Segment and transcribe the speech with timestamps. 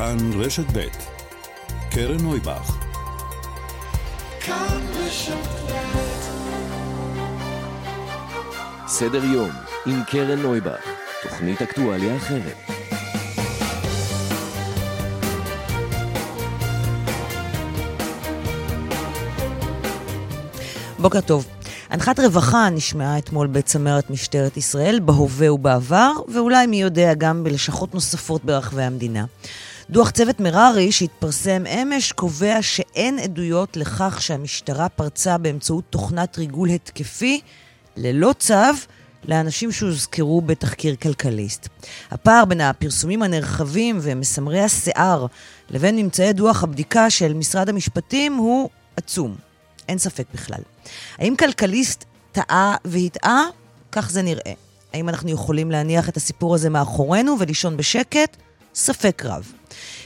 [0.00, 0.86] כאן רשת ב'
[1.90, 2.76] קרן נויבך
[8.86, 9.50] סדר יום
[9.86, 10.84] עם קרן נויבך,
[11.22, 12.56] תוכנית אקטואליה אחרת.
[20.98, 21.46] בוקר טוב.
[21.90, 28.44] הנחת רווחה נשמעה אתמול בצמרת משטרת ישראל, בהווה ובעבר, ואולי מי יודע גם בלשכות נוספות
[28.44, 29.24] ברחבי המדינה.
[29.90, 37.40] דוח צוות מררי שהתפרסם אמש קובע שאין עדויות לכך שהמשטרה פרצה באמצעות תוכנת ריגול התקפי
[37.96, 38.54] ללא צו
[39.24, 41.68] לאנשים שהוזכרו בתחקיר כלכליסט.
[42.10, 45.26] הפער בין הפרסומים הנרחבים ומסמרי השיער
[45.70, 49.36] לבין ממצאי דוח הבדיקה של משרד המשפטים הוא עצום.
[49.88, 50.60] אין ספק בכלל.
[51.18, 53.44] האם כלכליסט טעה והטעה?
[53.92, 54.52] כך זה נראה.
[54.92, 58.36] האם אנחנו יכולים להניח את הסיפור הזה מאחורינו ולישון בשקט?
[58.80, 59.52] ספק רב.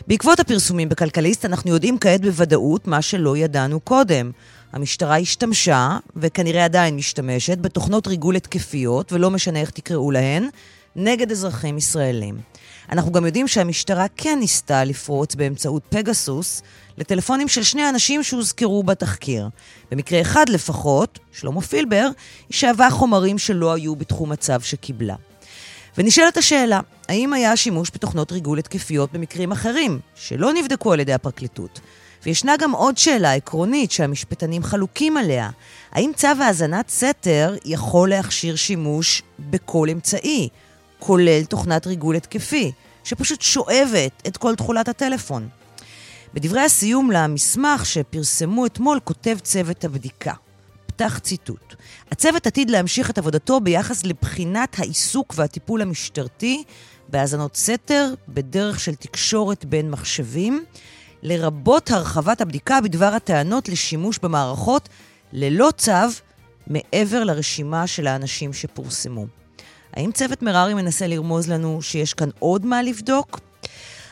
[0.06, 4.30] בעקבות הפרסומים בכלכליסט אנחנו יודעים כעת בוודאות מה שלא ידענו קודם.
[4.72, 10.48] המשטרה השתמשה, וכנראה עדיין משתמשת, בתוכנות ריגול התקפיות, ולא משנה איך תקראו להן,
[10.96, 12.38] נגד אזרחים ישראלים.
[12.92, 16.62] אנחנו גם יודעים שהמשטרה כן ניסתה לפרוץ באמצעות פגסוס
[16.98, 19.48] לטלפונים של שני אנשים שהוזכרו בתחקיר.
[19.90, 22.08] במקרה אחד לפחות, שלמה פילבר,
[22.48, 25.14] היא שאבה חומרים שלא היו בתחום הצו שקיבלה.
[25.98, 31.80] ונשאלת השאלה, האם היה שימוש בתוכנות ריגול התקפיות במקרים אחרים, שלא נבדקו על ידי הפרקליטות?
[32.22, 35.50] וישנה גם עוד שאלה עקרונית שהמשפטנים חלוקים עליה.
[35.92, 40.48] האם צו האזנת סתר יכול להכשיר שימוש בכל אמצעי,
[40.98, 42.72] כולל תוכנת ריגול התקפי,
[43.04, 45.48] שפשוט שואבת את כל תכולת הטלפון?
[46.34, 50.32] בדברי הסיום למסמך שפרסמו אתמול כותב צוות הבדיקה.
[50.96, 51.74] פתח ציטוט:
[52.10, 56.64] הצוות עתיד להמשיך את עבודתו ביחס לבחינת העיסוק והטיפול המשטרתי
[57.08, 60.64] בהאזנות סתר בדרך של תקשורת בין מחשבים,
[61.22, 64.88] לרבות הרחבת הבדיקה בדבר הטענות לשימוש במערכות
[65.32, 65.92] ללא צו
[66.66, 69.26] מעבר לרשימה של האנשים שפורסמו.
[69.92, 73.40] האם צוות מררי מנסה לרמוז לנו שיש כאן עוד מה לבדוק?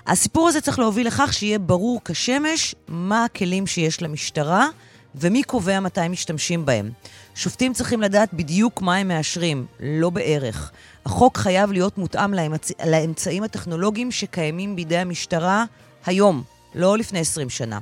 [0.06, 4.68] הסיפור הזה צריך להוביל לכך שיהיה ברור כשמש מה הכלים שיש למשטרה
[5.14, 6.90] ומי קובע מתי משתמשים בהם.
[7.34, 10.70] שופטים צריכים לדעת בדיוק מה הם מאשרים, לא בערך.
[11.06, 12.70] החוק חייב להיות מותאם לאמצ...
[12.86, 15.64] לאמצעים הטכנולוגיים שקיימים בידי המשטרה
[16.06, 16.42] היום,
[16.74, 17.78] לא לפני 20 שנה.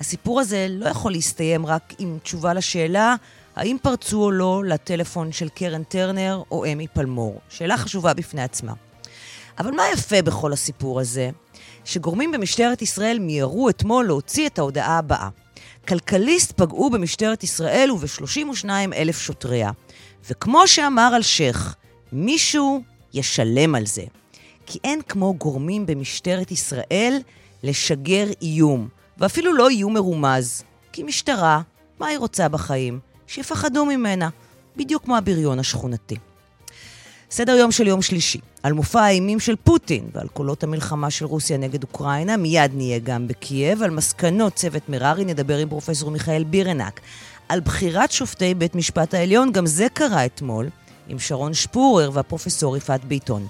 [0.00, 3.14] הסיפור הזה לא יכול להסתיים רק עם תשובה לשאלה
[3.56, 7.40] האם פרצו או לא לטלפון של קרן טרנר או אמי פלמור.
[7.48, 8.72] שאלה חשובה בפני עצמה.
[9.58, 11.30] אבל מה יפה בכל הסיפור הזה?
[11.84, 15.28] שגורמים במשטרת ישראל מיהרו אתמול להוציא את ההודעה הבאה.
[15.88, 19.70] כלכליסט פגעו במשטרת ישראל וב-32 אלף שוטריה.
[20.30, 21.74] וכמו שאמר אלשיך,
[22.12, 22.82] מישהו
[23.14, 24.02] ישלם על זה.
[24.66, 27.18] כי אין כמו גורמים במשטרת ישראל
[27.62, 30.62] לשגר איום, ואפילו לא איום מרומז.
[30.92, 31.60] כי משטרה,
[31.98, 33.00] מה היא רוצה בחיים?
[33.26, 34.28] שיפחדו ממנה,
[34.76, 36.16] בדיוק כמו הבריון השכונתי.
[37.32, 41.56] סדר יום של יום שלישי, על מופע האימים של פוטין ועל קולות המלחמה של רוסיה
[41.56, 43.82] נגד אוקראינה, מיד נהיה גם בקייב.
[43.82, 47.00] על מסקנות צוות מררי נדבר עם פרופסור מיכאל בירנק.
[47.48, 50.68] על בחירת שופטי בית משפט העליון, גם זה קרה אתמול,
[51.08, 53.46] עם שרון שפורר והפרופסור יפעת ביטון.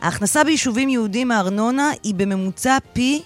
[0.00, 3.22] ההכנסה ביישובים יהודים מארנונה היא בממוצע פי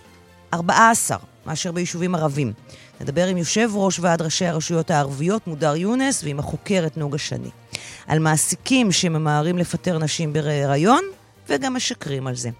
[0.55, 2.53] 14 מאשר ביישובים ערבים.
[3.01, 7.51] נדבר עם יושב ראש ועד ראשי הרשויות הערביות, מודר יונס, ועם החוקרת נוגה שני.
[8.07, 11.03] על מעסיקים שממהרים לפטר נשים בהיריון,
[11.49, 12.51] וגם משקרים על זה.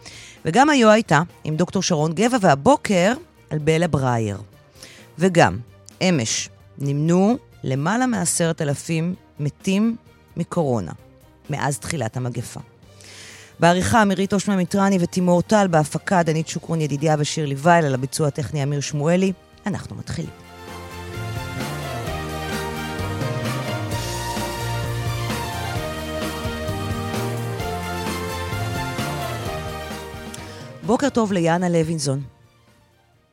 [0.45, 3.13] וגם היו הייתה עם דוקטור שרון גבע, והבוקר
[3.51, 4.39] על בלה ברייר.
[5.19, 5.59] וגם,
[6.03, 9.97] אמש, נמנו למעלה מעשרת אלפים מתים
[10.37, 10.93] מקורונה,
[11.51, 12.61] מאז תחילת המגפה.
[13.61, 18.63] בעריכה אמירית אושמה מיטרני ותימור טל, בהפקה דנית שוקרון ידידיה ושירלי וייל, על הביצוע הטכני
[18.63, 19.33] אמיר שמואלי.
[19.67, 20.48] אנחנו מתחילים.
[30.89, 32.19] בוקר טוב ליאנה לוינזון.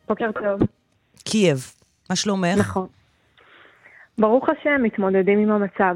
[0.08, 0.68] בוקר טוב.
[1.24, 1.58] קייב,
[2.10, 2.58] מה שלומך?
[2.60, 2.88] נכון.
[4.18, 5.96] ברוך השם, מתמודדים עם המצב.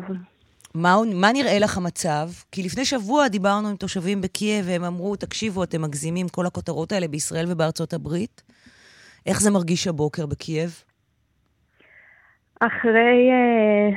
[0.75, 2.27] מה, מה נראה לך המצב?
[2.51, 7.07] כי לפני שבוע דיברנו עם תושבים בקייב והם אמרו, תקשיבו, אתם מגזימים כל הכותרות האלה
[7.07, 8.41] בישראל ובארצות הברית.
[9.25, 10.83] איך זה מרגיש הבוקר בקייב?
[12.59, 13.95] אחרי uh,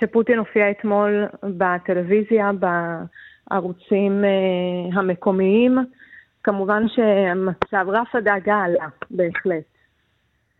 [0.00, 2.50] שפוטין הופיע אתמול בטלוויזיה,
[3.50, 5.78] בערוצים uh, המקומיים,
[6.42, 9.64] כמובן שהמצב, רף הדאגה עלה, בהחלט.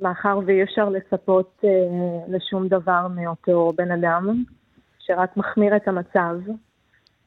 [0.00, 1.66] מאחר ואי אפשר לצפות uh,
[2.28, 4.44] לשום דבר מאותו בן אדם,
[4.98, 6.36] שרק מחמיר את המצב.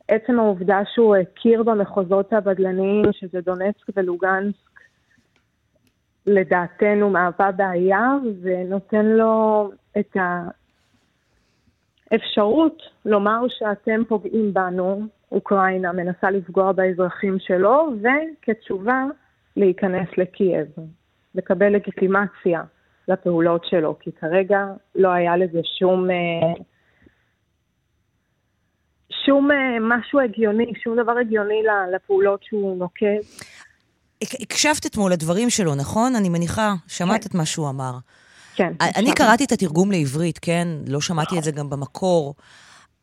[0.07, 4.73] עצם העובדה שהוא הכיר במחוזות הבדלניים, שזה דונצק ולוגנסק,
[6.25, 8.11] לדעתנו מהווה בעיה
[8.41, 10.17] ונותן לו את
[12.11, 19.03] האפשרות לומר שאתם פוגעים בנו, אוקראינה מנסה לפגוע באזרחים שלו, וכתשובה
[19.55, 20.67] להיכנס לקייב,
[21.35, 22.61] לקבל לגיטימציה
[23.07, 24.65] לפעולות שלו, כי כרגע
[24.95, 26.09] לא היה לזה שום...
[26.11, 26.63] אה,
[29.25, 31.63] שום אה, משהו הגיוני, שום דבר הגיוני
[31.95, 33.25] לפעולות שהוא נוקט.
[34.23, 36.15] הקשבת אתמול לדברים שלו, נכון?
[36.15, 37.29] אני מניחה, שמעת כן.
[37.29, 37.93] את מה שהוא אמר.
[38.55, 38.73] כן.
[38.95, 39.15] אני שם.
[39.15, 40.67] קראתי את התרגום לעברית, כן?
[40.87, 42.35] לא שמעתי את זה גם במקור,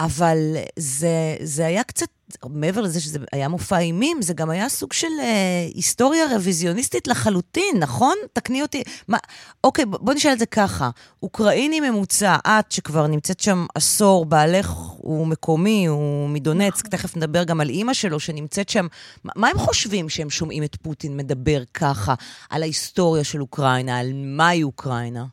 [0.01, 0.37] אבל
[0.77, 2.09] זה, זה היה קצת
[2.51, 7.77] מעבר לזה שזה היה מופע אימים, זה גם היה סוג של אה, היסטוריה רוויזיוניסטית לחלוטין,
[7.81, 8.15] נכון?
[8.33, 8.83] תקני אותי.
[9.09, 9.19] מה,
[9.65, 10.91] אוקיי, בוא נשאל את זה ככה.
[11.23, 16.91] אוקראיני ממוצע, את שכבר נמצאת שם עשור, בעלך הוא מקומי, הוא מדונצק, נכון.
[16.91, 18.87] תכף נדבר גם על אימא שלו שנמצאת שם.
[19.25, 22.15] מה, מה הם חושבים שהם שומעים את פוטין מדבר ככה
[22.51, 25.25] על ההיסטוריה של אוקראינה, על מהי אוקראינה?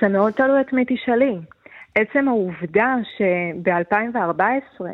[0.00, 1.34] זה מאוד תלוי את מי תשאלי.
[1.94, 4.84] עצם העובדה שב-2014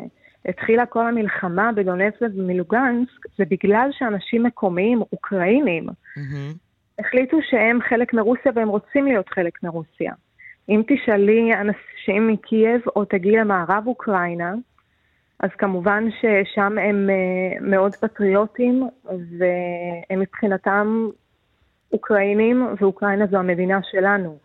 [0.45, 6.55] התחילה כל המלחמה בדונצק ובמלוגנסק, זה בגלל שאנשים מקומיים, אוקראינים, mm-hmm.
[6.99, 10.13] החליטו שהם חלק מרוסיה והם רוצים להיות חלק מרוסיה.
[10.69, 14.53] אם תשאלי אנשים מקייב או תגיעי למערב אוקראינה,
[15.39, 21.07] אז כמובן ששם הם אה, מאוד פטריוטים, והם מבחינתם
[21.93, 24.37] אוקראינים, ואוקראינה זו המדינה שלנו.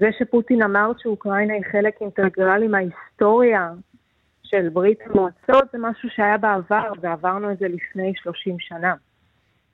[0.00, 3.70] זה שפוטין אמר שאוקראינה היא חלק אינטגרלי מההיסטוריה
[4.50, 8.94] של ברית המועצות זה משהו שהיה בעבר, ועברנו את זה לפני 30 שנה.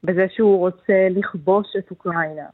[0.05, 2.47] בזה שהוא רוצה לכבוש את אוקראינה.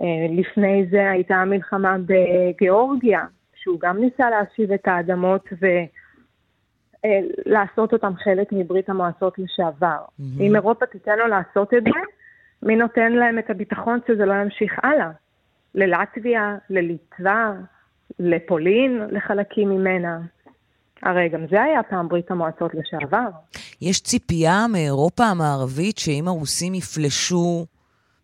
[0.00, 3.24] אה, לפני זה הייתה מלחמה בגיאורגיה,
[3.54, 9.98] שהוא גם ניסה להשיב את האדמות ולעשות אה, אותם חלק מברית המועצות לשעבר.
[9.98, 10.40] Mm-hmm.
[10.40, 12.00] אם אירופה תיתן לו לעשות את זה,
[12.62, 15.10] מי נותן להם את הביטחון שזה לא ימשיך הלאה?
[15.74, 17.52] ללטביה, לליטווה,
[18.18, 20.18] לפולין, לחלקים ממנה.
[21.04, 23.28] הרי גם זה היה פעם ברית המועצות לשעבר.
[23.82, 27.66] יש ציפייה מאירופה המערבית שאם הרוסים יפלשו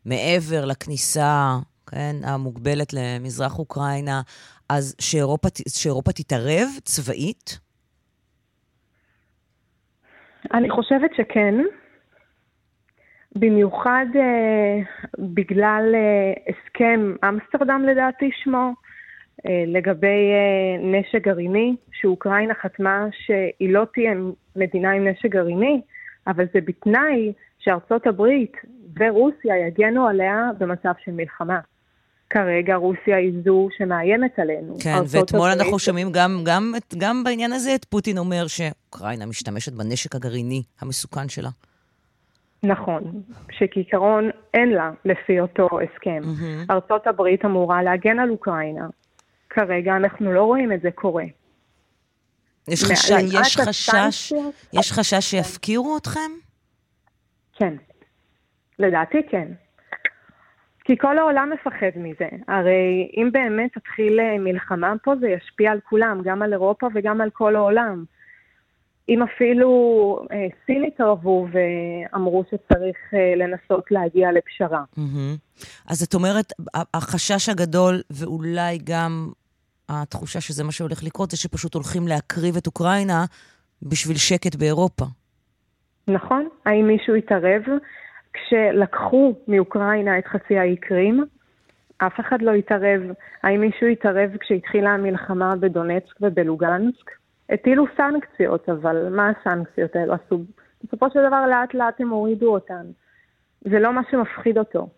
[0.05, 1.57] מעבר לכניסה,
[1.87, 4.21] כן, המוגבלת למזרח אוקראינה,
[4.69, 7.59] אז שאירופה, שאירופה תתערב צבאית?
[10.55, 11.55] אני חושבת שכן.
[13.37, 14.79] במיוחד אה,
[15.19, 18.73] בגלל אה, הסכם אמסטרדם לדעתי שמו, אה,
[19.67, 24.13] לגבי אה, נשק גרעיני, שאוקראינה חתמה שהיא לא תהיה
[24.57, 25.81] מדינה עם נשק גרעיני,
[26.27, 28.53] אבל זה בתנאי שארצות הברית
[29.01, 31.61] ורוסיה יגנו עליה במצב של מלחמה.
[32.31, 34.75] כרגע רוסיה היא זו שמאיימת עלינו.
[34.83, 35.61] כן, ואתמול הברית...
[35.61, 41.29] אנחנו שומעים גם, גם, גם בעניין הזה את פוטין אומר שאוקראינה משתמשת בנשק הגרעיני המסוכן
[41.29, 41.49] שלה.
[42.63, 46.23] נכון, שכעיקרון אין לה לפי אותו הסכם.
[46.23, 46.73] Mm-hmm.
[46.73, 48.87] ארצות הברית אמורה להגן על אוקראינה.
[49.51, 51.25] כרגע אנחנו לא רואים את זה קורה.
[52.69, 53.11] יש, חש...
[53.11, 54.33] יש חשש,
[54.73, 56.31] יש חשש שיפקירו אתכם?
[57.53, 57.75] כן.
[58.79, 59.49] לדעתי כן.
[60.85, 62.29] כי כל העולם מפחד מזה.
[62.49, 67.21] הרי אם באמת תתחיל אה, מלחמה פה, זה ישפיע על כולם, גם על אירופה וגם
[67.21, 68.05] על כל העולם.
[69.09, 69.71] אם אפילו
[70.33, 74.83] אה, סין התערבו ואמרו שצריך אה, לנסות להגיע לפשרה.
[74.99, 75.65] Mm-hmm.
[75.89, 76.53] אז את אומרת,
[76.95, 79.33] החשש הגדול, ואולי גם
[79.91, 83.25] התחושה שזה מה שהולך לקרות, זה שפשוט הולכים להקריב את אוקראינה
[83.83, 85.05] בשביל שקט באירופה.
[86.09, 86.49] נכון.
[86.67, 87.63] האם מישהו התערב?
[88.33, 91.25] כשלקחו מאוקראינה את חצי האי קרים,
[91.99, 93.01] אף אחד לא התערב.
[93.43, 97.11] האם מישהו התערב כשהתחילה המלחמה בדונצק ובלוגנסק?
[97.51, 100.45] הטילו סנקציות, אבל מה הסנקציות האלו עשו?
[100.85, 102.87] בסופו של דבר לאט לאט הם הורידו אותן.
[103.61, 104.89] זה לא מה שמפחיד אותו.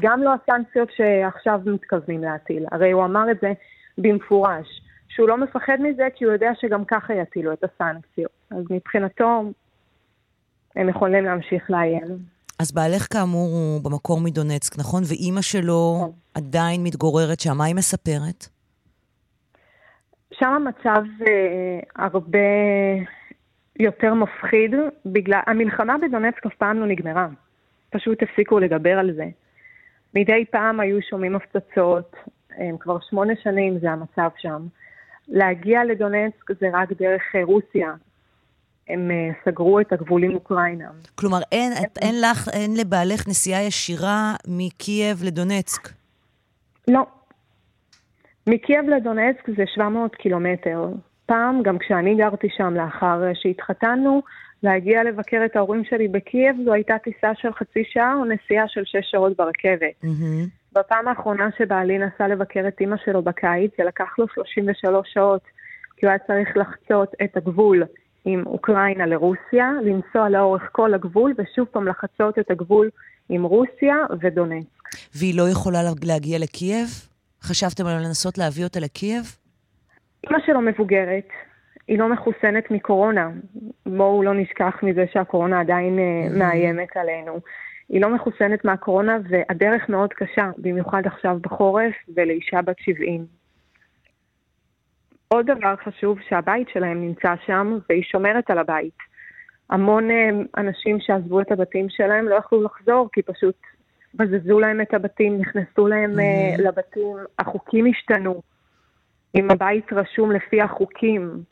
[0.00, 2.66] גם לא הסנקציות שעכשיו מתכוונים להטיל.
[2.72, 3.52] הרי הוא אמר את זה
[3.98, 8.30] במפורש, שהוא לא מפחד מזה כי הוא יודע שגם ככה יטילו את הסנקציות.
[8.50, 9.42] אז מבחינתו,
[10.76, 12.18] הם יכולים להמשיך לאיים.
[12.58, 15.02] אז בעלך כאמור הוא במקור מדונצק, נכון?
[15.08, 16.40] ואימא שלו כן.
[16.40, 18.46] עדיין מתגוררת שם, מה היא מספרת?
[20.34, 22.38] שם המצב אה, הרבה
[23.78, 24.74] יותר מפחיד,
[25.06, 25.40] בגלל...
[25.46, 27.28] המלחמה בדונצק אף פעם לא נגמרה.
[27.90, 29.24] פשוט הפסיקו לדבר על זה.
[30.14, 32.16] מדי פעם היו שומעים הפצצות,
[32.56, 34.66] הם כבר שמונה שנים זה המצב שם.
[35.28, 37.94] להגיע לדונצק זה רק דרך אה, רוסיה.
[38.88, 40.90] הם אה, סגרו את הגבול עם אוקראינה.
[41.14, 45.88] כלומר, אין, אין, אין לך, אין לבעלך נסיעה ישירה מקייב לדונצק?
[46.88, 47.06] לא.
[48.46, 50.88] מקייב לדונצק זה 700 קילומטר.
[51.26, 54.22] פעם, גם כשאני גרתי שם לאחר שהתחתנו,
[54.62, 58.82] להגיע לבקר את ההורים שלי בקייב זו הייתה טיסה של חצי שעה או נסיעה של
[58.84, 59.94] שש שעות ברכבת.
[60.02, 60.46] מהמם.
[60.72, 65.42] בפעם האחרונה שבעלי נסע לבקר את אימא שלו בקיץ, זה לקח לו 33 שעות,
[65.96, 67.84] כי הוא היה צריך לחצות את הגבול
[68.24, 72.90] עם אוקראינה לרוסיה, לנסוע לאורך כל הגבול, ושוב פעם לחצות את הגבול
[73.28, 74.68] עם רוסיה ודונצק.
[75.14, 76.88] והיא לא יכולה להגיע לקייב?
[77.42, 79.36] חשבתם על לנסות להביא אותה לקייב?
[80.24, 81.28] אימא שלו מבוגרת,
[81.90, 83.30] היא לא מחוסנת מקורונה.
[83.86, 87.40] בואו לא נשכח מזה שהקורונה עדיין אה, מאיימת עלינו.
[87.88, 93.26] היא לא מחוסנת מהקורונה והדרך מאוד קשה, במיוחד עכשיו בחורף ולאישה בת 70.
[95.28, 98.98] עוד דבר חשוב, שהבית שלהם נמצא שם והיא שומרת על הבית.
[99.70, 103.56] המון אה, אנשים שעזבו את הבתים שלהם לא יכלו לחזור כי פשוט
[104.14, 106.62] בזזו להם את הבתים, נכנסו להם mm-hmm.
[106.62, 108.42] לבתים, החוקים השתנו.
[109.34, 111.42] אם הבית רשום לפי החוקים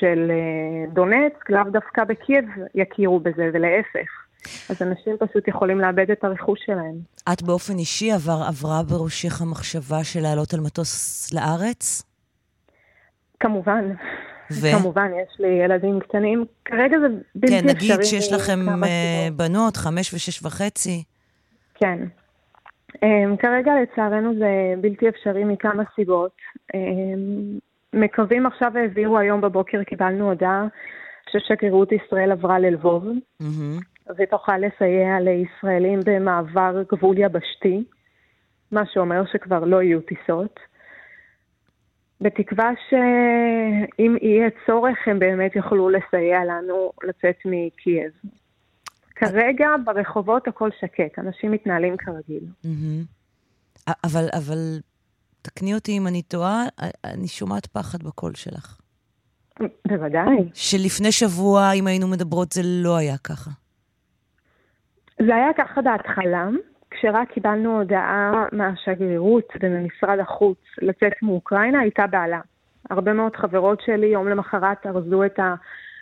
[0.00, 4.08] של אה, דונצק, לאו דווקא בקייב יכירו בזה, ולהפך.
[4.70, 6.94] אז אנשים פשוט יכולים לאבד את הרכוש שלהם.
[7.32, 12.02] את באופן אישי עבר, עברה בראשך המחשבה של לעלות על מטוס לארץ?
[13.40, 13.84] כמובן.
[14.50, 14.66] ו?
[14.78, 16.44] כמובן, יש לי ילדים קטנים.
[16.64, 17.94] כרגע זה בלתי כן, אפשרי.
[17.94, 19.28] נגיד שיש לכם אה.
[19.36, 21.04] בנות, חמש ושש וחצי.
[21.74, 21.98] כן.
[22.96, 26.36] Um, כרגע לצערנו זה בלתי אפשרי מכמה סיבות.
[26.72, 26.76] Um,
[27.92, 30.66] מקווים עכשיו העבירו, היום בבוקר קיבלנו הודעה
[31.30, 33.04] ששגרירות ישראל עברה ללבוב,
[33.40, 33.78] מהמם.
[34.18, 37.84] ותוכל לסייע לישראלים במעבר גבול יבשתי,
[38.72, 40.60] מה שאומר שכבר לא יהיו טיסות.
[42.20, 48.12] בתקווה שאם יהיה צורך הם באמת יוכלו לסייע לנו לצאת מקייב.
[49.16, 52.42] כרגע ברחובות הכל שקט, אנשים מתנהלים כרגיל.
[53.88, 54.78] א- אבל, אבל,
[55.48, 56.64] תקני אותי אם אני טועה,
[57.04, 58.78] אני שומעת פחד בקול שלך.
[59.88, 60.48] בוודאי.
[60.54, 63.50] שלפני שבוע, אם היינו מדברות, זה לא היה ככה.
[65.18, 66.48] זה היה ככה בהתחלה,
[66.90, 72.40] כשרק קיבלנו הודעה מהשגרירות וממשרד החוץ לצאת מאוקראינה, הייתה בעלה.
[72.90, 75.38] הרבה מאוד חברות שלי יום למחרת ארזו את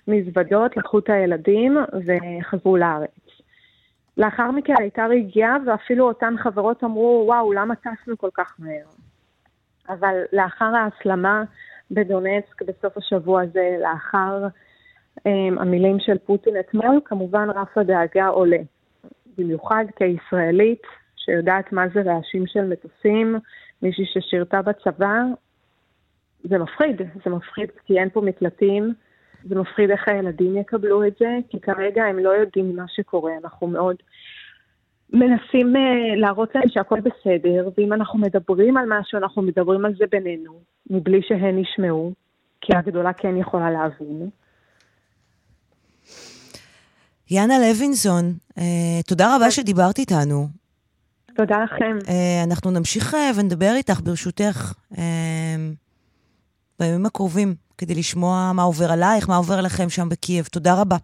[0.08, 1.76] המזוודות, לקחו את הילדים
[2.06, 3.10] וחזרו לארץ.
[4.16, 9.05] לאחר מכן הייתה רגיעה ואפילו אותן חברות אמרו, וואו, למה טסנו כל כך מהר?
[9.88, 11.42] אבל לאחר ההסלמה
[11.90, 14.46] בדונצק בסוף השבוע הזה, לאחר
[15.18, 18.58] um, המילים של פוטין אתמול, כמובן רף הדאגה עולה.
[19.38, 20.82] במיוחד כישראלית
[21.16, 23.36] שיודעת מה זה רעשים של מטוסים,
[23.82, 25.22] מישהי ששירתה בצבא,
[26.44, 28.94] זה מפחיד, זה מפחיד כי אין פה מקלטים,
[29.44, 33.66] זה מפחיד איך הילדים יקבלו את זה, כי כרגע הם לא יודעים מה שקורה, אנחנו
[33.66, 33.96] מאוד
[35.12, 35.78] מנסים uh,
[36.16, 40.60] להראות להם שהכל בסדר, ואם אנחנו מדברים על משהו, אנחנו מדברים על זה בינינו,
[40.90, 42.12] מבלי שהן ישמעו,
[42.60, 44.28] כי הגדולה כן יכולה להבין.
[47.30, 48.24] יאנה לוינסון,
[48.58, 50.46] אה, תודה רבה שדיברת איתנו.
[51.36, 51.98] תודה לכם.
[52.08, 55.56] אה, אנחנו נמשיך אה, ונדבר איתך, ברשותך, אה,
[56.78, 60.44] בימים הקרובים, כדי לשמוע מה עובר עלייך, מה עובר עליכם שם בקייב.
[60.44, 60.96] תודה רבה.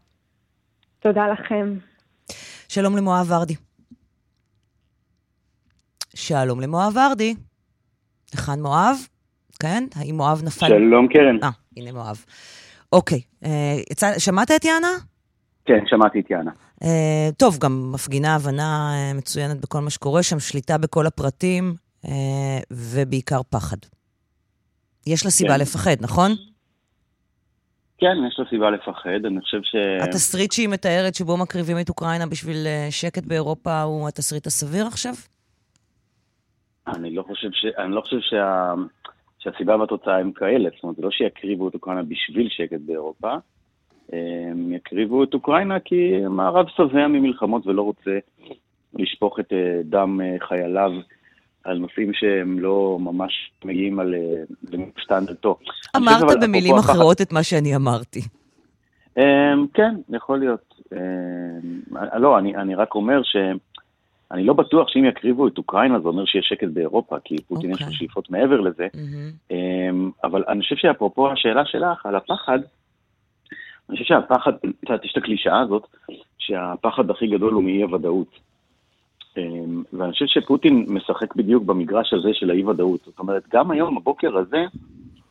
[1.00, 1.74] תודה לכם.
[2.68, 3.54] שלום למואב ורדי.
[6.14, 7.34] שלום למואב ורדי.
[8.32, 8.96] היכן מואב?
[9.60, 9.84] כן?
[9.94, 10.66] האם מואב נפל?
[10.68, 11.38] שלום קרן.
[11.42, 12.24] אה, הנה מואב.
[12.92, 14.88] אוקיי, אה, יצא, שמעת את יאנה?
[15.64, 16.50] כן, שמעתי את יאנה.
[16.82, 21.74] אה, טוב, גם מפגינה הבנה אה, מצוינת בכל מה שקורה שם, שליטה בכל הפרטים,
[22.08, 23.76] אה, ובעיקר פחד.
[25.06, 25.60] יש לה סיבה כן.
[25.60, 26.30] לפחד, נכון?
[27.98, 29.74] כן, יש לו סיבה לפחד, אני חושב ש...
[30.02, 35.14] התסריט שהיא מתארת שבו מקריבים את אוקראינה בשביל אה, שקט באירופה הוא התסריט הסביר עכשיו?
[36.86, 37.64] אני לא חושב, ש...
[37.78, 38.74] אני לא חושב שה...
[39.38, 43.34] שהסיבה והתוצאה הם כאלה, זאת אומרת, זה לא שיקריבו את אוקראינה בשביל שקט באירופה,
[44.12, 48.18] הם יקריבו את אוקראינה כי המערב שבע ממלחמות ולא רוצה
[48.94, 50.90] לשפוך את אה, דם אה, חייליו
[51.64, 55.58] על נושאים שהם לא ממש מגיעים על אה, סטנדרטו.
[55.96, 58.20] אמרת אבל, במילים אחרות את מה שאני אמרתי.
[59.18, 60.74] אמ, כן, יכול להיות.
[60.92, 63.22] אמ, לא, אני, אני רק אומר
[64.32, 67.82] שאני לא בטוח שאם יקריבו את אוקראינה זה אומר שיש שקט באירופה, כי פוטין יש
[67.82, 67.92] לו.
[67.92, 68.86] שאיפות מעבר לזה.
[69.50, 72.58] אמ, אבל אני חושב שאפרופו השאלה שלך על הפחד,
[73.90, 75.86] אני חושב שהפחד, את יודעת, יש את הקלישאה הזאת,
[76.38, 78.38] שהפחד הכי גדול הוא מאי-הוודאות.
[79.36, 83.00] אמ, ואני חושב שפוטין משחק בדיוק במגרש הזה של האי-ודאות.
[83.04, 84.64] זאת אומרת, גם היום, הבוקר הזה,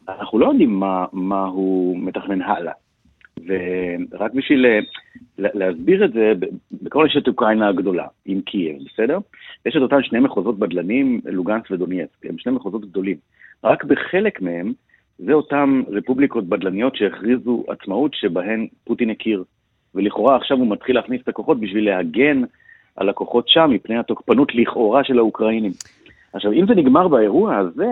[0.09, 2.73] אנחנו לא יודעים מה, מה הוא מתכנן הלאה.
[3.47, 4.79] ורק בשביל אה,
[5.37, 6.33] לה- להסביר את זה,
[6.81, 9.17] בכל יש את אוקראינה הגדולה, עם קייב, בסדר?
[9.65, 13.17] יש את אותם שני מחוזות בדלנים, לוגנסק ודונייצק, הם שני מחוזות גדולים.
[13.63, 14.73] רק בחלק מהם,
[15.19, 19.43] זה אותם רפובליקות בדלניות שהכריזו עצמאות שבהן פוטין הכיר.
[19.95, 22.41] ולכאורה עכשיו הוא מתחיל להכניס את הכוחות בשביל להגן
[22.95, 25.71] על הכוחות שם מפני התוקפנות לכאורה של האוקראינים.
[26.33, 27.87] עכשיו, אם זה נגמר באירוע הזה,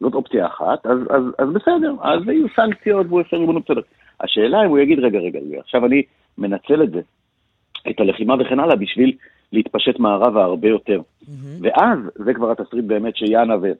[0.00, 3.80] זאת אופציה אחת, אז, אז, אז בסדר, אז יהיו סנקציות והוא יפר ריבונות בסדר.
[4.20, 6.02] השאלה אם הוא יגיד, רגע, רגע, עכשיו אני
[6.38, 7.00] מנצל את זה,
[7.90, 9.12] את הלחימה וכן הלאה, בשביל
[9.52, 11.00] להתפשט מערבה הרבה יותר.
[11.00, 11.28] Mm-hmm.
[11.60, 13.72] ואז, זה כבר התסריט באמת שיאנה ו...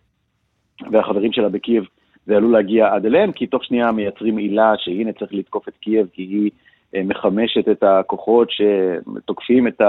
[0.90, 1.85] והחברים שלה בקייב,
[2.26, 6.07] זה עלול להגיע עד אליהם, כי תוך שנייה מייצרים עילה שהנה צריך לתקוף את קייב,
[6.12, 6.50] כי היא
[6.95, 9.81] אה, מחמשת את הכוחות שתוקפים את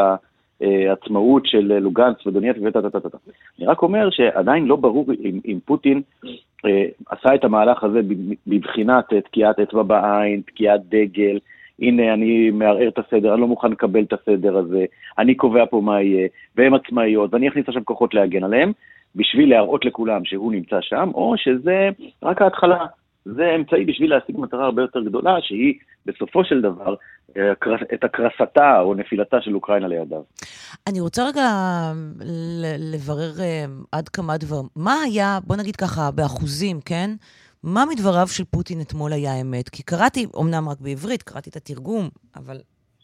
[0.62, 3.18] העצמאות של לוגנץ ודונייט וטה טה טה טה.
[3.60, 6.02] אני רק אומר שעדיין לא ברור אם, אם פוטין
[6.66, 8.00] אה, עשה את המהלך הזה
[8.48, 11.40] בבחינת תקיעת אצבע בעין, תקיעת דגל,
[11.80, 14.86] הנה, אני מערער את הסדר, אני לא מוכן לקבל את הסדר הזה,
[15.18, 18.72] אני קובע פה מה יהיה, והן עצמאיות, ואני אכניס עכשיו כוחות להגן עליהם,
[19.16, 21.90] בשביל להראות לכולם שהוא נמצא שם, או שזה
[22.24, 22.86] רק ההתחלה.
[23.26, 25.74] זה אמצעי בשביל להשיג מטרה הרבה יותר גדולה, שהיא
[26.08, 26.96] בסופו של דבר
[27.94, 30.22] את הקרסתה או נפילתה של אוקראינה לידיו.
[30.88, 31.50] אני רוצה רגע
[32.78, 34.62] לברר אה, עד כמה דבר.
[34.76, 37.10] מה היה, בוא נגיד ככה, באחוזים, כן?
[37.64, 39.70] מה מדבריו של פוטין אתמול היה אמת?
[39.70, 42.58] כי קראתי, אמנם רק בעברית, קראתי את התרגום, אבל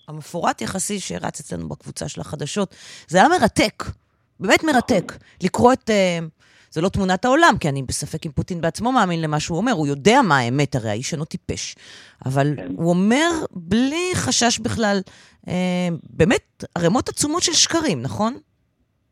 [0.07, 2.75] המפורט יחסי שרץ אצלנו בקבוצה של החדשות,
[3.07, 3.83] זה היה מרתק,
[4.39, 5.13] באמת מרתק.
[5.43, 5.89] לקרוא את...
[5.89, 6.42] Uh,
[6.73, 9.87] זה לא תמונת העולם, כי אני בספק אם פוטין בעצמו מאמין למה שהוא אומר, הוא
[9.87, 11.75] יודע מה האמת, הרי האיש אינו טיפש.
[12.25, 12.67] אבל כן.
[12.75, 14.97] הוא אומר בלי חשש בכלל,
[15.47, 15.87] אה,
[16.17, 18.33] באמת, ערימות עצומות של שקרים, נכון?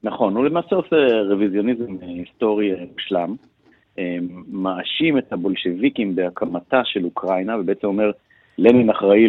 [0.04, 0.96] נכון, הוא למעשה עושה
[1.30, 3.36] רוויזיוניזם היסטורי מושלם.
[4.00, 8.12] אה, מאשים את הבולשביקים בהקמתה של אוקראינה, ובעצם אומר,
[8.58, 9.28] לנין אחראי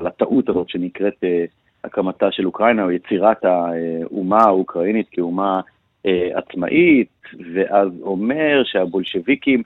[0.00, 1.44] לטעות הזאת שנקראת אה,
[1.84, 5.60] הקמתה של אוקראינה, או יצירת האומה האוקראינית כאומה
[6.06, 7.08] אה, עצמאית,
[7.54, 9.62] ואז אומר שהבולשביקים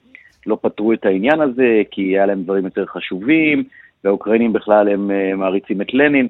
[0.46, 3.64] לא פתרו את העניין הזה, כי היה להם דברים יותר חשובים,
[4.04, 6.28] והאוקראינים בכלל הם מעריצים את לנין.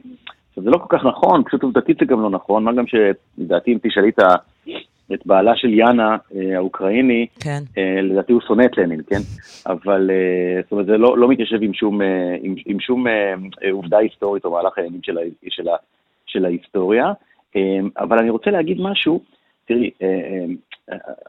[0.56, 3.78] זה לא כל כך נכון, פשוט עובדתית זה גם לא נכון, מה גם שלדעתי אם
[3.82, 4.18] תשאלי את
[5.14, 7.62] את בעלה של יאנה, אה, האוקראיני, כן.
[7.78, 9.20] אה, לדעתי הוא שונא את לנין, כן?
[9.66, 12.00] אבל אה, זאת אומרת, זה לא, לא מתיישב עם שום,
[12.42, 13.06] עם, עם שום
[13.72, 15.66] עובדה היסטורית או מהלך הימים של, של,
[16.26, 17.12] של ההיסטוריה.
[17.98, 19.20] אבל אני רוצה להגיד משהו,
[19.66, 19.90] תראי,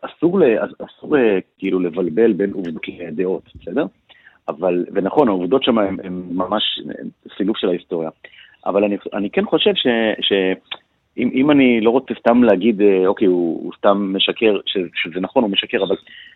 [0.01, 0.39] אסור,
[0.85, 1.15] אסור
[1.57, 3.85] כאילו לבלבל בין עובדות לדעות, בסדר?
[4.47, 6.79] אבל, ונכון, העובדות שם הן ממש
[7.37, 8.09] סילוף של ההיסטוריה.
[8.65, 9.87] אבל אני, אני כן חושב ש,
[10.21, 10.33] ש,
[11.51, 15.51] אני לא רוצה סתם להגיד, אה, אוקיי, הוא, הוא סתם משקר, ש, שזה נכון, הוא
[15.51, 15.95] משקר, אבל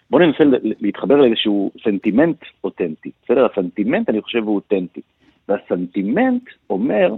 [0.10, 0.44] בואו ננסה
[0.82, 3.12] להתחבר לאיזשהו סנטימנט אותנטי.
[3.24, 3.48] בסדר?
[3.52, 5.02] הסנטימנט, אני חושב, הוא אותנטי.
[5.50, 7.16] והסנטימנט אומר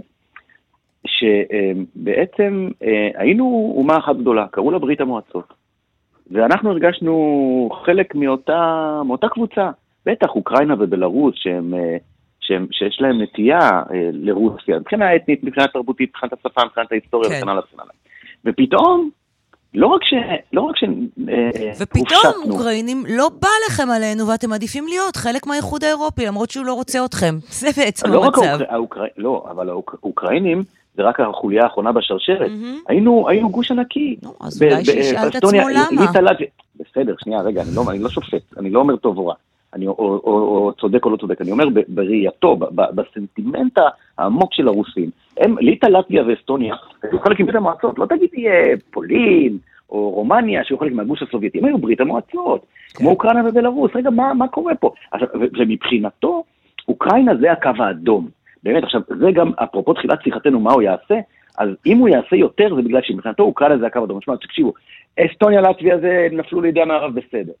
[1.06, 5.54] שבעצם אה, היינו אומה אחת גדולה, קראו לה ברית המועצות.
[6.30, 9.70] ואנחנו הרגשנו חלק מאותה, מאותה קבוצה.
[10.06, 11.74] בטח, אוקראינה ובלרוס, שהם...
[11.74, 11.96] אה,
[12.46, 17.36] שהם, שיש להם נטייה אה, לרוסיה, מבחינה אתנית, מבחינה תרבותית, מבחינת השפה, מבחינת ההיסטוריה כן.
[17.36, 17.92] וכן הלאה וכן הלאה.
[18.44, 19.10] ופתאום,
[19.74, 20.14] לא רק ש...
[20.52, 20.84] לא רק ש...
[21.80, 26.74] ופתאום, אוקראינים, לא בא לכם עלינו ואתם מעדיפים להיות חלק מהאיחוד האירופי, למרות שהוא לא
[26.74, 27.34] רוצה אתכם.
[27.60, 28.40] זה בעצם לא המצב.
[28.40, 29.04] רק האוקר...
[29.16, 30.62] לא, אבל האוקראינים...
[30.94, 32.50] זה רק החוליה האחרונה בשרשרת.
[32.50, 32.88] Mm-hmm.
[32.88, 34.16] היינו, היינו גוש ענקי.
[34.22, 36.32] נו, אז אולי שישאל את עצמו למה.
[36.76, 39.34] בסדר, שנייה, רגע, אני לא, אני לא שופט, אני לא אומר טוב או רע.
[39.74, 40.32] אני, או, או, או,
[40.66, 43.78] או צודק או לא צודק, אני אומר בראייתו, בסנטימנט
[44.18, 48.46] העמוק של הרוסים, הם, ליטא, לטביה ואסטוניה, היו חלק מברית המועצות, לא תגידי
[48.90, 49.58] פולין
[49.90, 52.98] או רומניה, שהיו חלק מהגוש הסובייטי, הם היו ברית המועצות, כן.
[52.98, 54.90] כמו אוקראינה ובלרוס, רגע, מה, מה קורה פה?
[55.12, 55.28] עכשיו,
[55.58, 56.44] ומבחינתו,
[56.88, 58.28] אוקראינה זה הקו האדום.
[58.64, 61.14] באמת, עכשיו, זה גם, אפרופו תחילת שיחתנו, מה הוא יעשה,
[61.58, 64.20] אז אם הוא יעשה יותר, זה בגלל שמבחינתו אוקראינה זה הקו האדום.
[64.20, 64.72] תשמעו, תקשיבו,
[65.20, 67.52] אסטוניה, לטביה זה נפלו לידי המערב בסדר.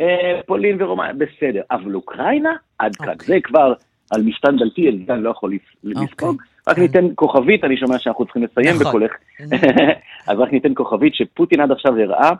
[0.00, 1.62] אה, פולין ורומניה, בסדר.
[1.70, 3.08] אבל אוקראינה, עד כאן.
[3.08, 3.26] אוקיי.
[3.26, 3.72] זה כבר
[4.10, 5.52] על משתן דלתי, אני לא יכול
[5.84, 6.04] אוקיי.
[6.04, 6.42] לספוג.
[6.68, 6.82] רק כן.
[6.82, 8.86] ניתן כוכבית, אני שומע שאנחנו צריכים לסיים נכון.
[8.86, 9.12] בקולך.
[10.28, 12.32] אז רק ניתן כוכבית שפוטין עד עכשיו הראה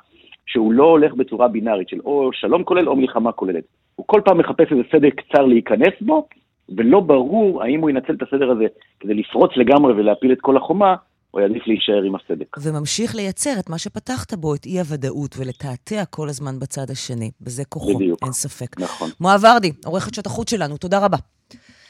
[0.47, 3.65] שהוא לא הולך בצורה בינארית של או שלום כולל או מלחמה כוללת.
[3.97, 6.29] הוא כל פעם מחפש איזה סדר קצר להיכנס בו,
[6.77, 8.65] ולא ברור האם הוא ינצל את הסדר הזה
[9.01, 10.95] כדי לפרוץ לגמרי ולהפיל את כל החומה,
[11.35, 12.57] או יעדיף להישאר עם הסדק.
[12.63, 17.31] וממשיך לייצר את מה שפתחת בו, את אי-הוודאות, ולתעתע כל הזמן בצד השני.
[17.41, 18.19] בזה כוחו, בדיוק.
[18.23, 18.81] אין ספק.
[18.81, 19.11] נכון.
[19.21, 21.17] מואב ורדי, עורכת שעת החוץ שלנו, תודה רבה.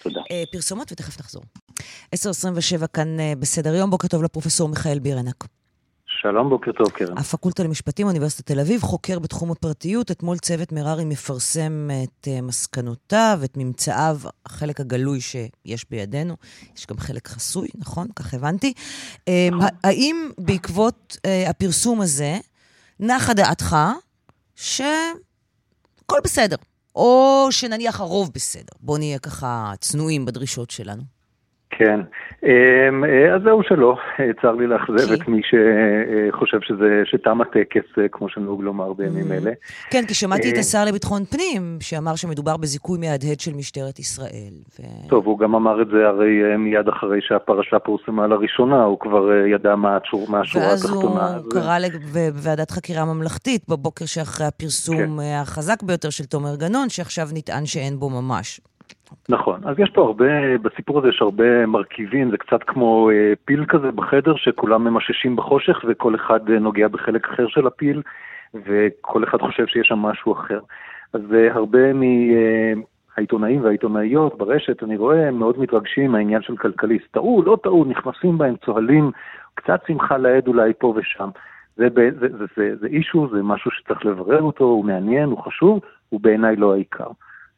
[0.03, 0.21] תודה.
[0.21, 1.43] Uh, פרסומות ותכף נחזור.
[2.15, 5.60] 10.27 כאן uh, בסדר יום, בוקר טוב לפרופסור מיכאל בירנק.
[6.23, 7.19] שלום, בוקר טוב, קרן.
[7.19, 10.11] הפקולטה למשפטים, אוניברסיטת תל אביב, חוקר בתחום הפרטיות.
[10.11, 16.37] אתמול צוות מררי מפרסם את uh, מסקנותיו, את ממצאיו, החלק הגלוי שיש בידינו.
[16.77, 18.07] יש גם חלק חסוי, נכון?
[18.17, 18.73] כך הבנתי.
[19.17, 19.31] Uh,
[19.85, 22.39] האם בעקבות uh, הפרסום הזה,
[23.01, 23.77] נחה דעתך
[24.57, 26.57] שהכל בסדר,
[26.95, 28.73] או שנניח הרוב בסדר?
[28.81, 31.20] בואו נהיה ככה צנועים בדרישות שלנו.
[31.81, 32.01] כן,
[32.43, 35.15] אמ, אה, אז זהו שלא, אה, צר לי לאכזב כי?
[35.15, 35.41] את מי
[36.31, 39.35] שחושב שזה, שתם הטקס, אה, כמו שנהוג לומר בימים Mm.
[39.35, 39.51] אלה.
[39.91, 44.55] כן, כי שמעתי את אה, השר לביטחון פנים, שאמר שמדובר בזיכוי מהדהד של משטרת ישראל.
[45.09, 49.31] טוב, הוא גם אמר את זה הרי אה, מיד אחרי שהפרשה פורסמה לראשונה, הוא כבר
[49.33, 51.27] אה, ידע מה השור- מה השורה ואז הוא התחתונה.
[51.27, 55.11] אז, אה, קרא לוועדת חקירה ממלכתית בבוקר שאחרי הפרסום כן.
[55.21, 58.61] אה, החזק ביותר של תומר גנון, שעכשיו נטען שאין בו ממש.
[59.29, 63.65] נכון, אז יש פה הרבה, בסיפור הזה יש הרבה מרכיבים, זה קצת כמו אה, פיל
[63.65, 68.03] כזה בחדר שכולם ממששים בחושך וכל אחד אה, נוגע בחלק אחר של הפיל
[68.55, 70.61] וכל אחד חושב שיש שם משהו אחר.
[71.13, 77.07] אז אה, הרבה מהעיתונאים והעיתונאיות ברשת, אני רואה, הם מאוד מתרגשים מהעניין של כלכליסט.
[77.11, 79.11] טעו, לא טעו, נכנסים בהם, צוהלים,
[79.55, 81.29] קצת שמחה לאיד אולי פה ושם.
[81.77, 85.81] זה, זה, זה, זה, זה אישו, זה משהו שצריך לברר אותו, הוא מעניין, הוא חשוב,
[86.09, 87.11] הוא בעיניי לא העיקר.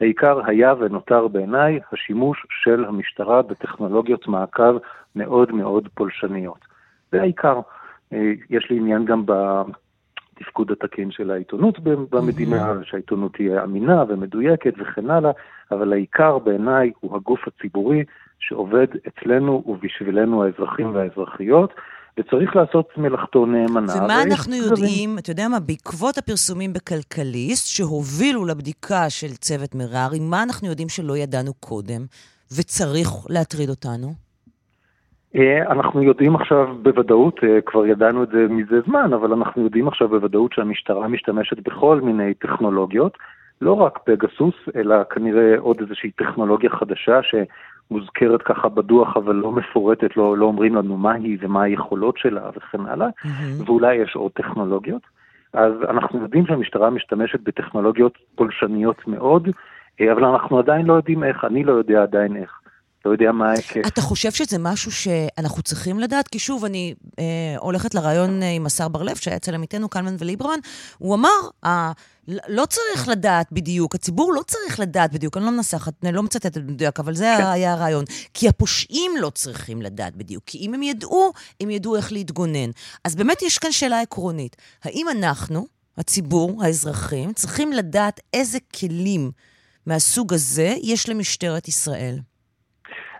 [0.03, 4.77] העיקר היה ונותר בעיניי השימוש של המשטרה בטכנולוגיות מעקב
[5.17, 6.59] מאוד מאוד פולשניות.
[7.12, 7.61] זה העיקר.
[8.12, 11.79] אה, יש לי עניין גם בתפקוד התקין של העיתונות
[12.11, 15.31] במדינה, שהעיתונות תהיה אמינה ומדויקת וכן הלאה,
[15.71, 18.05] אבל העיקר בעיניי הוא הגוף הציבורי
[18.38, 21.75] שעובד אצלנו ובשבילנו האזרחים והאזרחיות,
[22.20, 23.92] וצריך לעשות מלאכתו נאמנה.
[24.05, 30.20] ומה אנחנו דברים- יודעים, אתה יודע מה, בעקבות הפרסומים בכלכליסט, שהובילו לבדיקה של צוות מררי,
[30.20, 32.03] מה אנחנו יודעים שלא ידענו קודם,
[32.59, 34.12] וצריך להטריד אותנו?
[35.37, 39.88] אה, אנחנו יודעים עכשיו בוודאות, אה, כבר ידענו את זה מזה זמן, אבל אנחנו יודעים
[39.88, 43.18] עכשיו בוודאות שהמשטרה משתמשת בכל מיני טכנולוגיות,
[43.61, 47.20] לא רק פגסוס, אלא כנראה עוד איזושהי טכנולוגיה חדשה
[47.92, 52.50] שמוזכרת ככה בדוח, אבל לא מפורטת, לא, לא אומרים לנו מה היא ומה היכולות שלה
[52.57, 53.09] וכן הלאה,
[53.66, 55.02] ואולי יש עוד טכנולוגיות.
[55.52, 59.48] אז אנחנו יודעים שהמשטרה משתמשת בטכנולוגיות פולשניות מאוד,
[60.00, 62.59] אה, אבל אנחנו עדיין לא יודעים איך, אני לא יודע עדיין איך.
[63.05, 63.87] לא יודע מה ההיקף.
[63.87, 66.28] אתה חושב שזה משהו שאנחנו צריכים לדעת?
[66.28, 67.24] כי שוב, אני אה,
[67.59, 70.59] הולכת לראיון אה, עם השר בר-לב, שהיה אצל עמיתנו קלמן וליברמן,
[70.98, 71.40] הוא אמר,
[72.28, 76.56] לא צריך לדעת בדיוק, הציבור לא צריך לדעת בדיוק, אני לא מנסחת, אני לא מצטטת
[76.56, 77.44] במדויק, אבל זה כן.
[77.44, 78.04] היה הרעיון.
[78.35, 82.70] כי הפושעים לא צריכים לדעת בדיוק, כי אם הם ידעו, הם ידעו איך להתגונן.
[83.04, 84.56] אז באמת יש כאן שאלה עקרונית.
[84.85, 85.66] האם אנחנו,
[85.98, 89.30] הציבור, האזרחים, צריכים לדעת איזה כלים
[89.87, 92.14] מהסוג הזה יש למשטרת ישראל?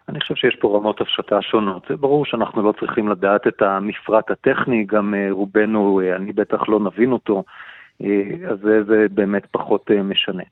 [0.09, 1.87] אני חושב שיש פה רמות הפשטה שונות.
[1.89, 6.69] זה ברור שאנחנו לא צריכים לדעת את המפרט הטכני, גם אה, רובנו, אה, אני בטח
[6.69, 7.45] לא נבין אותו,
[8.51, 10.43] אז זה, זה באמת פחות אה, משנה.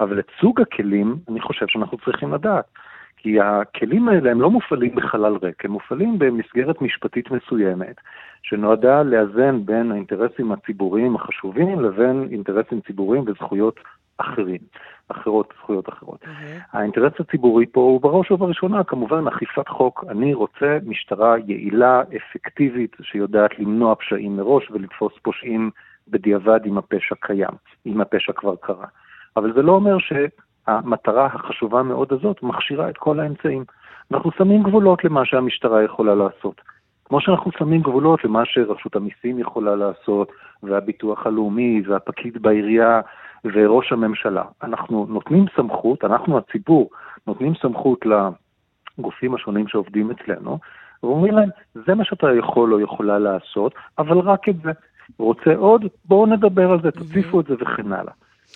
[0.00, 2.64] אבל את סוג הכלים, אני חושב שאנחנו צריכים לדעת.
[3.22, 7.96] כי הכלים האלה הם לא מופעלים בחלל ריק, הם מופעלים במסגרת משפטית מסוימת,
[8.42, 13.80] שנועדה לאזן בין האינטרסים הציבוריים החשובים לבין אינטרסים ציבוריים וזכויות
[14.18, 14.58] אחרים,
[15.08, 16.24] אחרות, זכויות אחרות.
[16.72, 20.04] האינטרס הציבורי פה הוא בראש ובראשונה כמובן אכיפת חוק.
[20.08, 25.70] אני רוצה משטרה יעילה, אפקטיבית, שיודעת למנוע פשעים מראש ולתפוס פושעים
[26.10, 27.54] בדיעבד אם הפשע קיים,
[27.86, 28.86] אם הפשע כבר קרה.
[29.36, 33.64] אבל זה לא אומר שהמטרה החשובה מאוד הזאת מכשירה את כל האמצעים.
[34.12, 36.60] אנחנו שמים גבולות למה שהמשטרה יכולה לעשות.
[37.04, 43.00] כמו שאנחנו שמים גבולות למה שרשות המיסים יכולה לעשות, והביטוח הלאומי, והפקיד בעירייה,
[43.44, 44.42] וראש הממשלה.
[44.62, 46.90] אנחנו נותנים סמכות, אנחנו הציבור,
[47.26, 48.04] נותנים סמכות
[48.98, 50.58] לגופים השונים שעובדים אצלנו,
[51.02, 54.70] ואומרים להם, זה מה שאתה יכול או יכולה לעשות, אבל רק את זה.
[55.18, 55.84] רוצה עוד?
[56.04, 58.12] בואו נדבר על זה, תוסיפו את זה וכן הלאה.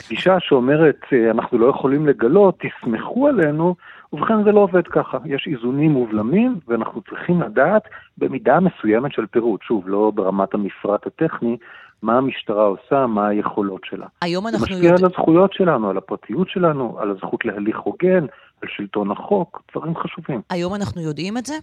[0.08, 3.74] גישה שאומרת, אה, אנחנו לא יכולים לגלות, תסמכו עלינו,
[4.12, 5.18] ובכן זה לא עובד ככה.
[5.24, 7.82] יש איזונים ובלמים, ואנחנו צריכים לדעת
[8.18, 9.62] במידה מסוימת של פירוט.
[9.62, 11.56] שוב, לא ברמת המפרט הטכני,
[12.02, 14.06] מה המשטרה עושה, מה היכולות שלה.
[14.22, 15.04] היום זה אנחנו משפיע יודעים...
[15.04, 18.26] על הזכויות שלנו, על הפרטיות שלנו, על הזכות להליך הוגן,
[18.62, 20.40] על שלטון החוק, דברים חשובים.
[20.50, 21.54] היום אנחנו יודעים את זה?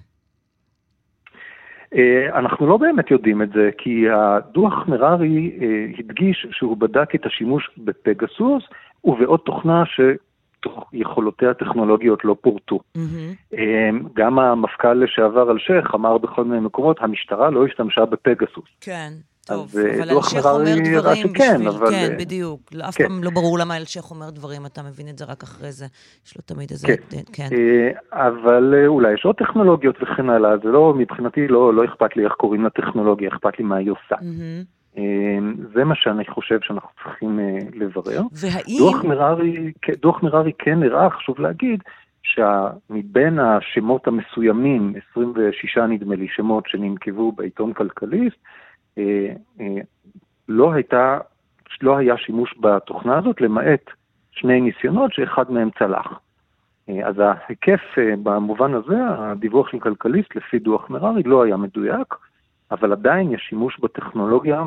[1.96, 7.26] אה, אנחנו לא באמת יודעים את זה, כי הדוח מררי אה, הדגיש שהוא בדק את
[7.26, 8.64] השימוש בפגסוס
[9.04, 12.80] ובעוד תוכנה שיכולותיה הטכנולוגיות לא פורטו.
[12.96, 13.34] מהמם.
[13.58, 18.70] אה, גם המפכ"ל לשעבר אלשיך אמר בכל מיני מקומות, המשטרה לא השתמשה בפגסוס.
[18.82, 19.12] כן.
[19.46, 21.68] טוב, אה, אבל אלשיך אומר דברים שכן, בשביל...
[21.68, 22.62] אבל, כן, אה, בדיוק.
[22.90, 23.08] אף כן.
[23.08, 25.86] פעם לא ברור למה אלשיך אומר דברים, אתה מבין את זה רק אחרי זה.
[26.26, 26.88] יש לו תמיד איזה...
[26.88, 27.22] כן.
[27.34, 27.50] כן.
[27.52, 32.16] אה, אבל אה, אולי יש עוד טכנולוגיות וכן הלאה, זה לא, מבחינתי לא, לא אכפת
[32.16, 34.16] לי איך קוראים לטכנולוגיה, אכפת לי מה היא עושה.
[34.98, 35.04] אה,
[35.74, 37.40] זה מה שאני חושב שאנחנו צריכים
[37.74, 38.22] לברר.
[38.32, 38.78] והאם...
[38.80, 41.84] דוח מררי, כן- דוח מררי כן הראה, חשוב להגיד,
[42.24, 48.38] שמבין השמות המסוימים, 26 נדמה לי שמות שננקבו בעיתון כלכליסט,
[50.48, 51.20] לא הייתה,
[51.82, 53.90] לא היה שימוש בתוכנה הזאת, למעט
[54.32, 56.20] שני ניסיונות שאחד מהם צלח.
[57.04, 57.82] אז ההיקף
[58.24, 62.16] במובן הזה, הדיווח של כלכליסט לפי דוח מררי לא היה מדויק,
[62.72, 64.64] אבל עדיין יש שימוש בטכנולוגיה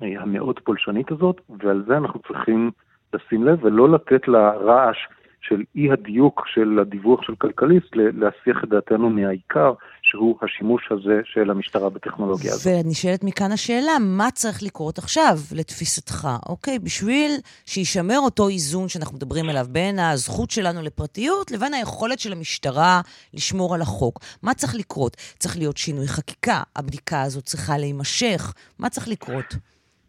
[0.00, 2.70] המאוד פולשנית הזאת, ועל זה אנחנו צריכים
[3.12, 4.96] לשים לב ולא לתת לרעש
[5.40, 9.72] של אי הדיוק של הדיווח של כלכליסט להסיח את דעתנו מהעיקר,
[10.02, 12.72] שהוא השימוש הזה של המשטרה בטכנולוגיה הזאת.
[12.84, 16.28] ונשאלת מכאן השאלה, מה צריך לקרות עכשיו, לתפיסתך?
[16.48, 17.32] אוקיי, בשביל
[17.66, 23.00] שישמר אותו איזון שאנחנו מדברים עליו בין הזכות שלנו לפרטיות לבין היכולת של המשטרה
[23.34, 24.20] לשמור על החוק.
[24.42, 25.16] מה צריך לקרות?
[25.38, 29.54] צריך להיות שינוי חקיקה, הבדיקה הזאת צריכה להימשך, מה צריך לקרות?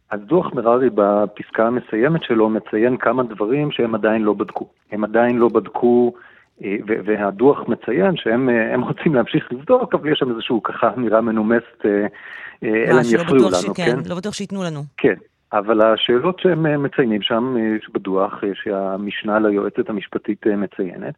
[0.10, 4.67] אז דוח מררי בפסקה המסיימת שלו מציין כמה דברים שהם עדיין לא בדקו.
[4.91, 6.13] הם עדיין לא בדקו,
[6.63, 11.86] אה, והדוח מציין שהם אה, רוצים להמשיך לבדוק, אבל יש שם איזשהו ככה אמירה מנומסת,
[11.86, 12.08] אה,
[12.63, 14.10] אלא הם יפריעו לנו, שכן, כן?
[14.10, 14.80] לא בטוח שייתנו לנו.
[14.98, 15.15] כן.
[15.54, 17.56] אבל השאלות שהם מציינים שם
[17.93, 21.13] בדוח, שהמשנה ליועצת המשפטית מציינת,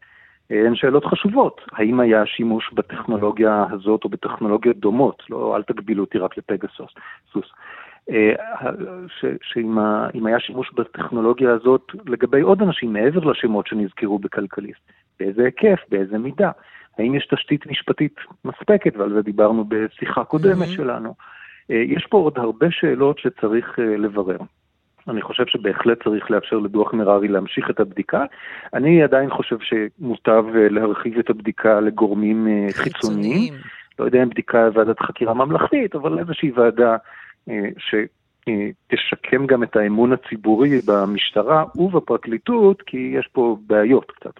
[0.50, 1.62] הן שאלות חשובות.
[1.72, 5.24] האם היה שימוש בטכנולוגיה הזאת או בטכנולוגיות דומות?
[5.30, 6.90] לא, אל תגבילו אותי רק לפגסוס.
[7.36, 7.42] אה,
[9.42, 14.82] שאם היה שימוש בטכנולוגיה הזאת לגבי עוד אנשים מעבר לשמות שנזכרו בכלכליסט,
[15.20, 16.52] באיזה היקף, באיזה מידה,
[16.98, 20.76] האם יש תשתית משפטית מספקת, ועל זה דיברנו בשיחה קודמת mm-hmm.
[20.76, 21.14] שלנו.
[21.72, 24.38] אה, יש פה עוד הרבה שאלות שצריך אה, לברר.
[25.08, 28.26] אני חושב שבהחלט צריך לאפשר לדוח מררי להמשיך את הבדיקה.
[28.74, 32.84] אני עדיין חושב שמוטב להרחיב את הבדיקה לגורמים חיצוניים.
[32.84, 33.54] חיצוניים.
[34.00, 36.98] לא יודע אם בדיקה ועדת חקירה ממלכתית, אבל איזושהי ועדה אה,
[37.78, 44.40] שתשקם גם את האמון הציבורי במשטרה ובפרקליטות, כי יש פה בעיות קצת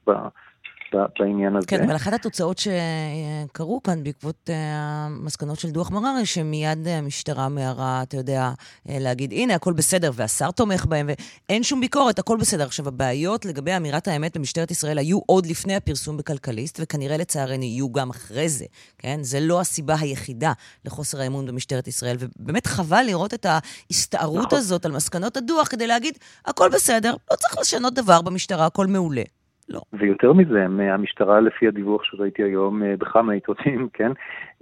[1.20, 1.68] בעניין הזה.
[1.68, 8.04] כן, אבל אחת התוצאות שקרו כאן בעקבות אה, המסקנות של דוח מררי, שמיד המשטרה מיהרה,
[8.04, 8.52] אתה יודע,
[8.90, 11.10] אה, להגיד, הנה, הכל בסדר, והשר תומך בהם,
[11.50, 12.66] ואין שום ביקורת, הכל בסדר.
[12.66, 17.92] עכשיו, הבעיות לגבי אמירת האמת במשטרת ישראל היו עוד לפני הפרסום בכלכליסט, וכנראה לצערנו יהיו
[17.92, 18.66] גם אחרי זה,
[18.98, 19.20] כן?
[19.24, 20.54] זה לא הסיבה היחידה
[20.86, 24.60] לחוסר האמון במשטרת ישראל, ובאמת חבל לראות את ההסתערות נכון.
[24.60, 29.24] הזאת על מסקנות הדוח כדי להגיד, הכל בסדר, לא צריך לשנות דבר במשטרה, הכל מעולה.
[29.72, 29.82] לא.
[29.94, 34.12] ויותר מזה, המשטרה, לפי הדיווח שראיתי היום אה, בכמה עיתונים, כן,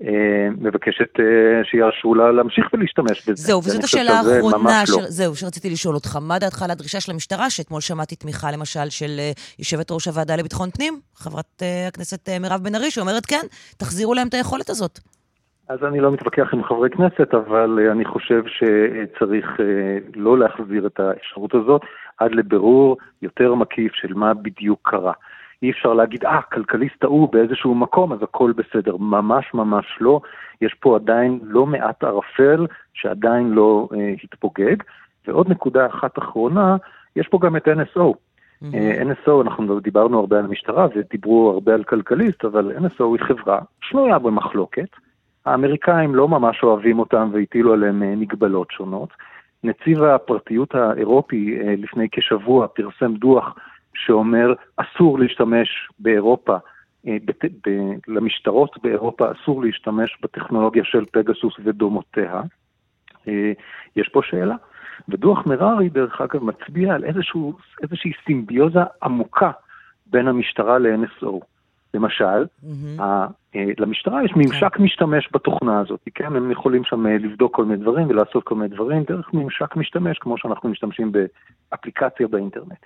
[0.04, 1.26] אה, מבקשת אה,
[1.64, 3.44] שיאשרו לה להמשיך ולהשתמש בזה.
[3.44, 4.90] זהו, וזאת השאלה האחרונה, ש...
[4.90, 5.02] לא.
[5.02, 6.18] זהו, שרציתי לשאול אותך.
[6.22, 9.20] מה דעתך על הדרישה של המשטרה, שאתמול שמעתי תמיכה, למשל, של
[9.60, 13.46] יושבת ראש הוועדה לביטחון פנים, חברת הכנסת מירב בן ארי, שאומרת, כן,
[13.78, 15.00] תחזירו להם את היכולת הזאת.
[15.70, 19.46] אז אני לא מתווכח עם חברי כנסת, אבל אני חושב שצריך
[20.16, 21.82] לא להחזיר את האפשרות הזאת.
[22.20, 25.14] עד לבירור יותר מקיף של מה בדיוק קרה.
[25.64, 28.98] אי אפשר להגיד, אה, כלכליסט טעו באיזשהו מקום, אז הכל בסדר.
[28.98, 30.22] ממש ממש לא.
[30.62, 34.76] יש פה עדיין לא מעט ערפל שעדיין לא אה, התפוגג.
[35.28, 36.78] ועוד נקודה אחת אחרונה,
[37.16, 38.00] יש פה גם את NSO.
[38.00, 38.76] Mm-hmm.
[38.76, 43.60] אה, NSO, אנחנו דיברנו הרבה על המשטרה ודיברו הרבה על כלכליסט, אבל NSO היא חברה
[43.82, 44.90] שנויה במחלוקת.
[45.46, 49.10] האמריקאים לא ממש אוהבים אותם והטילו עליהם אה, מגבלות שונות.
[49.64, 53.56] נציב הפרטיות האירופי אה, לפני כשבוע פרסם דוח
[53.94, 56.58] שאומר אסור להשתמש באירופה,
[57.08, 57.18] אה,
[58.08, 62.42] למשטרות באירופה אסור להשתמש בטכנולוגיה של פגסוס ודומותיה.
[63.28, 63.52] אה,
[63.96, 64.56] יש פה שאלה.
[65.10, 69.52] ודוח מררי, דרך אגב, מצביע על איזשהו, איזושהי סימביוזה עמוקה
[70.06, 71.40] בין המשטרה ל-NSO.
[71.94, 73.02] למשל, mm-hmm.
[73.02, 74.84] ה, אה, למשטרה יש ממשק כן.
[74.84, 76.36] משתמש בתוכנה הזאת, כן?
[76.36, 80.18] הם יכולים שם אה, לבדוק כל מיני דברים ולעשות כל מיני דברים דרך ממשק משתמש,
[80.18, 81.12] כמו שאנחנו משתמשים
[81.72, 82.80] באפליקציה באינטרנט.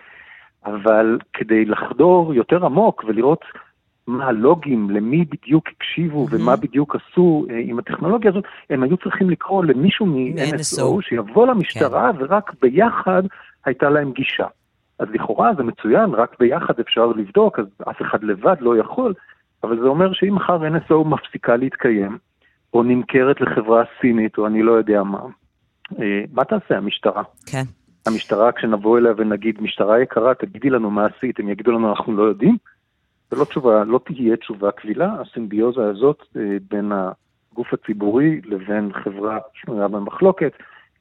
[0.66, 3.46] אבל כדי לחדור יותר עמוק ולראות
[4.08, 6.36] מה הלוגים, למי בדיוק הקשיבו mm-hmm.
[6.36, 12.12] ומה בדיוק עשו אה, עם הטכנולוגיה הזאת, הם היו צריכים לקרוא למישהו מ-NSO שיבוא למשטרה
[12.14, 12.24] כן.
[12.24, 13.24] ורק ביחד
[13.66, 14.48] הייתה להם גישה.
[15.00, 19.14] אז לכאורה זה מצוין, רק ביחד אפשר לבדוק, אז אף אחד לבד לא יכול,
[19.64, 22.18] אבל זה אומר שאם מחר NSO מפסיקה להתקיים,
[22.74, 25.20] או נמכרת לחברה סינית, או אני לא יודע מה,
[26.00, 27.24] אה, מה תעשה המשטרה?
[27.46, 27.64] כן.
[28.06, 32.24] המשטרה, כשנבוא אליה ונגיד, משטרה יקרה, תגידי לנו מה עשית, הם יגידו לנו, אנחנו לא
[32.24, 32.58] יודעים?
[33.32, 39.38] זה לא תשובה, לא תהיה תשובה קבילה, הסימביוזה הזאת אה, בין הגוף הציבורי לבין חברה
[39.54, 40.54] שנויה במחלוקת,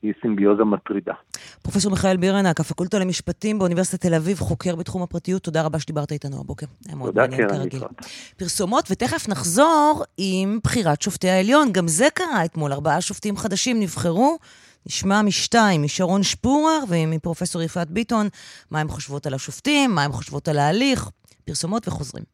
[0.03, 1.15] היא סימביוזה מטרידה.
[1.63, 6.41] פרופסור מיכאל בירנק, הפקולטה למשפטים באוניברסיטת תל אביב, חוקר בתחום הפרטיות, תודה רבה שדיברת איתנו
[6.41, 6.67] הבוקר.
[7.07, 7.67] תודה, קרן.
[8.37, 11.73] פרסומות, ותכף נחזור עם בחירת שופטי העליון.
[11.73, 14.39] גם זה קרה אתמול, ארבעה שופטים חדשים נבחרו.
[14.87, 18.29] נשמע משתיים, משרון שפורר ומפרופסור יפעת ביטון,
[18.71, 21.09] מה הן חושבות על השופטים, מה הן חושבות על ההליך.
[21.45, 22.25] פרסומות וחוזרים.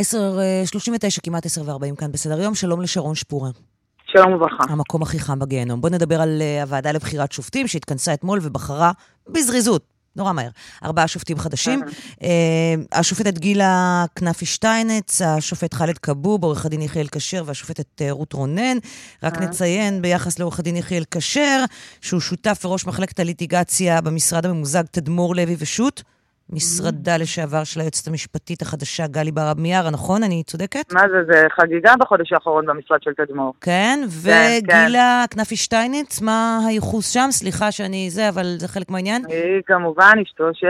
[0.00, 3.50] 10.39, אה, כמעט 10.40 כאן בסדר יום, שלום לשרון שפורר.
[4.18, 4.64] שלום וברכה.
[4.68, 5.80] המקום הכי חם בגיהנום.
[5.80, 8.92] בוא נדבר על uh, הוועדה לבחירת שופטים שהתכנסה אתמול ובחרה
[9.28, 9.82] בזריזות,
[10.16, 10.48] נורא מהר.
[10.84, 11.82] ארבעה שופטים חדשים.
[12.22, 12.28] אה,
[12.92, 18.78] השופטת גילה כנפי שטיינץ, השופט חאלד כבוב, עורך הדין יחיאל כשר והשופטת אה, רות רונן.
[19.22, 21.64] רק נציין ביחס לעורך הדין יחיאל כשר,
[22.00, 26.02] שהוא שותף וראש מחלקת הליטיגציה במשרד הממוזג תדמור לוי ושות'.
[26.50, 30.22] משרדה לשעבר של היועצת המשפטית החדשה גלי ברב מיארה, נכון?
[30.22, 30.92] אני צודקת?
[30.92, 33.54] מה זה, זה חגיגה בחודש האחרון במשרד של תדמור.
[33.60, 37.26] כן, וגילה כנפי שטייניץ, מה הייחוס שם?
[37.30, 39.22] סליחה שאני זה, אבל זה חלק מהעניין.
[39.28, 40.66] היא כמובן אשתו של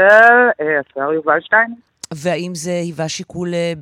[0.61, 1.79] אה, השר יובל שטייניץ.
[2.15, 3.73] והאם זה היווה שיקול אה,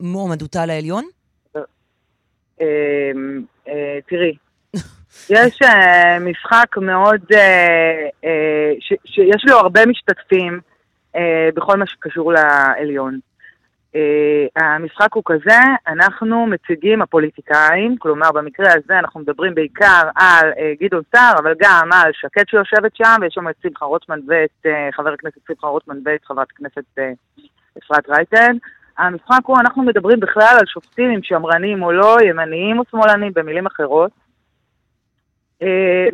[0.00, 1.04] במועמדותה לעליון?
[2.60, 3.12] אה,
[4.08, 4.34] תראי,
[5.30, 5.58] יש
[6.20, 7.20] משחק מאוד,
[9.04, 10.71] שיש לו הרבה משתתפים.
[11.16, 13.18] אה, בכל מה שקשור לעליון.
[13.92, 20.84] Uh, המשחק הוא כזה, אנחנו מציגים הפוליטיקאים, כלומר במקרה הזה אנחנו מדברים בעיקר על uh,
[20.84, 25.12] גדעון סער, אבל גם על שקד שיושבת שם, ויש שם את שמחה רוטמן ואת חבר
[25.12, 26.98] הכנסת שמחה רוטמן ואת חברת הכנסת
[27.78, 28.56] אפרת רייטן.
[28.98, 33.66] המשחק הוא, אנחנו מדברים בכלל על שופטים אם שמרנים או לא, ימניים או שמאלנים, במילים
[33.66, 34.10] אחרות.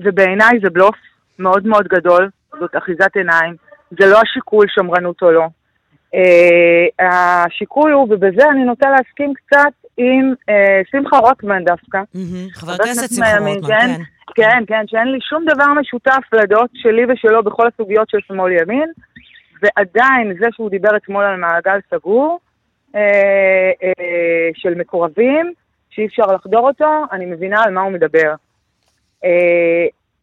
[0.04, 0.96] ובעיניי זה בלוף
[1.38, 2.28] מאוד מאוד גדול,
[2.60, 3.67] זאת אחיזת עיניים.
[3.90, 5.46] זה לא השיקול שמרנות או לא.
[6.14, 10.52] Uh, השיקול הוא, ובזה אני נוטה להסכים קצת עם uh,
[10.90, 11.98] שמחה רוטמן דווקא.
[12.52, 14.02] חבר הכנסת שמחה רוטמן, כן.
[14.34, 18.90] כן, כן, שאין לי שום דבר משותף לדעות שלי ושלו בכל הסוגיות של שמאל-ימין,
[19.62, 22.40] ועדיין זה שהוא דיבר אתמול על מעגל סגור
[22.92, 25.52] uh, uh, של מקורבים,
[25.90, 28.34] שאי אפשר לחדור אותו, אני מבינה על מה הוא מדבר.
[29.24, 29.28] Uh,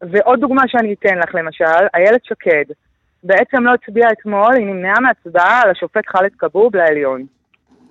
[0.01, 2.65] ועוד דוגמה שאני אתן לך למשל, איילת שקד.
[3.25, 7.25] בעצם לא הצביעה אתמול, היא נמנעה מהצבעה על השופט חאלד כבוב לעליון.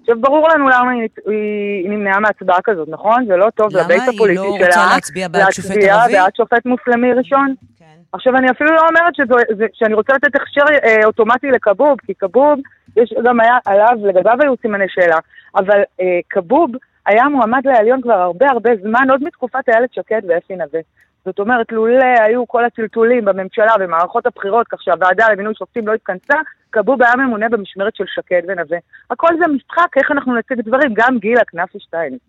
[0.01, 3.27] עכשיו, ברור לנו למה היא, היא נמנעה מהצבעה כזאת, נכון?
[3.27, 4.35] זה לא טוב לבית הפוליטי שלה.
[4.35, 5.87] למה היא לא רוצה להצביע בעד שופט ערבי?
[5.87, 7.55] להצביע בעד שופט מוסלמי ראשון.
[7.79, 7.85] כן.
[8.13, 12.15] עכשיו, אני אפילו לא אומרת שזו, זה, שאני רוצה לתת הכשר אה, אוטומטי לכבוב, כי
[12.15, 12.59] כבוב,
[12.97, 15.19] יש גם היה עליו, לגביו היו סימני שאלה,
[15.57, 16.71] אבל אה, כבוב
[17.07, 20.81] היה מועמד לעליון כבר הרבה הרבה זמן, עוד מתקופת איילת שקד ואפי נווה.
[21.25, 26.35] זאת אומרת, לולא היו כל הטלטולים בממשלה ומערכות הבחירות, כך שהוועדה למינוי שופטים לא התכנסה,
[26.73, 28.79] כבוב היה ממונה במשמרת של שקד ונווה.
[29.11, 30.95] הכל זה משחק, איך אנחנו נציג דברים.
[30.95, 32.21] גם גילה כנפי שטייניץ,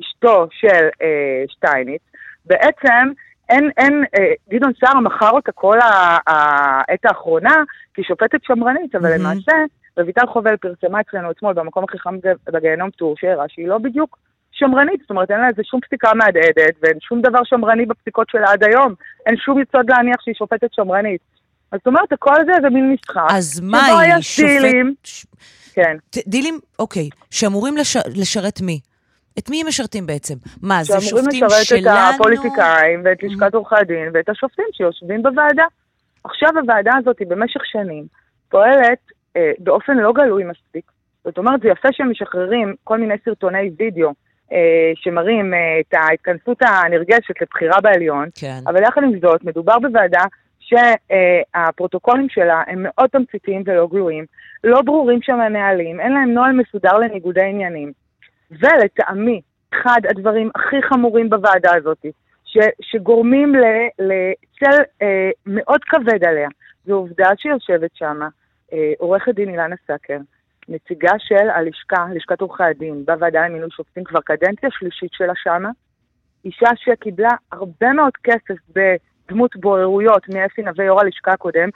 [0.00, 2.02] אשתו של אה, שטייניץ,
[2.46, 3.12] בעצם
[3.48, 5.78] אין, אין, אה, גדעון סער מכר אותה כל
[6.26, 7.54] העת האחרונה
[7.94, 9.18] כשופטת שמרנית, אבל mm-hmm.
[9.18, 9.52] למעשה,
[9.96, 12.18] רויטל חובל פרסמה אצלנו אתמול במקום הכי חם
[12.52, 14.18] בגיהנום טור, שהראה שהיא לא בדיוק
[14.64, 18.52] שמרנית, זאת אומרת אין לה איזה שום פסיקה מהדהדת ואין שום דבר שמרני בפסיקות שלה
[18.52, 18.94] עד היום,
[19.26, 21.20] אין שום יסוד להניח שהיא שופטת שמרנית.
[21.72, 23.26] אז זאת אומרת, הכל זה איזה מין משחק.
[23.30, 24.48] אז מה היא שופט...
[24.48, 24.94] דילים,
[25.74, 25.96] כן.
[26.26, 27.96] דילים, אוקיי, שאמורים לש...
[27.96, 28.80] לשרת מי?
[29.38, 30.34] את מי הם משרתים בעצם?
[30.62, 31.50] מה, זה שופטים שלנו?
[31.50, 35.64] שאמורים לשרת את הפוליטיקאים ואת לשכת עורכי הדין ואת השופטים שיושבים בוועדה.
[36.24, 38.04] עכשיו הוועדה הזאת במשך שנים
[38.48, 38.98] פועלת
[39.36, 40.84] אה, באופן לא גלוי מספיק.
[41.24, 44.12] זאת אומרת, זה יפה שהם משחררים כל מיני סרטוני וידאו
[44.94, 48.58] שמראים אה, את ההתכנסות הנרגשת לבחירה בעליון, כן.
[48.66, 50.24] אבל יחד עם זאת, מדובר בוועדה
[50.60, 54.24] שהפרוטוקולים שלה הם מאוד תמציתיים ולא גלויים,
[54.64, 57.92] לא ברורים שם הנהלים, אין להם נוהל מסודר לניגודי עניינים.
[58.50, 59.40] ולטעמי,
[59.74, 62.06] אחד הדברים הכי חמורים בוועדה הזאת,
[62.44, 63.54] ש, שגורמים
[63.98, 66.48] לצל אה, מאוד כבד עליה,
[66.86, 68.20] זו עובדה שיושבת שם
[68.72, 70.18] אה, עורכת דין אילנה סקר,
[70.68, 75.70] נציגה של הלשכה, לשכת עורכי הדין, בוועדה למינוי שופטים, כבר קדנציה שלישית שלה שמה,
[76.44, 81.68] אישה שקיבלה הרבה מאוד כסף בדמות בוררויות מאפי נווה יו"ר הלשכה הקודם,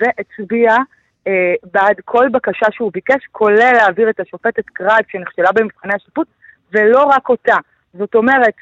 [0.00, 0.78] והצביעה
[1.26, 6.28] אה, בעד כל בקשה שהוא ביקש, כולל להעביר את השופטת קרייב שנכשלה במבחני השיפוט,
[6.72, 7.56] ולא רק אותה.
[7.94, 8.54] זאת אומרת,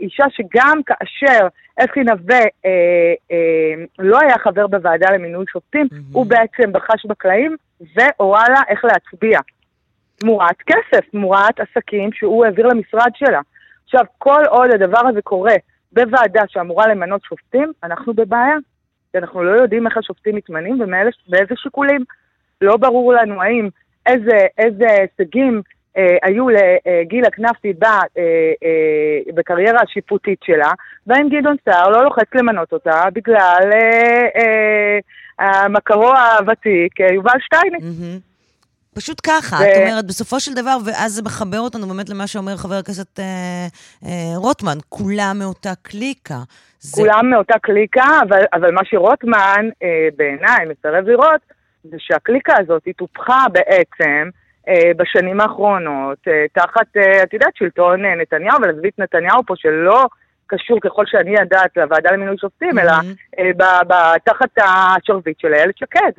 [0.00, 1.46] אישה שגם כאשר
[1.84, 5.88] אפי נווה אה, אה, לא היה חבר בוועדה למינוי שופטים.
[6.12, 9.40] הוא בעצם בחש בקלעים והורה לה איך להצביע.
[10.16, 13.40] תמורת כסף, תמורת עסקים שהוא העביר למשרד שלה.
[13.84, 15.54] עכשיו, כל עוד הדבר הזה קורה
[15.92, 18.56] בוועדה שאמורה למנות שופטים, אנחנו בבעיה.
[19.12, 22.04] כי אנחנו לא יודעים איך השופטים מתמנים ובאיזה שיקולים.
[22.60, 23.68] לא ברור לנו האם
[24.06, 25.60] איזה, איזה הישגים אה,
[26.22, 28.22] היו לגילה כנפי בה, אה,
[28.64, 30.72] אה, בקריירה השיפוטית שלה,
[31.06, 34.98] והאם גדעון סער לא לוחץ למנות אותה בגלל אה, אה,
[35.38, 37.84] המכרו הוותיק, אה, יובל שטייניץ.
[38.94, 39.62] פשוט ככה, ו...
[39.62, 43.66] את אומרת, בסופו של דבר, ואז זה מחבר אותנו באמת למה שאומר חבר הכנסת אה,
[44.04, 46.38] אה, רוטמן, כולם מאותה קליקה.
[46.80, 47.02] זה...
[47.02, 51.40] כולם מאותה קליקה, אבל, אבל מה שרוטמן אה, בעיניי מסרב לראות,
[51.84, 54.41] זה שהקליקה הזאת היא טופחה בעצם אה,
[54.96, 60.06] בשנים האחרונות, אה, תחת, אה, את יודעת, שלטון אה, נתניהו, ולהביא את נתניהו פה שלא
[60.46, 62.92] קשור ככל שאני יודעת לוועדה למינוי שופטים, אלא
[63.38, 66.12] אה, ב- ב- תחת השרביט של איילת שקד.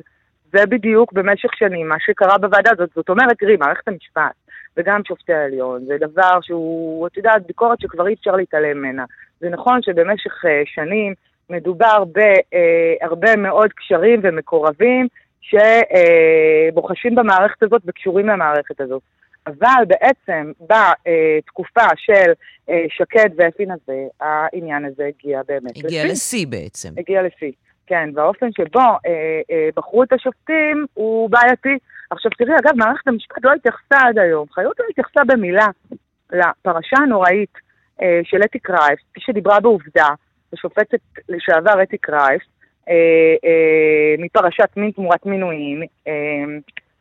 [0.52, 2.90] זה בדיוק במשך שנים מה שקרה בוועדה הזאת.
[2.94, 4.32] זאת אומרת, תראי, מערכת המשפט
[4.76, 9.04] וגם שופטי העליון, זה דבר שהוא, את יודעת, ביקורת שכבר אי אפשר להתעלם ממנה.
[9.40, 11.14] זה נכון שבמשך אה, שנים
[11.50, 15.08] מדובר בהרבה מאוד קשרים ומקורבים
[15.50, 19.02] שבוחשים במערכת הזאת וקשורים למערכת הזאת.
[19.46, 22.32] אבל בעצם בתקופה של
[22.70, 26.88] אה, שקד ואפי נווה, העניין הזה הגיע באמת הגיע לשיא בעצם.
[26.98, 27.52] הגיע לשיא,
[27.86, 28.96] כן, והאופן שבו אה,
[29.50, 31.78] אה, בחרו את השופטים הוא בעייתי.
[32.10, 35.66] עכשיו תראי, אגב, מערכת המשפט לא התייחסה עד היום, חיות לא התייחסה במילה
[36.32, 37.52] לפרשה הנוראית
[38.02, 40.08] אה, של אתי קרייף, כפי שדיברה בעובדה,
[40.52, 42.42] השופטת לשעבר אתי קרייף,
[44.18, 46.12] מפרשת מין תמורת מינויים, אה,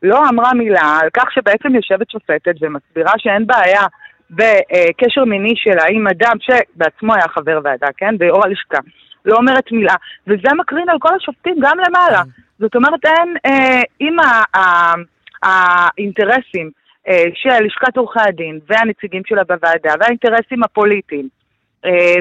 [0.03, 3.81] לא אמרה מילה על כך שבעצם יושבת שופטת ומסבירה שאין בעיה
[4.29, 8.17] בקשר מיני שלה עם אדם שבעצמו היה חבר ועדה, כן?
[8.17, 8.79] ביו"ר הלשכה.
[9.25, 9.93] לא אומרת מילה,
[10.27, 12.21] וזה מקרין על כל השופטים גם למעלה.
[12.59, 14.15] זאת אומרת, אין, אה, אם
[15.43, 16.69] האינטרסים
[17.07, 21.42] אה, של לשכת עורכי הדין והנציגים שלה בוועדה והאינטרסים הפוליטיים אה,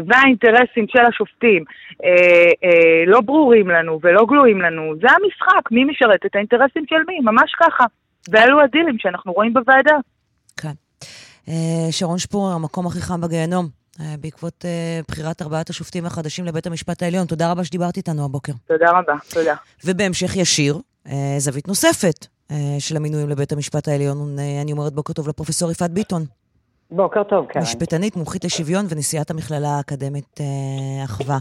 [0.07, 1.65] והאינטרסים של השופטים
[2.05, 2.09] אה,
[2.65, 7.21] אה, לא ברורים לנו ולא גלויים לנו, זה המשחק, מי משרת את האינטרסים של מי,
[7.21, 7.85] ממש ככה.
[8.31, 9.97] ואלו הדילים שאנחנו רואים בוועדה.
[10.57, 10.73] כן.
[11.49, 13.67] אה, שרון שפור, המקום הכי חם בגיהנום,
[14.01, 17.27] אה, בעקבות אה, בחירת ארבעת השופטים החדשים לבית המשפט העליון.
[17.27, 18.53] תודה רבה שדיברת איתנו הבוקר.
[18.67, 19.55] תודה רבה, תודה.
[19.85, 24.39] ובהמשך ישיר, אה, זווית נוספת אה, של המינויים לבית המשפט העליון.
[24.39, 26.25] אה, אני אומרת בוקר טוב לפרופסור יפעת ביטון.
[26.97, 27.63] בוקר טוב, קרן.
[27.63, 31.39] משפטנית, מומחית לשוויון ונשיאת המכללה האקדמית אה, אחווה.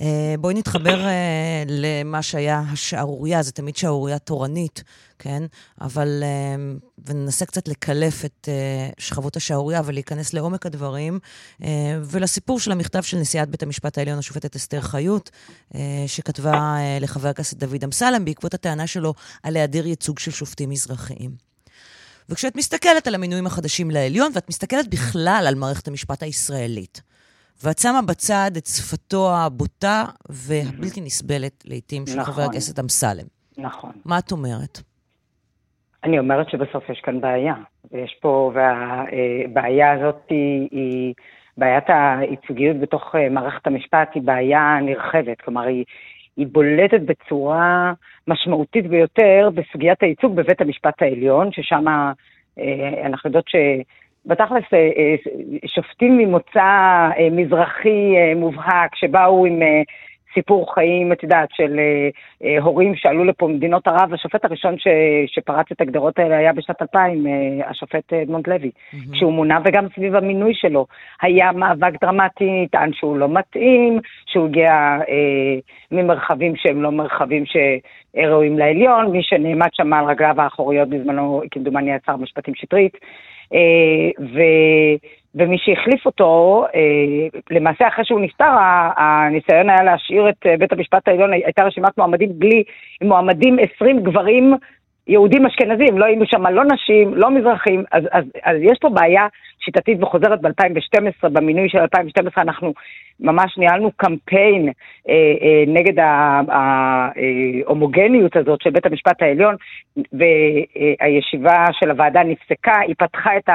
[0.00, 4.84] אה, בואי נתחבר אה, למה שהיה השערורייה, זה תמיד שערורייה תורנית,
[5.18, 5.42] כן?
[5.80, 6.22] אבל...
[6.22, 6.74] אה,
[7.06, 11.18] וננסה קצת לקלף את אה, שכבות השערורייה ולהיכנס לעומק הדברים,
[11.62, 11.68] אה,
[12.04, 15.30] ולסיפור של המכתב של נשיאת בית המשפט העליון, השופטת אסתר חיות,
[15.74, 20.70] אה, שכתבה אה, לחבר הכנסת דוד אמסלם בעקבות הטענה שלו על היעדר ייצוג של שופטים
[20.70, 21.53] מזרחיים.
[22.28, 27.02] וכשאת מסתכלת על המינויים החדשים לעליון, ואת מסתכלת בכלל על מערכת המשפט הישראלית,
[27.64, 32.34] ואת שמה בצד את שפתו הבוטה והבלתי נסבלת לעתים של נכון.
[32.34, 33.26] חבר הכנסת אמסלם.
[33.58, 33.92] נכון.
[34.04, 34.78] מה את אומרת?
[36.04, 37.54] אני אומרת שבסוף יש כאן בעיה.
[37.92, 41.14] ויש פה, והבעיה הזאת היא, היא,
[41.56, 45.40] בעיית הייצוגיות בתוך אה, מערכת המשפט היא בעיה נרחבת.
[45.44, 45.84] כלומר, היא,
[46.36, 47.92] היא בולטת בצורה
[48.28, 51.84] משמעותית ביותר בסוגיית הייצוג בבית המשפט העליון, ששם
[52.58, 53.56] אה, אנחנו יודעות ש...
[54.26, 55.14] בתכלס, אה, אה,
[55.66, 59.60] שופטים ממוצא מזרחי מובהק, שבאו עם
[60.34, 62.08] סיפור חיים, את יודעת, של אה,
[62.44, 64.14] אה, הורים שעלו לפה ממדינות ערב.
[64.14, 64.86] השופט הראשון ש,
[65.26, 69.12] שפרץ את הגדרות האלה היה בשנת 2000, אה, השופט אדמונד לוי, mm-hmm.
[69.12, 70.86] כשהוא מונה, וגם סביב המינוי שלו.
[71.22, 74.72] היה מאבק דרמטי, טען שהוא לא מתאים, שהוא הגיע
[75.08, 75.58] אה,
[75.92, 81.98] ממרחבים שהם לא מרחבים שראויים לעליון, מי שנעמד שם על רגליו האחוריות בזמנו, כמדומני, היה
[82.06, 82.96] שר המשפטים שטרית.
[83.54, 84.38] אה, ו...
[85.34, 88.50] ומי שהחליף אותו, אה, למעשה אחרי שהוא נפטר,
[88.96, 92.62] הניסיון היה להשאיר את אה, בית המשפט העליון, הייתה רשימת מועמדים בלי
[93.02, 94.54] מועמדים 20 גברים
[95.06, 99.26] יהודים אשכנזים, לא היינו שם לא נשים, לא מזרחים, אז, אז, אז יש פה בעיה
[99.58, 102.72] שיטתית וחוזרת ב-2012, במינוי של 2012 אנחנו
[103.20, 104.68] ממש ניהלנו קמפיין
[105.08, 106.04] אה, אה, נגד
[106.48, 109.56] ההומוגניות הזאת של בית המשפט העליון,
[110.12, 113.48] והישיבה של הוועדה נפסקה, היא פתחה את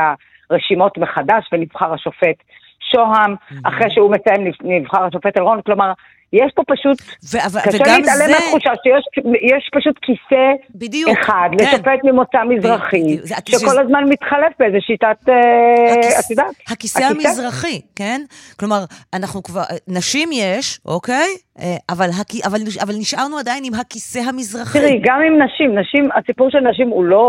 [0.49, 2.43] הרשימות מחדש ונבחר השופט
[2.91, 5.93] שוהם, אחרי שהוא מסיים נבחר השופט אלרון, כלומר,
[6.34, 6.97] יש פה פשוט,
[7.34, 9.05] ו- אבל- קשה להתעלם זה- מהתחושה שיש
[9.41, 11.65] יש פשוט כיסא בדיוק, אחד כן.
[11.65, 17.82] לשופט ממוצא מזרחי, הכיסא- שכל הזמן מתחלף באיזה שיטת, אה, הכיס- את יודעת, הכיסא המזרחי,
[17.95, 18.21] כן?
[18.59, 18.80] כלומר,
[19.13, 21.27] אנחנו כבר, נשים יש, אוקיי?
[21.59, 24.80] אה, אבל, הכ- אבל, אבל נשארנו עדיין עם הכיסא המזרחי.
[24.80, 27.25] תראי, גם עם נשים, נשים, הסיפור של נשים הוא לא,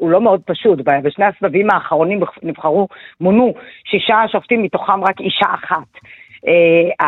[0.00, 0.78] הוא לא מאוד פשוט.
[0.78, 2.88] ב- בשני הסבבים האחרונים נבחרו,
[3.20, 3.54] מונו
[3.90, 5.88] שישה שופטים, מתוכם רק אישה אחת.
[6.46, 7.04] Uh,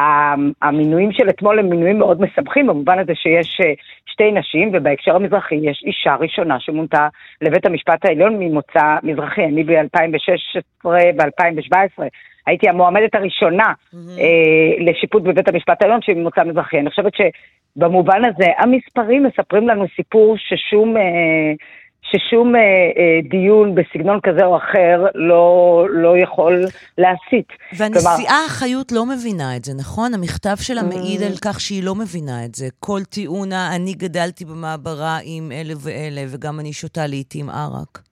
[0.62, 3.64] המינויים של אתמול הם מינויים מאוד מסבכים, במובן הזה שיש uh,
[4.06, 7.08] שתי נשים, ובהקשר המזרחי יש אישה ראשונה שמונתה
[7.40, 9.44] לבית המשפט העליון ממוצא מזרחי.
[9.44, 12.02] אני ב-2016, ב-2017,
[12.46, 13.96] הייתי המועמדת הראשונה mm-hmm.
[13.96, 16.78] uh, לשיפוט בבית המשפט העליון שהיא ממוצא מזרחי.
[16.78, 20.96] אני חושבת שבמובן הזה המספרים מספרים לנו סיפור ששום...
[22.10, 26.64] ששום אה, אה, דיון בסגנון כזה או אחר לא, לא יכול
[26.98, 27.48] להסיט.
[27.78, 30.14] והנשיאה חיות לא מבינה את זה, נכון?
[30.14, 32.66] המכתב שלה מעיד על כך שהיא לא מבינה את זה.
[32.80, 38.10] כל טיעונה, אני גדלתי במעברה עם אלה ואלה, וגם אני שותה לעיתים ערק.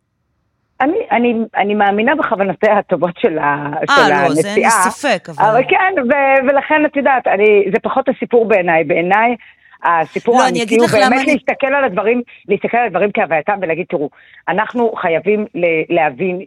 [0.81, 4.23] אני, אני, אני מאמינה בכוונותיה הטובות של, ה, של הנשיאה.
[4.23, 5.51] אה, לא, זה אין לי ספק, אבל...
[5.51, 6.13] אבל כן, ו,
[6.49, 8.85] ולכן את יודעת, אני, זה פחות הסיפור בעיניי.
[8.85, 9.37] בעיניי,
[9.85, 14.11] הסיפור לא, האמיתי הוא באמת אני- להסתכל על הדברים, להסתכל על הדברים כהווייתם ולהגיד, תראו,
[14.49, 15.47] אנחנו חייבים
[15.89, 16.41] להבין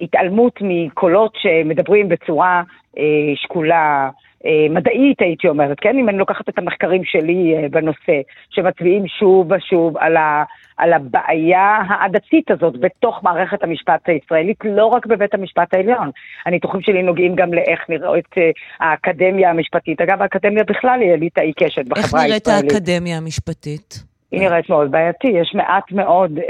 [0.00, 2.62] שהתעלמות מקולות שמדברים בצורה
[2.98, 3.02] אה,
[3.34, 4.10] שקולה,
[4.46, 5.98] אה, מדעית הייתי אומרת, כן?
[5.98, 8.20] אם אני לוקחת את המחקרים שלי אה, בנושא,
[8.50, 10.44] שמצביעים שוב ושוב על, ה,
[10.82, 16.10] על הבעיה העדתית הזאת בתוך מערכת המשפט הישראלית, לא רק בבית המשפט העליון.
[16.46, 20.00] הניתוחים שלי נוגעים גם לאיך נראית אה, האקדמיה המשפטית.
[20.00, 22.72] אגב, האקדמיה בכלל היא אליטה עיקשת איך בחברה נראית הישראלית.
[22.72, 24.04] האקדמיה המשפטית?
[24.32, 26.44] היא נראית מאוד בעייתי, יש מעט מאוד, אה,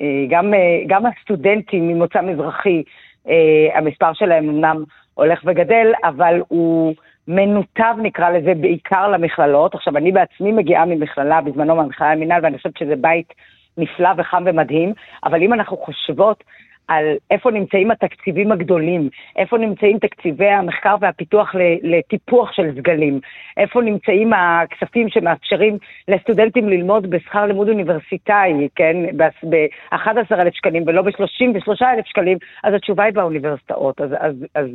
[0.00, 2.82] אה, גם, אה, גם הסטודנטים ממוצא מזרחי,
[3.28, 6.94] אה, המספר שלהם אמנם הולך וגדל, אבל הוא
[7.28, 9.74] מנותב נקרא לזה בעיקר למכללות.
[9.74, 13.34] עכשיו, אני בעצמי מגיעה ממכללה, בזמנו מהמכללה למינהל, ואני חושבת שזה בית
[13.78, 14.92] נפלא וחם ומדהים,
[15.24, 16.44] אבל אם אנחנו חושבות
[16.88, 23.20] על איפה נמצאים התקציבים הגדולים, איפה נמצאים תקציבי המחקר והפיתוח לטיפוח של סגלים,
[23.56, 25.78] איפה נמצאים הכספים שמאפשרים
[26.08, 34.00] לסטודנטים ללמוד בשכר לימוד אוניברסיטאי, כן, ב-11,000 שקלים ולא ב-33,000 שקלים, אז התשובה היא באוניברסיטאות.
[34.00, 34.66] אז, אז, אז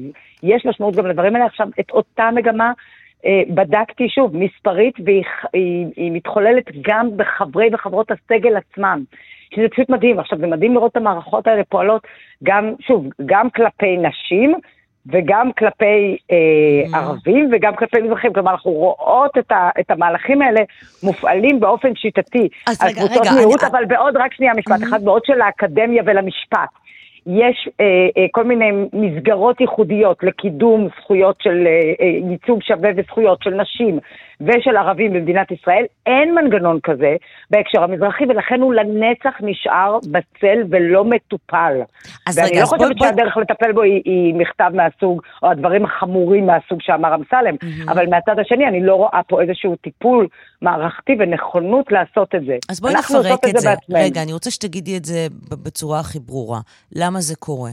[0.44, 1.46] יש משמעות גם לדברים האלה.
[1.46, 2.72] עכשיו, את אותה מגמה
[3.50, 9.04] בדקתי שוב, מספרית, והיא היא, היא מתחוללת גם בחברי וחברות הסגל עצמם.
[9.56, 10.20] שזה פשוט מדהים.
[10.20, 12.08] עכשיו, זה מדהים לראות את המערכות האלה פועלות
[12.44, 14.54] גם, שוב, גם כלפי נשים
[15.06, 18.34] וגם כלפי אה, ערבים וגם כלפי מזרחים.
[18.34, 20.62] כלומר, אנחנו רואות את, ה, את המהלכים האלה
[21.04, 22.48] מופעלים באופן שיטתי.
[22.68, 26.70] אז על רגע, קבוצות רגע, מיעוט, אבל בעוד, רק שנייה, משפט אחד, בעוד שלאקדמיה ולמשפט.
[27.28, 33.44] יש אה, אה, כל מיני מסגרות ייחודיות לקידום זכויות של אה, אה, ייצוג שווה וזכויות
[33.44, 34.00] של נשים
[34.42, 37.16] ושל ערבים במדינת ישראל, אין מנגנון כזה
[37.52, 41.74] בהקשר המזרחי, ולכן הוא לנצח נשאר בצל ולא מטופל.
[42.28, 45.52] אז ואני רגע, לא אז חושבת בואי- שהדרך לטפל בו היא, היא מכתב מהסוג, או
[45.52, 47.56] הדברים החמורים מהסוג שאמר אמסלם,
[47.92, 50.28] אבל מהצד השני אני לא רואה פה איזשהו טיפול
[50.62, 52.58] מערכתי ונכונות לעשות את זה.
[52.70, 53.70] אז בואי נפרק את זה.
[53.70, 54.00] בעצמנו.
[54.06, 55.28] רגע, אני רוצה שתגידי את זה
[55.64, 56.60] בצורה הכי ברורה.
[56.96, 57.72] למה זה קורה?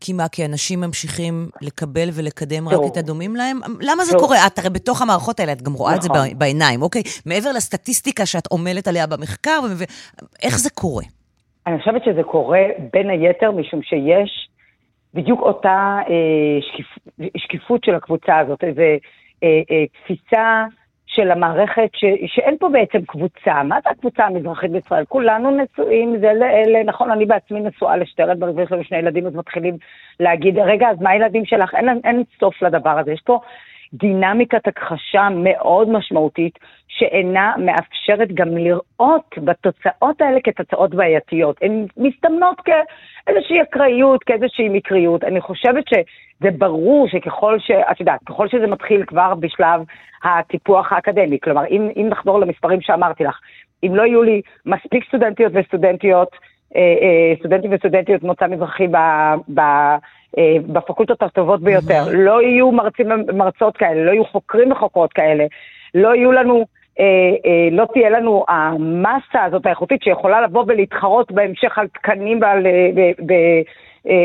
[0.00, 2.88] כי מה, כי אנשים ממשיכים לקבל ולקדם רק תראו.
[2.88, 3.60] את הדומים להם?
[3.80, 4.22] למה זה תראו.
[4.22, 4.36] קורה?
[4.46, 6.38] את הרי בתוך המערכות האלה, את גם רואה את זה נכון.
[6.38, 7.02] בעיניים, אוקיי?
[7.26, 9.60] מעבר לסטטיסטיקה שאת עמלת עליה במחקר,
[10.42, 11.04] איך זה קורה?
[11.66, 14.48] אני חושבת שזה קורה בין היתר משום שיש
[15.14, 16.86] בדיוק אותה אה, שקיפ,
[17.36, 18.80] שקיפות של הקבוצה הזאת, איזו
[19.42, 20.64] אה, אה, תפיסה
[21.08, 23.62] של המערכת ש, שאין פה בעצם קבוצה.
[23.62, 25.04] מה זה הקבוצה המזרחית בישראל?
[25.04, 29.34] כולנו נשואים זה לאלה, נכון, אני בעצמי נשואה לשטרת ברגע שיש לנו שני ילדים, אז
[29.34, 29.76] מתחילים
[30.20, 31.74] להגיד, רגע, אז מה הילדים שלך?
[31.74, 33.12] אין, אין סוף לדבר הזה.
[33.12, 33.40] יש פה
[33.94, 36.58] דינמיקת הכחשה מאוד משמעותית,
[36.98, 41.56] שאינה מאפשרת גם לראות בתוצאות האלה כתוצאות בעייתיות.
[41.62, 45.24] הן מסתמנות כאיזושהי אקראיות, כאיזושהי מקריות.
[45.24, 47.70] אני חושבת שזה ברור שככל ש...
[47.70, 49.80] את יודעת, ככל שזה מתחיל כבר בשלב
[50.24, 53.38] הטיפוח האקדמי, כלומר, אם, אם נחזור למספרים שאמרתי לך,
[53.84, 56.28] אם לא יהיו לי מספיק סטודנטיות וסטודנטיות,
[56.76, 58.96] אה, אה, סטודנטים וסטודנטיות מוצא מזרחי ב...
[59.54, 59.60] ב
[60.38, 65.44] אה, בפקולטות הטובות ביותר, לא יהיו מרצים ומרצות כאלה, לא יהיו חוקרים וחוקרות כאלה,
[65.94, 66.66] לא יהיו לנו,
[67.70, 72.66] לא תהיה לנו המסה הזאת האיכותית שיכולה לבוא ולהתחרות בהמשך על תקנים ועל...
[72.66, 73.10] אה,
[74.10, 74.24] אה,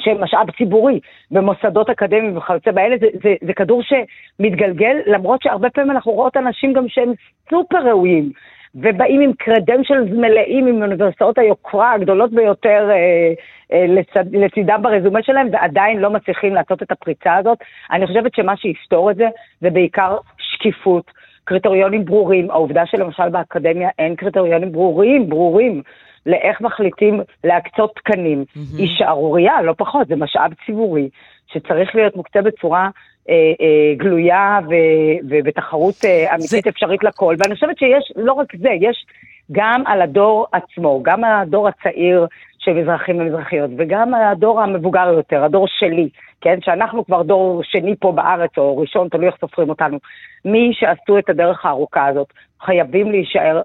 [0.00, 5.90] שהם משאב ציבורי במוסדות אקדמיים וכיוצא באלה, זה, זה, זה כדור שמתגלגל, למרות שהרבה פעמים
[5.90, 7.12] אנחנו רואות אנשים גם שהם
[7.50, 8.30] סופר ראויים,
[8.74, 13.32] ובאים עם קרדנשלס מלאים עם אוניברסיטאות היוקרה הגדולות ביותר אה,
[13.72, 17.58] אה, לצד, לצידם ברזומה שלהם, ועדיין לא מצליחים לעשות את הפריצה הזאת.
[17.90, 19.28] אני חושבת שמה שיפתור את זה,
[19.60, 21.10] זה בעיקר שקיפות,
[21.44, 22.50] קריטריונים ברורים.
[22.50, 25.82] העובדה שלמשל באקדמיה אין קריטריונים ברורים, ברורים.
[26.26, 28.78] לאיך מחליטים להקצות תקנים, mm-hmm.
[28.78, 31.08] היא שערורייה, לא פחות, זה משאב ציבורי
[31.52, 32.90] שצריך להיות מוקצה בצורה
[33.28, 37.36] אה, אה, גלויה ו- ובתחרות אה, אמיתית זה- אפשרית לכל.
[37.38, 39.06] ואני חושבת שיש, לא רק זה, יש
[39.52, 42.26] גם על הדור עצמו, גם על הדור הצעיר
[42.64, 46.08] של מזרחים ומזרחיות, וגם הדור המבוגר יותר, הדור שלי,
[46.40, 49.98] כן, שאנחנו כבר דור שני פה בארץ, או ראשון, תלוי איך סופרים אותנו.
[50.44, 53.60] מי שעשו את הדרך הארוכה הזאת, חייבים להישאר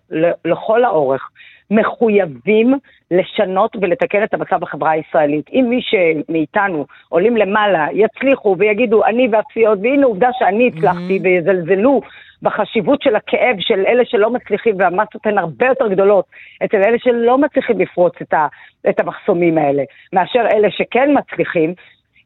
[0.45, 1.29] לכל האורך.
[1.71, 2.73] מחויבים
[3.11, 5.49] לשנות ולתקן את המצב בחברה הישראלית.
[5.53, 12.01] אם מי שמאיתנו עולים למעלה יצליחו ויגידו אני והפציעות, והנה עובדה שאני הצלחתי, ויזלזלו
[12.41, 16.25] בחשיבות של הכאב של אלה שלא מצליחים, והמסות הן הרבה יותר גדולות
[16.65, 18.47] אצל אלה שלא מצליחים לפרוץ את, ה,
[18.89, 21.73] את המחסומים האלה, מאשר אלה שכן מצליחים,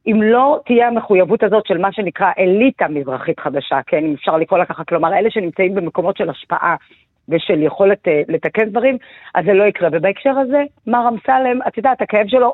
[0.07, 4.59] אם לא תהיה המחויבות הזאת של מה שנקרא אליטה מזרחית חדשה, כן, אם אפשר לקרוא
[4.59, 6.75] לה ככה, כלומר, אלה שנמצאים במקומות של השפעה
[7.31, 8.97] ושל יכולת אה, לתקן דברים,
[9.35, 9.89] אז זה לא יקרה.
[9.91, 12.53] ובהקשר הזה, מר אמסלם, את יודעת, הכאב שלו,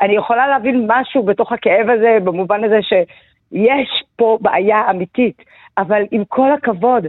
[0.00, 5.42] אני יכולה להבין משהו בתוך הכאב הזה, במובן הזה שיש פה בעיה אמיתית,
[5.78, 7.06] אבל עם כל הכבוד,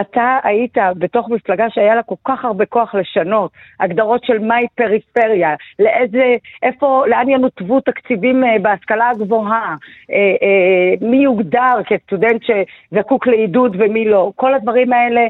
[0.00, 3.50] אתה היית בתוך מפלגה שהיה לה כל כך הרבה כוח לשנות,
[3.80, 9.76] הגדרות של מהי פריפריה, לאיזה, איפה, לאן ינותבו תקציבים אה, בהשכלה הגבוהה,
[10.10, 15.26] אה, מי יוגדר כסטודנט שזקוק לעידוד ומי לא, כל הדברים האלה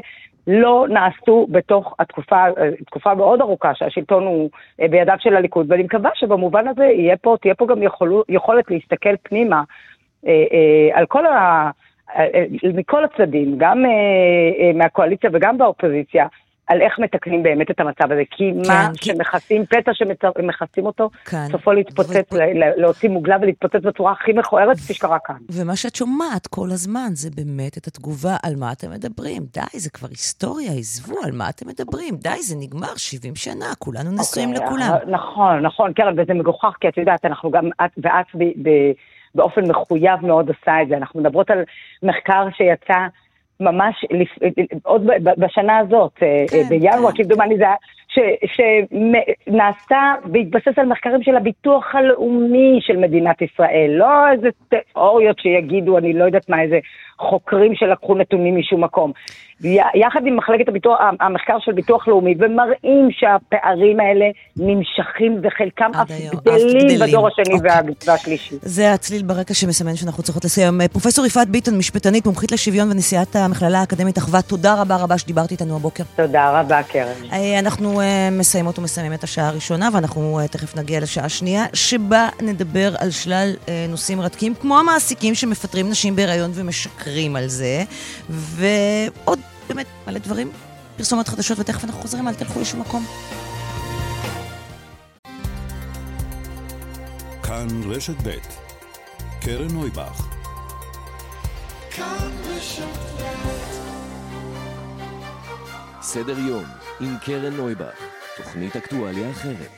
[0.47, 2.45] לא נעשו בתוך התקופה,
[2.85, 7.55] תקופה מאוד ארוכה שהשלטון הוא בידיו של הליכוד, ואני מקווה שבמובן הזה יהיה פה, תהיה
[7.55, 9.63] פה גם יכול, יכולת להסתכל פנימה
[10.93, 11.69] על כל ה...
[12.15, 16.27] אה, אה, מכל הצדדים, גם אה, מהקואליציה וגם באופוזיציה,
[16.69, 18.21] על איך מתקנים באמת את המצב הזה.
[18.31, 19.09] כי כן, מה כי...
[19.09, 21.45] שמכסים, פתע שמכסים אותו, כן.
[21.51, 22.37] סופו להתפוצץ, ו...
[22.77, 25.35] להוציא מוגלה ולהתפוצץ בצורה הכי מכוערת כפי שקרה כאן.
[25.51, 29.43] ומה שאת שומעת כל הזמן זה באמת את התגובה על מה אתם מדברים.
[29.53, 32.15] די, זה כבר היסטוריה, עזבו, על מה אתם מדברים.
[32.15, 34.89] די, זה נגמר 70 שנה, כולנו נשואים אוקיי, לכולם.
[35.07, 38.69] נכון, נכון, קרן, וזה מגוחך, כי את יודעת, אנחנו גם, את ואת ב...
[38.69, 38.69] ב
[39.35, 40.97] באופן מחויב מאוד עושה את זה.
[40.97, 41.63] אנחנו מדברות על
[42.03, 43.07] מחקר שיצא
[43.59, 44.05] ממש.
[44.83, 45.07] עוד
[45.37, 47.23] בשנה הזאת, אה, כן, בינואר, כן.
[47.23, 47.75] כמדומני זה היה,
[48.55, 56.13] שנעשה בהתבסס על מחקרים של הביטוח הלאומי של מדינת ישראל, לא איזה תיאוריות שיגידו, אני
[56.13, 56.79] לא יודעת מה, איזה
[57.19, 59.11] חוקרים שלקחו נתונים משום מקום.
[59.95, 64.25] יחד עם מחלקת הביטוח, המחקר של ביטוח לאומי, ומראים שהפערים האלה
[64.57, 67.93] נמשכים וחלקם אף גדלים בדור השני אוקיי.
[68.07, 68.55] והשלישי.
[68.61, 70.73] זה הצליל ברקע שמסמן שאנחנו צריכות לסיים.
[70.91, 75.75] פרופסור יפעת ביטון, משפטנית, מומחית לשוויון ונשיאת המכללה האקדמית אחווה, תודה רבה רבה שדיברת איתנו
[75.75, 76.03] הבוקר.
[76.15, 77.29] תודה רבה, קרן.
[77.33, 77.59] אה,
[77.99, 82.95] אנחנו אה, מסיימות ומסיימים את השעה הראשונה, ואנחנו אה, תכף נגיע לשעה השנייה, שבה נדבר
[82.97, 83.55] על שלל
[83.89, 87.83] נושאים מרתקים, כמו המעסיקים שמפטרים נשים בהיריון ומשקרים על זה,
[88.29, 89.39] ועוד
[89.69, 90.51] באמת מלא דברים,
[90.97, 93.05] פרסומות חדשות, ותכף אנחנו חוזרים, אל תלכו לשום מקום.
[97.43, 98.37] כאן רשת ב'
[99.41, 100.27] קרן נויבך.
[106.01, 107.95] סדר יום עם קרן נויבך,
[108.37, 109.69] תוכנית אקטואליה אחרת.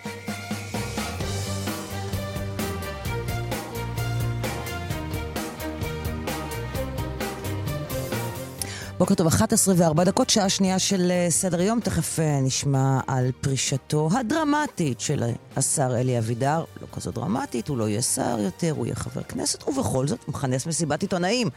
[8.98, 11.80] בוקר טוב, 11 ו-4 דקות, שעה שנייה של אה, סדר יום.
[11.80, 15.24] תכף אה, נשמע על פרישתו הדרמטית של
[15.56, 16.64] השר אלי אבידר.
[16.82, 20.66] לא כזו דרמטית, הוא לא יהיה שר יותר, הוא יהיה חבר כנסת, ובכל זאת מכנס
[20.66, 21.50] מסיבת עיתונאים.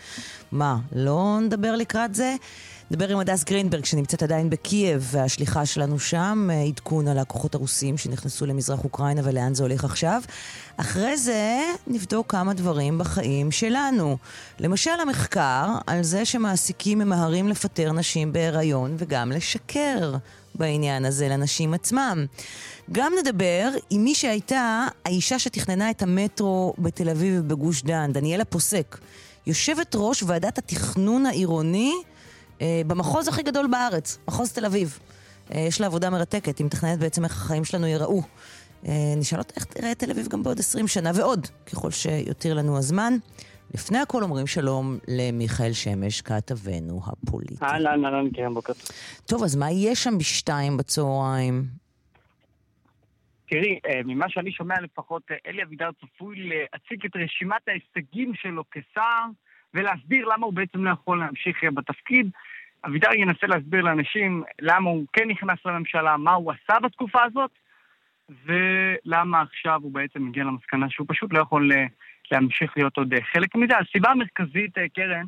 [0.53, 2.35] מה, לא נדבר לקראת זה?
[2.91, 7.99] נדבר עם הדס גרינברג, שנמצאת עדיין בקייב, והשליחה שלנו שם, אה, עדכון על הכוחות הרוסים
[7.99, 10.23] שנכנסו למזרח אוקראינה ולאן זה הולך עכשיו.
[10.77, 14.17] אחרי זה נבדוק כמה דברים בחיים שלנו.
[14.61, 20.15] למשל המחקר על זה שמעסיקים ממהרים לפטר נשים בהיריון וגם לשקר
[20.55, 22.27] בעניין הזה לנשים עצמם.
[22.93, 28.99] גם נדבר עם מי שהייתה האישה שתכננה את המטרו בתל אביב ובגוש דן, דניאלה פוסק.
[29.47, 31.95] יושבת ראש ועדת התכנון העירוני
[32.87, 34.99] במחוז הכי גדול בארץ, מחוז תל אביב.
[35.53, 38.23] אה, יש לה עבודה מרתקת, היא מתכננת בעצם איך החיים שלנו ייראו.
[38.87, 42.79] אה, נשאל אותה איך תראה תל אביב גם בעוד 20 שנה ועוד, ככל שיותיר לנו
[42.79, 43.13] הזמן.
[43.75, 47.65] לפני הכל אומרים שלום למיכאל שמש, כתבנו הפוליטי.
[47.65, 48.87] אהלן, אהלן, כן, בוקר טוב.
[49.27, 51.65] טוב, אז מה יהיה שם בשתיים בצהריים?
[53.49, 59.25] תראי, ממה שאני שומע לפחות, אלי אבידר צפוי להציג את רשימת ההישגים שלו כשר,
[59.75, 62.31] ולהסביר למה הוא בעצם לא יכול להמשיך בתפקיד.
[62.87, 67.51] אבידר ינסה להסביר לאנשים למה הוא כן נכנס לממשלה, מה הוא עשה בתקופה הזאת,
[68.45, 71.87] ולמה עכשיו הוא בעצם מגיע למסקנה שהוא פשוט לא יכול אה,
[72.33, 73.75] להמשיך להיות עוד אה, חלק מזה.
[73.79, 75.25] הסיבה המרכזית, אה, קרן,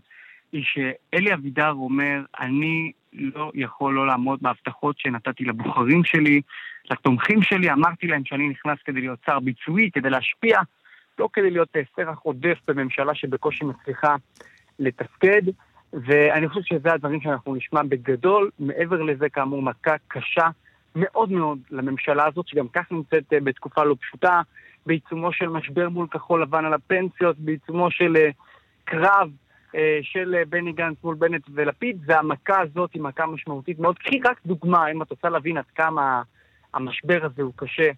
[0.52, 6.40] היא שאלי אבידר אומר, אני לא יכול לא לעמוד בהבטחות שנתתי לבוחרים שלי,
[6.90, 10.60] לתומכים שלי, אמרתי להם שאני נכנס כדי להיות שר ביצועי, כדי להשפיע,
[11.18, 14.16] לא כדי להיות סרח עודף בממשלה שבקושי מצליחה
[14.78, 15.42] לתפקד.
[15.92, 18.50] ואני חושב שזה הדברים שאנחנו נשמע בגדול.
[18.58, 20.48] מעבר לזה, כאמור, מכה קשה
[20.96, 24.40] מאוד מאוד לממשלה הזאת, שגם כך נמצאת אה, בתקופה לא פשוטה,
[24.86, 28.30] בעיצומו של משבר מול כחול לבן על הפנסיות, בעיצומו של אה,
[28.84, 29.30] קרב
[29.74, 33.98] אה, של בני גנץ מול בנט ולפיד, והמכה הזאת היא מכה משמעותית מאוד.
[33.98, 36.22] קחי רק דוגמה, אם את רוצה להבין עד כמה
[36.74, 37.90] המשבר הזה הוא קשה.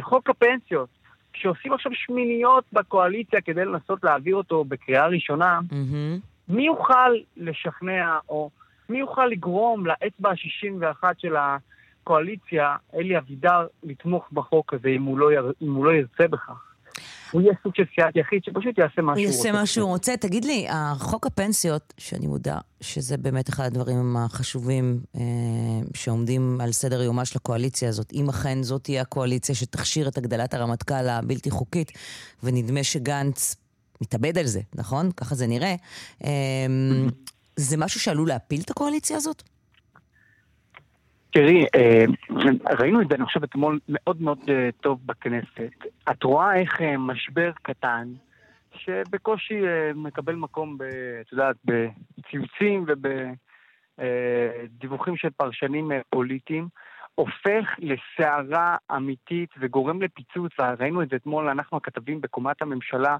[0.00, 0.88] חוק הפנסיות,
[1.36, 6.20] כשעושים עכשיו שמיניות בקואליציה כדי לנסות להעביר אותו בקריאה ראשונה, mm-hmm.
[6.48, 8.50] מי יוכל לשכנע, או
[8.88, 15.32] מי יוכל לגרום לאצבע ה-61 של הקואליציה, אלי אבידר, לתמוך בחוק הזה אם הוא לא,
[15.32, 15.52] יר...
[15.62, 16.65] אם הוא לא ירצה בכך?
[17.30, 19.48] הוא יהיה סוג של סיעת יחיד שפשוט יעשה מה שהוא הוא רוצה.
[19.48, 20.16] יעשה מה שהוא רוצה.
[20.16, 20.66] תגיד לי,
[20.98, 25.20] חוק הפנסיות, שאני מודע שזה באמת אחד הדברים החשובים אה,
[25.94, 30.54] שעומדים על סדר יומה של הקואליציה הזאת, אם אכן זאת תהיה הקואליציה שתכשיר את הגדלת
[30.54, 31.92] הרמטכ"ל הבלתי חוקית,
[32.42, 33.56] ונדמה שגנץ
[34.00, 35.10] מתאבד על זה, נכון?
[35.12, 35.74] ככה זה נראה.
[36.24, 36.30] אה,
[37.56, 39.42] זה משהו שעלול להפיל את הקואליציה הזאת?
[41.36, 42.04] תראי, אה,
[42.80, 45.72] ראינו את זה, אני חושב, אתמול מאוד מאוד אה, טוב בכנסת.
[46.10, 48.08] את רואה איך אה, משבר קטן,
[48.74, 49.60] שבקושי
[49.94, 50.82] מקבל מקום, ב,
[51.20, 52.86] את יודעת, בציוצים
[53.98, 56.68] ובדיווחים של פרשנים פוליטיים,
[57.14, 63.16] הופך לסערה אמיתית וגורם לפיצוץ, וראינו את זה אתמול, אנחנו הכתבים בקומת הממשלה,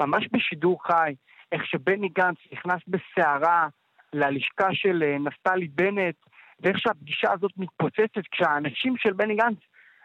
[0.00, 1.14] ממש בשידור חי,
[1.52, 3.68] איך שבני גנץ נכנס בסערה
[4.12, 6.16] ללשכה של נפתלי בנט,
[6.60, 9.58] ואיך שהפגישה הזאת מתפוצצת כשהאנשים של בני גנץ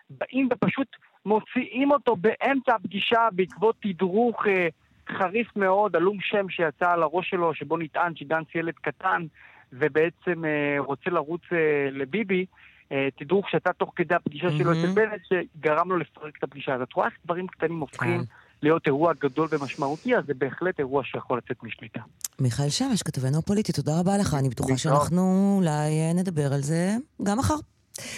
[0.10, 0.88] באים ופשוט
[1.26, 4.68] מוציאים אותו באמצע הפגישה בעקבות תדרוך אה,
[5.10, 9.26] חריף מאוד, עלום שם שיצא על הראש שלו, שבו נטען שגנץ ילד קטן
[9.74, 12.46] ובעצם אה, רוצה לרוץ אה, לביבי.
[12.92, 14.52] אה, תדרוך שיצא תוך כדי הפגישה.
[14.52, 16.88] שלו אצל בנט, שגרם לו לפרק את הפגישה הזאת.
[16.88, 18.24] את רואה איך דברים קטנים הופכים כן.
[18.64, 22.00] להיות אירוע גדול ומשמעותי, אז זה בהחלט אירוע שיכול לצאת משליטה.
[22.40, 24.36] מיכאל שמש, כתבנו הפוליטי, תודה רבה לך.
[24.40, 27.56] אני בטוחה שאנחנו אולי נדבר על זה גם מחר.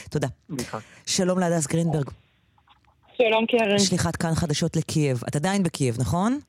[0.09, 0.27] תודה.
[1.05, 2.09] שלום להדס גרינברג.
[3.17, 3.79] שלום קרן.
[3.79, 5.21] שליחת כאן חדשות לקייב.
[5.27, 6.39] את עדיין בקייב, נכון?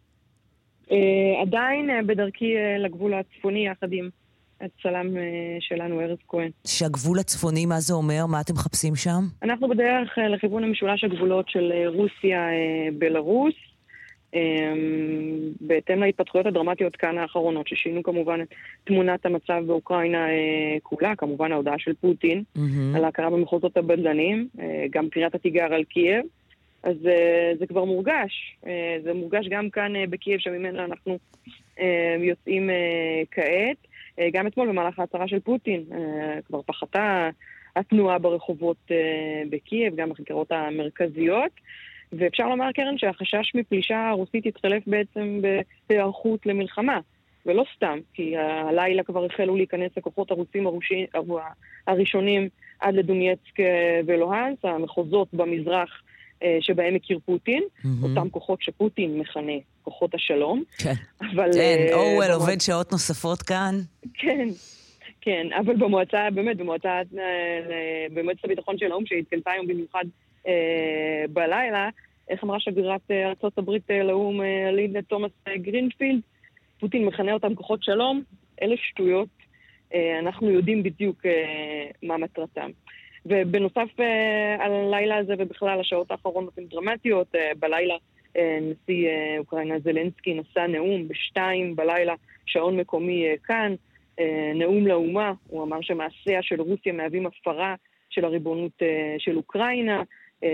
[0.93, 4.09] אה, עדיין אה, בדרכי אה, לגבול הצפוני יחד עם
[4.61, 5.07] הצלם
[5.61, 6.51] שלנו, ארז כהן.
[6.67, 8.27] שהגבול הצפוני, מה זה אומר?
[8.27, 9.21] מה אתם מחפשים שם?
[9.43, 13.55] אנחנו בדרך לכיוון המשולש הגבולות של רוסיה-בלרוס.
[13.55, 13.72] אמ,
[15.61, 18.49] בהתאם להתפתחויות הדרמטיות כאן האחרונות, ששינו כמובן את
[18.85, 22.97] תמונת המצב באוקראינה אה, כולה, כמובן ההודעה של פוטין mm-hmm.
[22.97, 26.25] על ההכרה במחוזות הבדלניים, אה, גם קריאת התיגר על קייב,
[26.83, 28.57] אז אה, זה כבר מורגש.
[29.05, 31.19] זה מורגש גם כאן בקייב, שממנה אנחנו
[32.19, 32.71] יוצאים
[33.31, 33.77] כעת.
[34.33, 35.85] גם אתמול במהלך ההצהרה של פוטין
[36.47, 37.31] כבר פחתה
[37.77, 38.91] התנועה ברחובות
[39.51, 41.53] בקייב, גם בכיכרות המרכזיות.
[42.13, 45.41] ואפשר לומר, קרן, שהחשש מפלישה רוסית התחלף בעצם
[45.89, 47.01] בהיערכות למלחמה.
[47.47, 51.07] ולא סתם, כי הלילה כבר החלו להיכנס הכוחות הרוסים הרושי,
[51.87, 52.49] הראשונים
[52.81, 53.59] עד לדונייצק
[54.07, 56.03] ולוהנס, המחוזות במזרח
[56.43, 57.89] אה, שבהם הכיר פוטין, mm-hmm.
[58.03, 59.53] אותם כוחות שפוטין מכנה
[59.83, 60.63] כוחות השלום.
[60.79, 62.35] כן, אבל, כן, אה, אורוול במוע...
[62.35, 63.75] עובד שעות נוספות כאן.
[64.15, 64.49] כן,
[65.21, 70.32] כן, אבל במועצה, באמת, במועצה, אה, במועצת הביטחון של האו"ם, שהתכנסה היום במיוחד אה,
[71.31, 71.89] בלילה,
[72.29, 74.41] איך אמרה שגרירת אה, ארה"ב אה, לאו"ם
[74.73, 76.21] לינדה תומאס גרינפילד,
[76.81, 78.23] פוטין מכנה אותם כוחות שלום,
[78.63, 79.29] אלה שטויות,
[80.19, 81.23] אנחנו יודעים בדיוק
[82.03, 82.71] מה מטרתם.
[83.27, 84.01] ובנוסף
[84.59, 87.95] על הלילה הזה ובכלל השעות האחרונות הן דרמטיות, בלילה
[88.39, 92.15] נשיא אוקראינה זלנסקי נשא נאום בשתיים בלילה,
[92.47, 93.75] שעון מקומי כאן,
[94.55, 97.75] נאום לאומה, הוא אמר שמעשיה של רוסיה מהווים הפרה
[98.11, 98.83] של הריבונות
[99.19, 100.03] של אוקראינה, אה,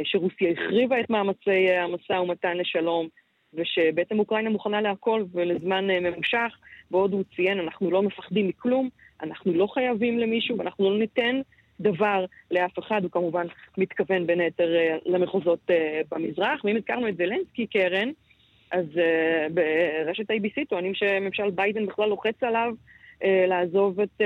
[0.04, 3.08] שרוסיה החריבה את מאמצי אה, המשא ומתן לשלום,
[3.54, 6.58] ושבעצם אוקראינה מוכנה להכל ולזמן אה, ממושך,
[6.90, 8.88] ועוד הוא ציין, אנחנו לא מפחדים מכלום,
[9.22, 11.40] אנחנו לא חייבים למישהו, ואנחנו לא ניתן
[11.80, 13.46] דבר לאף אחד, הוא כמובן
[13.78, 14.68] מתכוון בין היתר
[15.06, 15.70] למחוזות
[16.10, 16.64] במזרח.
[16.64, 18.10] ואם הזכרנו את זלנסקי, קרן,
[18.72, 18.84] אז
[19.50, 22.74] ברשת ABC טוענים שממשל ביידן בכלל לוחץ עליו
[23.24, 24.22] לעזוב את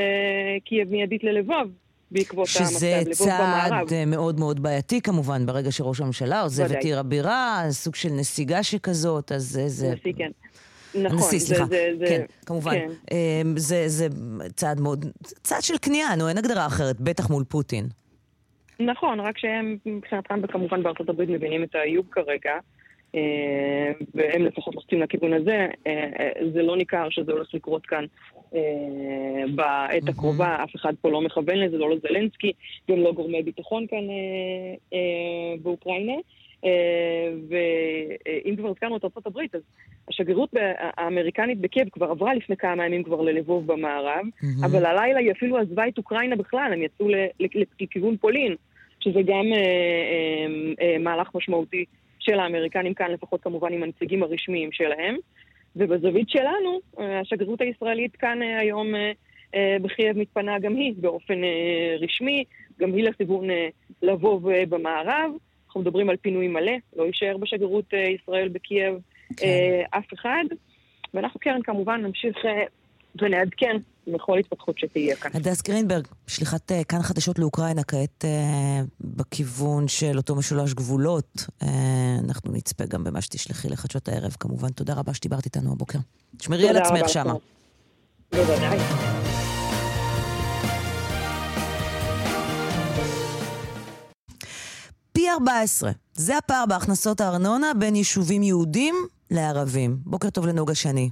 [0.64, 1.70] קייב מיידית ללבוב,
[2.12, 2.74] בעקבות המצב,
[3.06, 3.88] לבוב במערב.
[3.88, 8.08] שזה צעד מאוד מאוד בעייתי כמובן, ברגע שראש הממשלה עוזב את עיר הבירה, סוג של
[8.08, 9.94] נסיגה שכזאת, אז זה...
[9.94, 10.30] נשיא, כן.
[10.94, 11.18] נכון.
[11.18, 11.64] הנשיא, סליחה.
[11.64, 12.74] זה, זה, כן, כמובן.
[12.74, 12.88] כן.
[13.12, 14.08] אמ, זה, זה
[14.54, 15.04] צעד מאוד...
[15.22, 17.86] צעד של כניעה, נו, אין הגדרה אחרת, בטח מול פוטין.
[18.80, 22.58] נכון, רק שהם מבחינתם, וכמובן בארצות הברית מבינים את האיוב כרגע, אה,
[24.14, 25.66] והם לפחות לוחצים לכיוון הזה.
[25.86, 28.04] אה, אה, זה לא ניכר שזה הולך לקרות כאן
[29.54, 32.52] בעת הקרובה, אף אחד פה לא מכוון לזה, לא לזלנסקי,
[32.90, 34.04] גם לא גורמי ביטחון כאן
[35.62, 36.12] באוקראינה.
[37.48, 39.60] ואם כבר הזכרנו את הברית, אז
[40.08, 44.26] השגרירות האמריקנית בקייב כבר עברה לפני כמה ימים כבר ללבוב במערב,
[44.64, 47.08] אבל הלילה היא אפילו עזבה את אוקראינה בכלל, הם יצאו
[47.80, 48.54] לכיוון פולין,
[49.00, 49.44] שזה גם
[51.00, 51.84] מהלך משמעותי
[52.24, 55.16] של האמריקנים כאן, לפחות כמובן עם הנציגים הרשמיים שלהם.
[55.76, 58.94] ובזווית שלנו, אה, השגרירות הישראלית כאן אה, היום
[59.54, 61.34] אה, בחייב מתפנה גם היא באופן
[62.00, 62.44] רשמי,
[62.80, 63.46] גם היא לכיוון
[64.02, 65.30] לבוא במערב.
[65.66, 68.94] אנחנו מדברים על פינוי מלא, לא יישאר בשגרירות ישראל בקייב
[69.36, 69.46] כן.
[69.90, 70.44] אף אחד.
[71.14, 72.36] ואנחנו קרן כמובן נמשיך
[73.20, 75.30] ונעדכן בכל התפתחות שתהיה כאן.
[75.34, 81.46] הדס גרינברג, שליחת uh, כאן חדשות לאוקראינה, כעת uh, בכיוון של אותו משולש גבולות.
[81.62, 81.66] Uh,
[82.24, 84.68] אנחנו נצפה גם במה שתשלחי לחדשות הערב, כמובן.
[84.68, 85.98] תודה רבה שדיברת איתנו הבוקר.
[86.36, 87.34] תשמרי על עצמך שמה.
[88.32, 88.78] בוודאי.
[95.12, 95.90] פי 14.
[96.14, 98.94] זה הפער בהכנסות הארנונה בין יישובים יהודים
[99.30, 99.96] לערבים.
[100.04, 101.10] בוקר טוב לנוגה שני.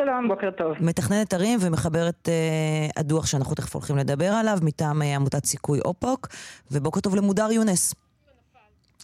[0.00, 0.76] שלום, בוקר טוב.
[0.80, 6.28] מתכננת ערים ומחברת אה, הדוח שאנחנו תכף הולכים לדבר עליו, מטעם אה, עמותת סיכוי אופוק,
[6.72, 7.94] ובוקר טוב למודר יונס.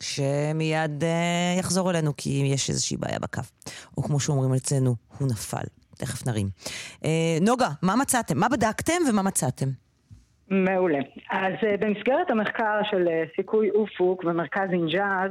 [0.00, 3.40] שמיד אה, יחזור אלינו כי יש איזושהי בעיה בקו.
[3.96, 5.66] או כמו שאומרים אצלנו, הוא נפל.
[5.98, 6.46] תכף נרים.
[7.04, 8.38] אה, נוגה, מה מצאתם?
[8.38, 9.66] מה בדקתם ומה מצאתם?
[10.50, 10.98] מעולה.
[11.30, 15.30] אז uh, במסגרת המחקר של uh, סיכוי אופוק ומרכז אינג'אז,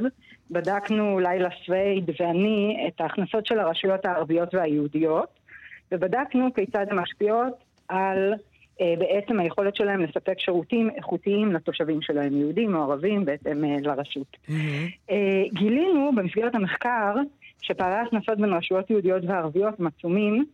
[0.51, 5.42] בדקנו לילה סווייד ואני את ההכנסות של הרשויות הערביות והיהודיות,
[5.93, 7.53] ובדקנו כיצד הן משפיעות
[7.87, 13.87] על uh, בעצם היכולת שלהם לספק שירותים איכותיים לתושבים שלהם, יהודים או ערבים, בהתאם uh,
[13.87, 14.37] לרשות.
[14.47, 15.11] Mm-hmm.
[15.11, 15.13] Uh,
[15.53, 17.15] גילינו במסגרת המחקר
[17.61, 20.45] שפערי ההכנסות בין רשויות יהודיות וערביות הם עצומים,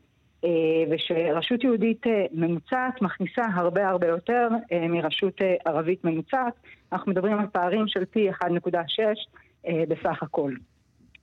[0.46, 6.54] אה, ושרשות יהודית אה, ממוצעת מכניסה הרבה הרבה יותר אה, מרשות ערבית ממוצעת.
[6.94, 10.54] אנחנו מדברים על פערים של פי 1.6 בסך הכל.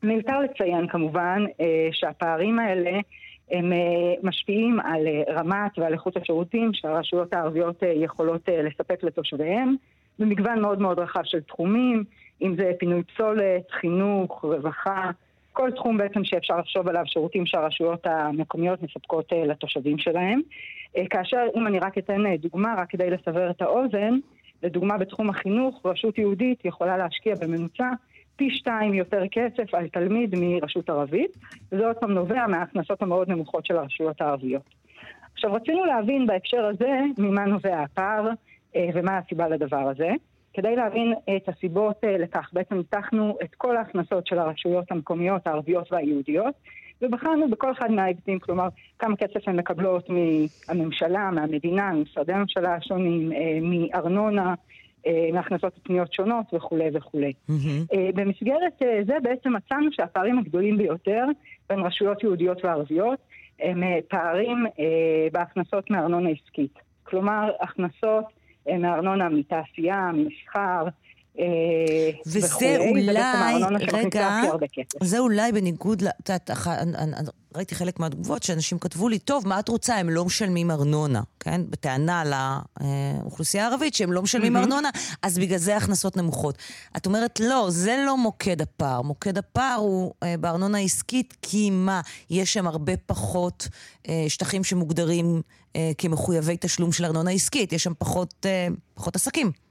[0.03, 1.45] מיותר לציין כמובן
[1.93, 3.01] שהפערים האלה
[3.51, 3.73] הם
[4.23, 9.77] משפיעים על רמת ועל איכות השירותים שהרשויות הערביות יכולות לספק לתושביהם
[10.19, 12.05] במגוון מאוד מאוד רחב של תחומים,
[12.43, 15.11] אם זה פינוי פסולת, חינוך, רווחה,
[15.57, 20.41] כל תחום בעצם שאפשר לחשוב עליו, שירותים שהרשויות המקומיות מספקות אה, לתושבים שלהם.
[20.97, 24.19] אה, כאשר, אם אני רק אתן אה, דוגמה, רק כדי לסבר את האוזן,
[24.63, 27.89] לדוגמה בתחום החינוך, רשות יהודית יכולה להשקיע בממוצע
[28.37, 31.31] פי שתיים יותר כסף על תלמיד מרשות ערבית,
[31.73, 34.63] וזה עוד פעם נובע מההכנסות המאוד נמוכות של הרשויות הערביות.
[35.33, 38.31] עכשיו רצינו להבין בהקשר הזה ממה נובע הפער
[38.95, 40.11] ומה הסיבה לדבר הזה.
[40.57, 45.93] כדי להבין את הסיבות אה, לכך, בעצם ניתחנו את כל ההכנסות של הרשויות המקומיות הערביות
[45.93, 46.55] והיהודיות,
[47.03, 48.69] ובחרנו בכל אחד מההיבטים, כלומר,
[48.99, 54.55] כמה כסף הן מקבלות מהממשלה, מהמדינה, ממשרדי הממשלה השונים, אה, מארנונה, אה,
[55.33, 57.33] מהכנסות פניות שונות וכולי וכולי.
[57.51, 57.97] Mm-hmm.
[58.15, 61.25] במסגרת זה בעצם מצאנו שהפערים הגדולים ביותר
[61.69, 63.19] בין רשויות יהודיות וערביות
[63.61, 64.67] הם פערים
[65.33, 66.79] בהכנסות מארנונה עסקית.
[67.05, 68.25] כלומר, הכנסות
[68.67, 70.85] מארנונה מתעשייה, ממסחר.
[71.39, 73.63] אה, וזה אולי,
[73.93, 74.41] רגע,
[75.03, 76.51] זה אולי בניגוד, את יודעת,
[77.57, 81.61] ראיתי חלק מהתגובות שאנשים כתבו לי, טוב, מה את רוצה, הם לא משלמים ארנונה, כן?
[81.71, 82.23] בטענה
[83.25, 84.91] לאוכלוסייה הערבית שהם לא משלמים ארנונה,
[85.23, 86.59] אז בגלל זה הכנסות נמוכות.
[86.97, 89.03] את אומרת, לא, זה לא מוקד הפער.
[89.03, 93.69] מוקד הפער הוא אה, בארנונה עסקית, כי מה, יש שם הרבה פחות
[94.09, 95.43] אה, שטחים שמוגדרים
[95.77, 98.47] אה, כמחויבי תשלום של ארנונה עסקית, יש שם פחות,
[98.95, 99.66] פחות עסקים.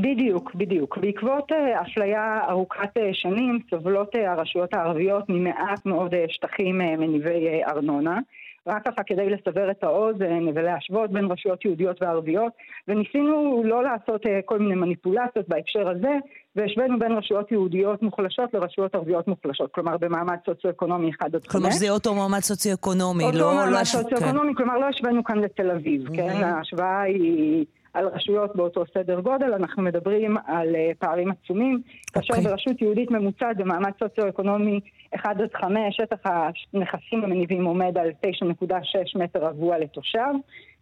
[0.00, 0.98] בדיוק, בדיוק.
[0.98, 8.18] בעקבות uh, אפליה ארוכת uh, שנים סובלות uh, הרשויות הערביות ממעט מאוד שטחים מניבי ארנונה.
[8.66, 12.52] רק ככה כדי לסבר את האוזן ולהשוות בין רשויות יהודיות וערביות
[12.88, 16.12] וניסינו לא לעשות כל מיני מניפולציות בהקשר הזה
[16.56, 21.46] והשווינו בין רשויות יהודיות מוחלשות לרשויות ערביות מוחלשות, כלומר במעמד סוציו-אקונומי 1 עד 5.
[21.52, 23.28] כלומר שזה אותו מעמד סוציו-אקונומי, לא...
[23.28, 24.54] אותו מעמד לא סוציו-אקונומי, כן.
[24.54, 26.16] כלומר לא השווינו כאן לתל אביב, mm-hmm.
[26.16, 26.44] כן?
[26.44, 27.64] ההשוואה היא...
[27.98, 32.12] על רשויות באותו סדר גודל, אנחנו מדברים על uh, פערים עצומים, okay.
[32.12, 32.50] כאשר אוקיי.
[32.50, 34.80] ברשות יהודית ממוצעת במעמד סוציו-אקונומי
[35.14, 40.32] 1 עד 5, שטח הנכסים המניבים עומד על 9.6 מטר רבוע לתושב,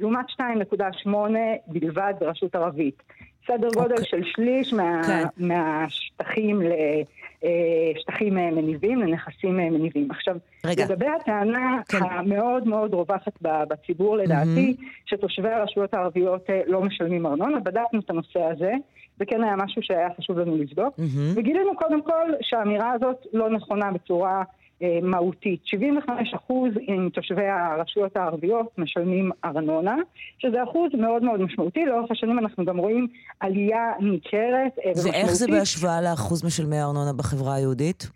[0.00, 1.10] לעומת 2.8
[1.66, 3.02] בלבד ברשות ערבית.
[3.46, 4.00] סדר גודל okay.
[4.00, 4.04] אוקיי.
[4.06, 5.06] של שליש מה, okay.
[5.06, 5.46] כן.
[5.46, 6.62] מהשטחים
[7.42, 10.10] לשטחים אה, מניבים, לנכסים אה, מניבים.
[10.10, 10.84] עכשיו, רגע.
[10.84, 11.98] לגבי הטענה כן.
[12.02, 15.06] המאוד מאוד רווחת בציבור לדעתי, mm-hmm.
[15.06, 18.72] שתושבי הרשויות הערביות אה, לא משלמים ארנונה, בדקנו את הנושא הזה,
[19.20, 21.36] וכן היה משהו שהיה חשוב לנו לבדוק, mm-hmm.
[21.38, 24.42] וגילינו קודם כל שהאמירה הזאת לא נכונה בצורה...
[24.82, 25.60] אה, מהותית.
[25.64, 26.52] 75%
[26.88, 29.96] מתושבי הרשויות הערביות משלמים ארנונה,
[30.38, 31.84] שזה אחוז מאוד מאוד משמעותי.
[31.84, 33.06] לאורך השנים אנחנו גם רואים
[33.40, 35.14] עלייה ניכרת אה, ומשמעותית.
[35.14, 38.10] ואיך זה בהשוואה לאחוז משלמי הארנונה בחברה היהודית?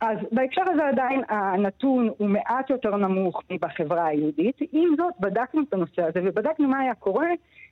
[0.00, 4.56] אז בהקשר הזה עדיין הנתון הוא מעט יותר נמוך מבחברה היהודית.
[4.72, 7.28] עם זאת, בדקנו את הנושא הזה ובדקנו מה היה קורה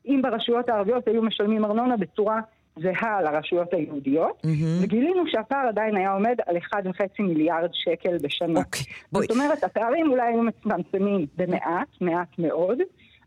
[0.06, 2.40] אם ברשויות הערביות היו משלמים ארנונה בצורה
[2.76, 4.82] זהה לרשויות היהודיות, mm-hmm.
[4.82, 8.60] וגילינו שהפער עדיין היה עומד על 1.5 מיליארד שקל בשנה.
[8.60, 12.78] Okay, אוקיי, זאת אומרת, הפערים אולי היו מצטמצמים במעט, מעט מאוד.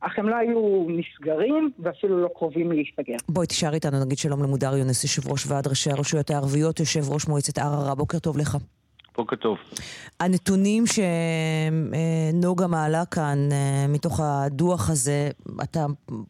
[0.02, 3.16] אך הם לא היו נסגרים ואפילו לא קרובים להיסגר.
[3.30, 7.28] בואי תישאר איתנו, נגיד שלום למודר יונס, יושב ראש ועד ראשי הרשויות הערביות, יושב ראש
[7.28, 8.58] מועצת ערערה, בוקר טוב לך.
[9.20, 9.58] בוקר טוב.
[10.20, 15.30] הנתונים שנוגה מעלה כאן אה, מתוך הדוח הזה,
[15.64, 15.86] אתה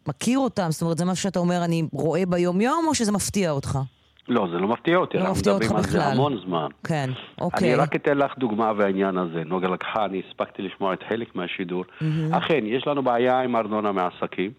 [0.07, 0.67] מכיר אותם?
[0.69, 3.79] זאת אומרת, זה משהו שאתה אומר, אני רואה ביום-יום, או שזה מפתיע אותך?
[4.27, 6.11] לא, זה לא מפתיע אותי, לא אנחנו מפתיע אותך מדברים על זה בכלל.
[6.11, 6.67] המון זמן.
[6.83, 7.09] כן,
[7.41, 7.67] אוקיי.
[7.67, 9.43] אני רק אתן לך דוגמה בעניין הזה.
[9.45, 11.83] נוגה לקחה, אני הספקתי לשמוע את חלק מהשידור.
[12.01, 12.33] מהמם.
[12.33, 14.51] אכן, יש לנו בעיה עם ארנונה מעסקים,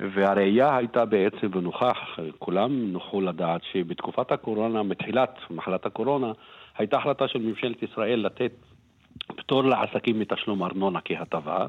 [0.00, 1.98] והראייה הייתה בעצם, ונוכח,
[2.38, 6.32] כולם נוכחו לדעת שבתקופת הקורונה, מתחילת מחלת הקורונה,
[6.78, 8.52] הייתה החלטה של ממשלת ישראל לתת
[9.26, 11.66] פטור לעסקים מתשלום ארנונה כהטבה.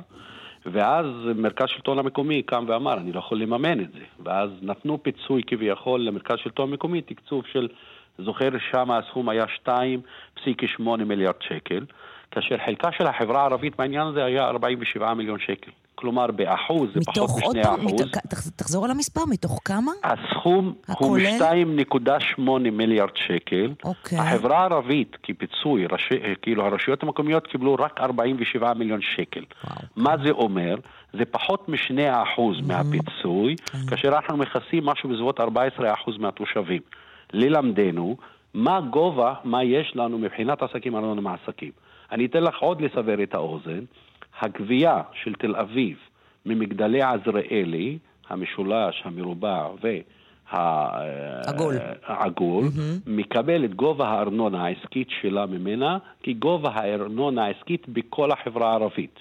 [0.65, 1.05] ואז
[1.35, 3.99] מרכז שלטון המקומי קם ואמר, אני לא יכול לממן את זה.
[4.23, 7.67] ואז נתנו פיצוי כביכול למרכז שלטון מקומי, תקצוב של,
[8.17, 11.85] זוכר שם הסכום היה 2.8 מיליארד שקל,
[12.31, 15.71] כאשר חלקה של החברה הערבית בעניין הזה היה 47 מיליון שקל.
[15.99, 18.01] כלומר, באחוז זה פחות מתוך, עוד משני פעם, אחוז.
[18.01, 19.91] מת- תח- תחזור על המספר, מתוך כמה?
[20.03, 21.65] הסכום הוא הכולל?
[21.65, 22.41] מ-2.8
[22.71, 23.71] מיליארד שקל.
[23.83, 24.19] אוקיי.
[24.19, 29.41] החברה הערבית כפיצוי, ראשי, כאילו הרשויות המקומיות קיבלו רק 47 מיליון שקל.
[29.95, 30.75] מה זה אומר?
[31.13, 31.91] זה פחות מ-2
[32.23, 33.55] אחוז מהפיצוי.
[33.89, 36.81] כאשר אנחנו מכסים משהו בסביבות 14 אחוז מהתושבים.
[37.33, 38.17] ללמדנו
[38.53, 41.71] מה גובה, מה יש לנו מבחינת עסקים ארנונה מעסקים.
[42.11, 43.79] אני אתן לך עוד לסבר את האוזן.
[44.41, 45.97] הגבייה של תל אביב
[46.45, 47.97] ממגדלי עזריאלי,
[48.29, 49.67] המשולש, המרובע
[50.51, 51.75] עגול.
[51.75, 52.65] והעגול,
[53.07, 59.19] מקבל את גובה הארנונה העסקית שלה ממנה כגובה הארנונה העסקית בכל החברה הערבית.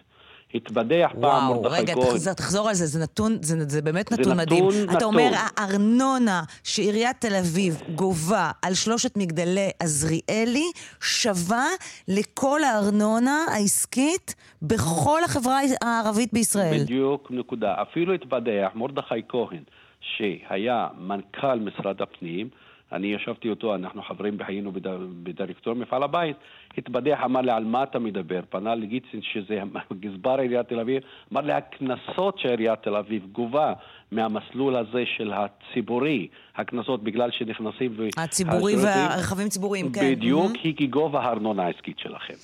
[0.54, 2.04] התבדח פעם וואו, מרדכי רגע, כהן.
[2.06, 4.64] תחזור, תחזור על זה, זה נתון, זה, זה באמת זה נתון מדהים.
[4.68, 5.14] נתון אתה נתון.
[5.14, 10.70] אומר, הארנונה שעיריית תל אביב גובה על שלושת מגדלי עזריאלי,
[11.00, 11.66] שווה
[12.08, 16.82] לכל הארנונה העסקית בכל החברה הערבית בישראל.
[16.82, 17.74] בדיוק, נקודה.
[17.82, 19.62] אפילו התבדח מרדכי כהן,
[20.00, 22.48] שהיה מנכ"ל משרד הפנים,
[22.92, 24.88] אני ישבתי איתו, אנחנו חברים היינו בד-
[25.22, 26.36] בדירקטוריון מפעל הבית,
[26.78, 28.40] התבדח, אמר לי, על מה אתה מדבר?
[28.50, 29.60] פנה לגיצין, שזה
[30.00, 33.72] גזבר עיריית תל אביב, אמר לי, הקנסות שעיריית תל אביב גובה
[34.12, 37.96] מהמסלול הזה של הציבורי, הקנסות בגלל שנכנסים...
[38.16, 40.00] הציבורי והרכבים ציבוריים, כן.
[40.12, 40.58] בדיוק, Mhm.
[40.62, 42.34] היא כגובה הארנונה העסקית שלכם.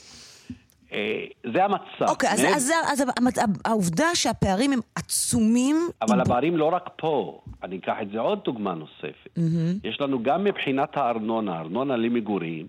[0.92, 2.08] אה, זה המצב.
[2.08, 5.76] אוקיי, אז, מעבר- אז, אז, אז העובדה שהפערים הם עצומים...
[6.02, 9.28] אבל הפערים לא רק פה, אני אקח את זה עוד דוגמה נוספת.
[9.36, 9.74] מהמם.
[9.84, 12.66] יש לנו גם מבחינת הארנונה, ארנונה למגורים,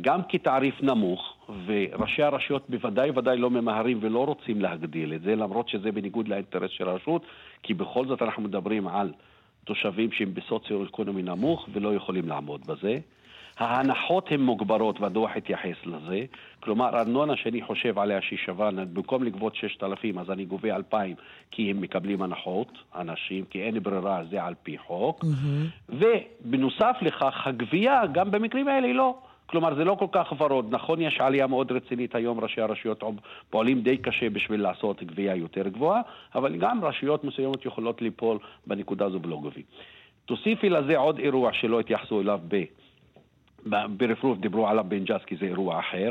[0.00, 1.34] גם כתעריף נמוך,
[1.66, 6.70] וראשי הרשויות בוודאי ודאי לא ממהרים ולא רוצים להגדיל את זה, למרות שזה בניגוד לאינטרס
[6.70, 7.22] של הרשות,
[7.62, 9.12] כי בכל זאת אנחנו מדברים על
[9.64, 12.98] תושבים שהם בסוציו-אקונומי נמוך ולא יכולים לעמוד בזה.
[13.58, 16.24] ההנחות הן מוגברות והדוח התייחס לזה,
[16.60, 21.16] כלומר ארנונה שאני חושב עליה שהיא שווה, במקום לגבות 6,000 אז אני גובה 2,000
[21.50, 25.24] כי הם מקבלים הנחות, אנשים, כי אין ברירה, זה על פי חוק.
[25.88, 29.18] ובנוסף לכך, הגבייה גם במקרים האלה היא לא.
[29.46, 30.66] כלומר, זה לא כל כך ורוד.
[30.74, 33.02] נכון, יש עלייה מאוד רצינית היום, ראשי הרשויות
[33.50, 36.00] פועלים די קשה בשביל לעשות גבייה יותר גבוהה,
[36.34, 39.64] אבל גם רשויות מסוימות יכולות ליפול בנקודה הזו ולא גובים.
[40.26, 42.64] תוסיפי לזה עוד אירוע שלא התייחסו אליו ב...
[43.66, 46.10] ברפרוף דיברו עליו בנג'אס כי זה אירוע אחר.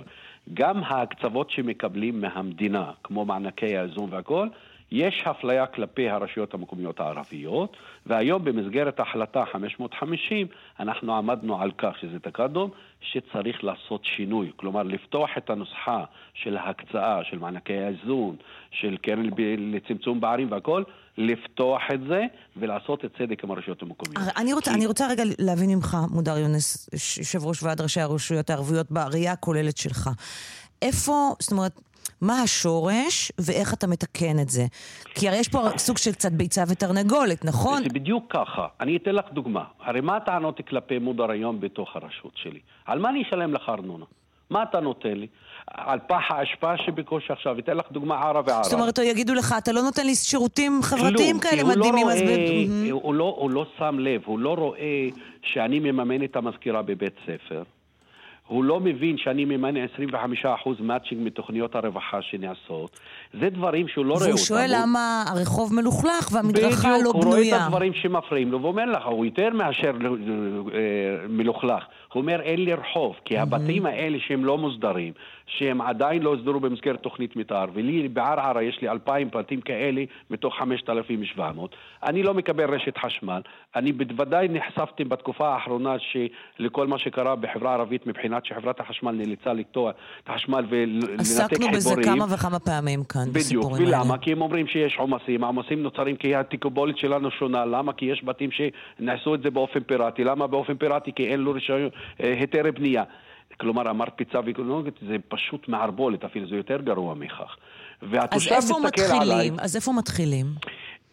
[0.53, 4.47] גם ההקצבות שמקבלים מהמדינה, כמו מענקי האיזון והכל,
[4.91, 10.47] יש אפליה כלפי הרשויות המקומיות הערביות, והיום במסגרת ההחלטה 550
[10.79, 12.69] אנחנו עמדנו על כך, שזה תקדום,
[13.01, 14.51] שצריך לעשות שינוי.
[14.55, 18.35] כלומר, לפתוח את הנוסחה של ההקצאה, של מענקי האיזון,
[18.71, 20.83] של קרן לצמצום פערים והכל,
[21.17, 22.25] לפתוח את זה
[22.57, 24.23] ולעשות את צדק עם הרשויות המקומיות.
[24.37, 28.91] אני רוצה, אני רוצה רגע להבין ממך, מודר יונס, יושב ראש ועד ראשי הרשויות הערביות,
[28.91, 30.09] בראייה הכוללת שלך.
[30.81, 31.79] איפה, זאת אומרת,
[32.21, 34.65] מה השורש ואיך אתה מתקן את זה?
[35.15, 37.83] כי הרי יש פה סוג של קצת ביצה ותרנגולת, נכון?
[37.83, 38.67] זה בדיוק ככה.
[38.81, 39.63] אני אתן לך דוגמה.
[39.83, 42.59] הרי מה הטענות כלפי מודר היום בתוך הרשות שלי?
[42.85, 44.05] על מה אני אשלם לך ארנונה?
[44.49, 45.27] מה אתה נותן לי?
[45.67, 48.63] על פח האשפה שבקושי עכשיו, אתן לך דוגמה ערה וערה.
[48.63, 52.21] זאת אומרת, יגידו לך, אתה לא נותן לי שירותים חברתיים כאלה לא מדהימים, אז...
[52.21, 52.89] ב- מהמם.
[52.91, 55.07] הוא לא- הוא לא שם לב, הוא לא רואה
[55.43, 57.63] שאני מממן את המזכירה בבית ספר.
[58.47, 59.75] הוא לא מבין שאני מממן
[60.43, 60.47] 25%
[60.79, 62.99] מאצ'ינג מתוכניות הרווחה שנעשות.
[63.33, 64.35] זה דברים שהוא לא רואה אותם.
[64.35, 67.65] והוא שואל למה הרחוב מלוכלך והמדרכה בדיוק, לא הוא רואה את בנויה.
[67.65, 71.83] הדברים שמפריעים לו ואומר לך, הוא יותר מאשר אה, מלוכלך.
[72.13, 75.13] הוא אומר, אין לי רחוב, כי הבתים האלה שהם לא מוסדרים,
[75.47, 80.55] שהם עדיין לא הוסדרו במסגרת תוכנית מתאר, ולי בערערה יש לי 2,000 בתים כאלה מתוך
[80.59, 83.41] 5,700, אני לא מקבל רשת חשמל.
[83.75, 85.95] אני בוודאי נחשפתי בתקופה האחרונה
[86.59, 91.19] לכל מה שקרה בחברה הערבית מבחינת שחברת החשמל נאלצה לקטוע את החשמל ולנתק חיבורים.
[91.19, 94.01] עסקנו בזה כמה וכמה פעמים כאן, בדיוק, בסיפורים האלה.
[94.01, 94.17] ולמה?
[94.17, 97.93] כי הם אומרים שיש עומסים, העומסים נוצרים כי התיקובולת שלנו שונה, למה?
[97.93, 101.11] כי יש בתים שנעשו את זה באופן פיראטי, למה באופן פיראטי?
[101.15, 101.89] כי אין לו רישיון,
[102.23, 103.03] אה, היתר בנייה.
[103.59, 107.57] כלומר המרפצה ואקולוגית זה פשוט מערבולת, אפילו זה יותר גרוע מכך.
[108.01, 109.19] אז והתושב איפה מסתכל עליי...
[109.19, 109.59] מתחילים?
[109.59, 110.45] אז איפה מתחילים?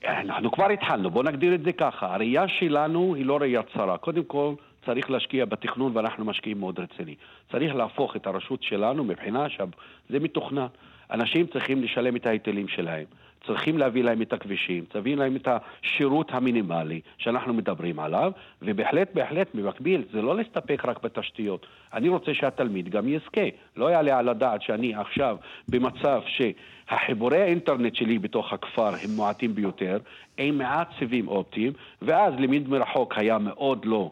[0.04, 2.14] אנחנו כבר התחלנו, בואו נגדיר את זה ככה.
[2.14, 3.98] הראייה שלנו היא לא ראייה צרה.
[3.98, 4.54] קודם כל,
[4.86, 7.14] צריך להשקיע בתכנון ואנחנו משקיעים מאוד רציני.
[7.52, 10.66] צריך להפוך את הרשות שלנו מבחינה שזה מתוכנן.
[11.14, 13.04] אנשים צריכים לשלם את ההיטלים שלהם.
[13.46, 19.54] צריכים להביא להם את הכבישים, להביא להם את השירות המינימלי שאנחנו מדברים עליו, ובהחלט, בהחלט,
[19.54, 21.66] במקביל, זה לא להסתפק רק בתשתיות.
[21.92, 23.46] אני רוצה שהתלמיד גם יזכה.
[23.76, 25.36] לא יעלה על הדעת שאני עכשיו
[25.68, 29.98] במצב שהחיבורי האינטרנט שלי בתוך הכפר הם מועטים ביותר,
[30.38, 34.10] עם מעט סיבים אופטיים, ואז לימוד מרחוק היה מאוד לא...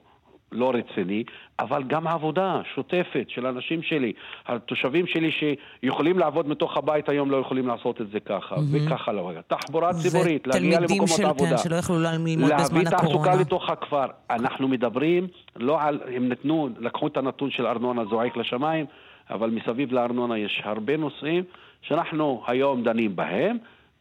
[0.52, 1.24] לא רציני,
[1.58, 4.12] אבל גם עבודה שוטפת של אנשים שלי,
[4.46, 9.30] התושבים שלי שיכולים לעבוד מתוך הבית היום לא יכולים לעשות את זה ככה, וככה לא
[9.30, 9.42] היה.
[9.42, 11.50] תחבורה ציבורית, להגיע למקומות של, עבודה.
[11.50, 12.90] כן, שלא יכלו ללמוד בזמן להביא הקורונה.
[12.90, 14.06] תעסוקה לתוך הכפר.
[14.30, 15.26] אנחנו מדברים,
[15.56, 18.86] לא על, הם נתנו, לקחו את הנתון של ארנונה זועק לשמיים,
[19.30, 21.44] אבל מסביב לארנונה יש הרבה נושאים
[21.82, 23.56] שאנחנו היום דנים בהם.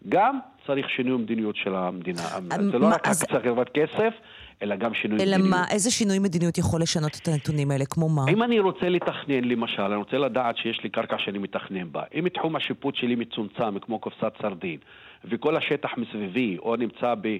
[0.10, 2.22] גם צריך שינוי מדיניות של המדינה.
[2.72, 4.14] זה לא רק הקצבת כסף,
[4.62, 5.50] אלא גם שינוי אלא מדיניות.
[5.50, 7.86] מה, איזה שינוי מדיניות יכול לשנות את הנתונים האלה?
[7.86, 8.26] כמו מה?
[8.30, 12.04] אם אני רוצה לתכנן, למשל, אני רוצה לדעת שיש לי קרקע שאני מתכנן בה.
[12.16, 14.78] אם תחום השיפוט שלי מצומצם, כמו קופסת סרדין,
[15.26, 17.38] וכל השטח מסביבי, או נמצא ב...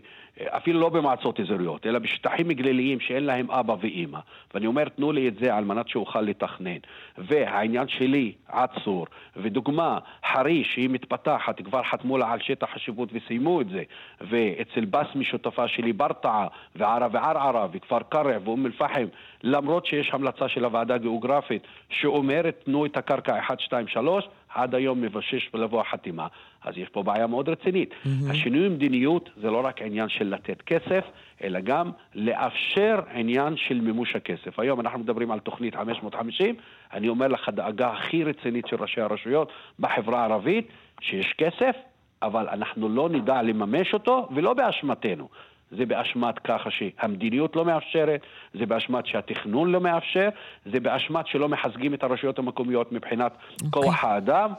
[0.48, 4.20] אפילו לא במועצות אזוריות, אלא בשטחים גליליים שאין להם אבא ואימא,
[4.54, 6.78] ואני אומר, תנו לי את זה על מנת שאוכל לתכנן.
[7.18, 9.08] והעניין שלי עצור,
[9.38, 9.98] ודוגמה,
[10.34, 13.84] חריש, שהיא מתפתחת, כבר חתמו לה על שטח השיפוט וסיימו את זה,
[14.22, 19.06] ואצל בסמי שותפה שלי ברטעה, וערה וערערה, וכפר קרע ואום אל-פחם,
[19.44, 25.02] למרות שיש המלצה של הוועדה הגיאוגרפית שאומרת תנו את הקרקע 1, 2, 3, עד היום
[25.02, 26.28] מבשש ולבוא החתימה.
[26.64, 27.94] אז יש פה בעיה מאוד רצינית.
[28.30, 31.04] השינוי מדיניות זה לא רק עניין של לתת כסף,
[31.44, 34.60] אלא גם לאפשר עניין של מימוש הכסף.
[34.60, 36.56] היום אנחנו מדברים על תוכנית 550,
[36.94, 40.68] אני אומר לך, הדאגה הכי רצינית של ראשי הרשויות בחברה הערבית,
[41.02, 41.76] שיש כסף,
[42.22, 45.30] אבל אנחנו לא נדע לממש אותו, ולא באשמתנו.
[45.78, 48.22] זה באשמת ככה שהמדיניות לא מאפשרת,
[48.54, 50.30] זה באשמת שהתכנון לא מאפשר,
[50.66, 53.32] זה באשמת שלא מחזקים את הרשויות המקומיות מבחינת
[53.72, 54.54] כוח האדם.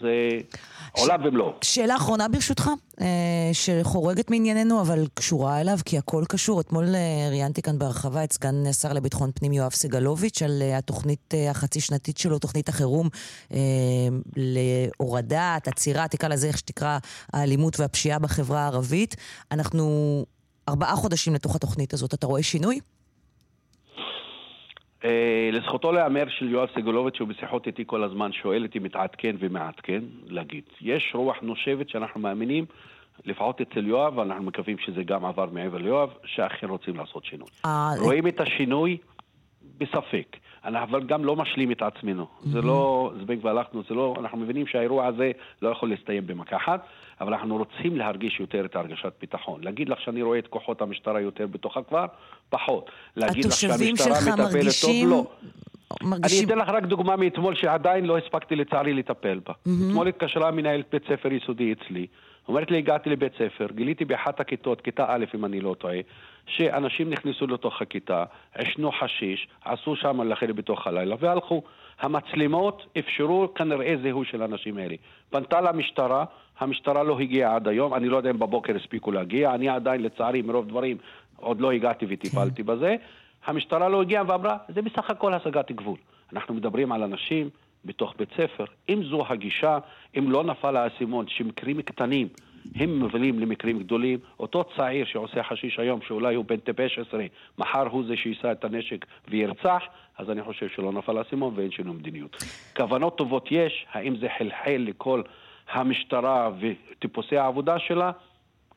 [0.00, 0.28] זה
[0.92, 1.52] עולם ומלואו.
[1.62, 3.06] שאלה אחרונה ברשותך, אה,
[3.52, 6.60] שחורגת מענייננו, אבל קשורה אליו, כי הכל קשור.
[6.60, 11.34] אתמול אה, ראיינתי כאן בהרחבה את סגן שר לביטחון פנים יואב סגלוביץ' על אה, התוכנית
[11.34, 13.08] אה, החצי שנתית שלו, תוכנית החירום
[14.36, 16.98] להורדת, עצירה, תקרא לזה איך שתקרא,
[17.32, 19.16] האלימות והפשיעה בחברה הערבית.
[19.52, 20.24] אנחנו
[20.68, 22.14] ארבעה חודשים לתוך התוכנית הזאת.
[22.14, 22.80] אתה רואה שינוי?
[25.04, 30.02] אה, לזכותו להיאמר של יואב סגלוביץ', שהוא בשיחות איתי כל הזמן שואל אותי מתעדכן ומעדכן,
[30.26, 30.64] להגיד.
[30.80, 32.64] יש רוח נושבת שאנחנו מאמינים,
[33.24, 37.48] לפחות אצל יואב, ואנחנו מקווים שזה גם עבר מעבר ליואב, שאכן רוצים לעשות שינוי.
[37.64, 38.96] אה, רואים את השינוי
[39.78, 40.36] בספק.
[40.64, 42.26] אנחנו אבל גם לא משלים את עצמנו.
[42.52, 46.86] זה לא זבנג והלכנו, זה לא, אנחנו מבינים שהאירוע הזה לא יכול להסתיים במכה אחת,
[47.20, 49.64] אבל אנחנו רוצים להרגיש יותר את הרגשת ביטחון.
[49.64, 52.06] להגיד לך שאני רואה את כוחות המשטרה יותר בתוכה כבר?
[52.48, 52.90] פחות.
[53.16, 55.10] להגיד לך שהמשטרה מטפלת מרגישים...
[55.10, 55.10] טוב?
[55.10, 55.26] לא.
[56.02, 56.48] מרגישים...
[56.48, 59.52] אני אתן לך רק דוגמה מאתמול שעדיין לא הספקתי לצערי לטפל בה.
[59.62, 62.06] אתמול התקשרה מנהלת בית ספר יסודי אצלי,
[62.48, 65.98] אומרת לי, הגעתי לבית ספר, גיליתי באחת הכיתות, כיתה א' אם אני לא טועה,
[66.46, 71.62] שאנשים נכנסו לתוך הכיתה, עשנו חשיש, עשו שם לחדר בתוך הלילה והלכו.
[72.00, 74.94] המצלמות אפשרו כנראה זיהוי של האנשים האלה.
[75.30, 76.24] פנתה למשטרה,
[76.58, 80.42] המשטרה לא הגיעה עד היום, אני לא יודע אם בבוקר הספיקו להגיע, אני עדיין לצערי
[80.42, 80.96] מרוב דברים
[81.36, 82.96] עוד לא הגעתי וטיפלתי בזה.
[83.46, 85.98] המשטרה לא הגיעה ואמרה, זה בסך הכל השגת גבול.
[86.32, 87.50] אנחנו מדברים על אנשים
[87.84, 88.64] בתוך בית ספר.
[88.88, 89.78] אם זו הגישה,
[90.18, 92.28] אם לא נפל האסימון שמקרים קטנים
[92.74, 97.24] הם מובילים למקרים גדולים, אותו צעיר שעושה חשיש היום, שאולי הוא בן טיפש עשרה,
[97.58, 99.82] מחר הוא זה שיישא את הנשק וירצח,
[100.18, 102.36] אז אני חושב שלא נפל האסימון ואין שינוי מדיניות.
[102.76, 105.22] כוונות טובות יש, האם זה חלחל לכל
[105.72, 108.10] המשטרה וטיפוסי העבודה שלה?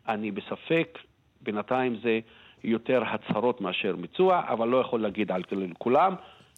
[0.08, 1.00] אני בספק,
[1.42, 2.20] בינתיים זה
[2.64, 5.44] יותר הצהרות מאשר ביצוע, אבל לא יכול להגיד על
[5.78, 6.16] כולם.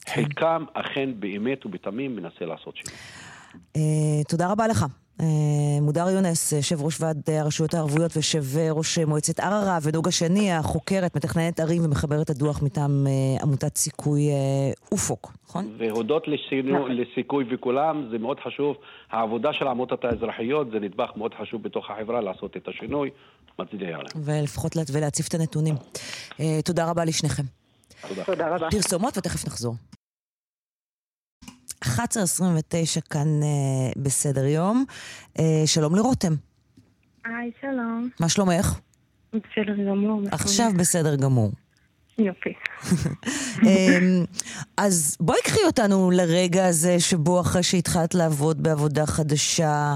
[0.09, 2.97] חלקם אכן באמת ובתמים מנסה לעשות שינוי.
[3.77, 4.85] Uh, תודה רבה לך.
[5.19, 5.23] Uh,
[5.81, 11.59] מודר יונס, יושב ראש ועד הרשויות הערבויות ויושב ראש מועצת ערערה, ונוגה שני, החוקרת, מתכננת
[11.59, 15.75] ערים ומחברת הדוח מטעם uh, עמותת סיכוי uh, אופוק, נכון?
[15.77, 18.75] והודות לשינו, לסיכוי וכולם, זה מאוד חשוב.
[19.11, 23.09] העבודה של העמותות האזרחיות זה נדבך מאוד חשוב בתוך החברה לעשות את השינוי.
[23.59, 24.05] מצדיע עליהם.
[24.15, 25.75] ולפחות לה, ולהציף את הנתונים.
[26.65, 27.43] תודה רבה לשניכם.
[28.07, 28.23] תודה.
[28.23, 28.69] תודה רבה.
[28.71, 29.75] פרסומות ותכף נחזור.
[31.85, 31.89] 11.29
[33.09, 34.85] כאן uh, בסדר יום.
[35.37, 36.33] Uh, שלום לרותם,
[37.25, 38.09] היי, שלום.
[38.19, 38.79] מה שלומך?
[39.33, 40.21] בסדר גמור.
[40.31, 40.71] עכשיו?
[40.79, 41.51] בסדר גמור.
[42.17, 42.53] יופי.
[43.67, 44.25] אמ,
[44.77, 49.95] אז בואי קחי אותנו לרגע הזה שבו אחרי שהתחלת לעבוד בעבודה חדשה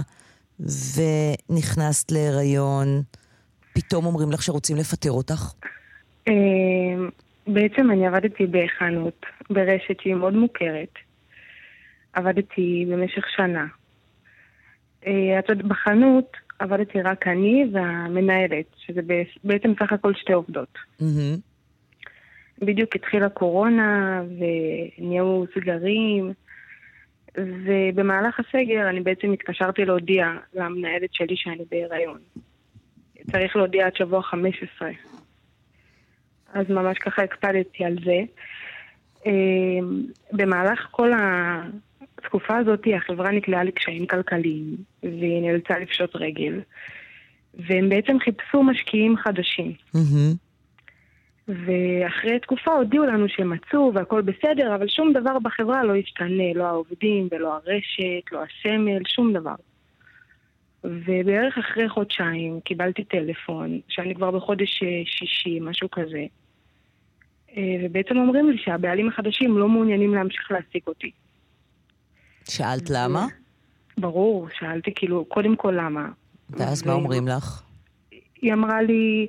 [0.60, 3.02] ונכנסת להיריון,
[3.74, 5.54] פתאום אומרים לך שרוצים לפטר אותך?
[6.28, 7.10] אמ,
[7.48, 10.94] בעצם אני עבדתי בחנות, ברשת שהיא מאוד מוכרת.
[12.16, 13.66] עבדתי במשך שנה.
[15.08, 19.02] אה, את יודעת, בחנות עבדתי רק אני והמנהלת, שזה
[19.44, 20.78] בעצם סך הכל שתי עובדות.
[22.62, 24.22] בדיוק התחילה קורונה
[24.98, 26.34] ונהיו סגרים,
[27.38, 32.20] ובמהלך הסגר אני בעצם התקשרתי להודיע למנהלת שלי שאני בהיריון.
[33.32, 34.90] צריך להודיע עד שבוע 15.
[36.54, 38.20] אז ממש ככה הקפדתי על זה.
[39.26, 41.12] אמ, במהלך כל
[42.26, 46.62] התקופה הזאת החברה נקלעה לקשיים כלכליים, והיא נאלצה לפשוט רגל,
[47.54, 49.74] והם בעצם חיפשו משקיעים חדשים.
[51.48, 56.64] ואחרי תקופה הודיעו לנו שהם מצאו והכל בסדר, אבל שום דבר בחברה לא השתנה, לא
[56.64, 59.56] העובדים ולא הרשת, לא הסמל, שום דבר.
[60.84, 66.26] ובערך אחרי חודשיים קיבלתי טלפון, שאני כבר בחודש שישי, משהו כזה.
[67.58, 71.12] אה, ובעצם אומרים לי שהבעלים החדשים לא מעוניינים להמשיך להעסיק אותי.
[72.50, 73.26] שאלת למה?
[73.98, 76.08] ברור, שאלתי כאילו, קודם כל למה.
[76.50, 76.88] ואז ו...
[76.88, 77.62] מה אומרים לך?
[78.42, 79.28] היא אמרה לי,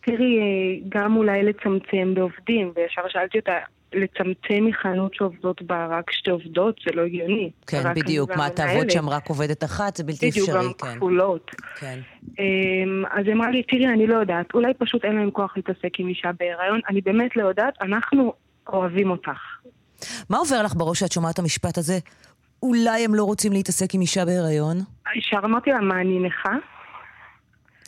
[0.00, 0.44] תראי, אה,
[0.88, 3.52] גם אולי לצמצם בעובדים, וישר שאלתי אותה,
[3.92, 7.50] לצמצם מחנות שעובדות בה רק שתי עובדות, זה לא הגיוני.
[7.66, 8.36] כן, בדיוק.
[8.36, 9.96] מה, תעבוד שם רק עובדת אחת?
[9.96, 10.68] זה בלתי בדיוק, אפשרי, כן.
[10.68, 11.50] בדיוק, גם כפולות.
[11.78, 11.98] כן.
[12.38, 15.90] אמ, אז היא אמרה לי, תראי, אני לא יודעת, אולי פשוט אין להם כוח להתעסק
[15.98, 18.32] עם אישה בהיריון, אני באמת לא יודעת, אנחנו
[18.68, 19.38] אוהבים אותך.
[20.30, 21.98] מה עובר לך בראש שאת שומעת את המשפט הזה?
[22.62, 24.76] אולי הם לא רוצים להתעסק עם אישה בהיריון?
[25.16, 26.56] ישר אמרתי לה, מה, אני נכה?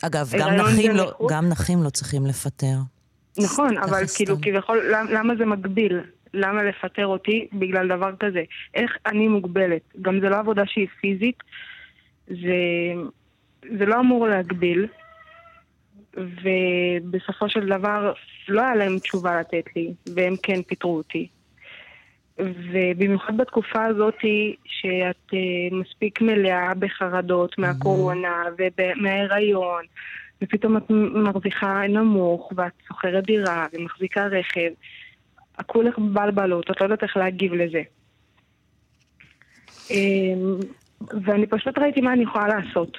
[0.01, 2.77] אגב, גם נכים, לא, גם נכים לא צריכים לפטר.
[3.39, 5.99] נכון, אבל כאילו, כביכול, למה זה מגביל?
[6.33, 8.43] למה לפטר אותי בגלל דבר כזה?
[8.73, 9.81] איך אני מוגבלת?
[10.01, 11.37] גם זה לא עבודה שהיא פיזית,
[12.27, 12.59] זה,
[13.77, 14.87] זה לא אמור להגביל,
[16.13, 18.13] ובסופו של דבר
[18.47, 21.27] לא היה להם תשובה לתת לי, והם כן פיטרו אותי.
[22.71, 24.17] ובמיוחד בתקופה הזאת
[24.65, 29.83] שאת uh, מספיק מלאה בחרדות מהקורונה ומההיריון,
[30.41, 34.69] ופתאום את מרוויחה נמוך, ואת שוכרת דירה ומחזיקה רכב,
[35.57, 37.81] הכולך בלבלות, את לא יודעת איך להגיב לזה.
[39.91, 40.55] אמ,
[41.25, 42.97] ואני פשוט ראיתי מה אני יכולה לעשות.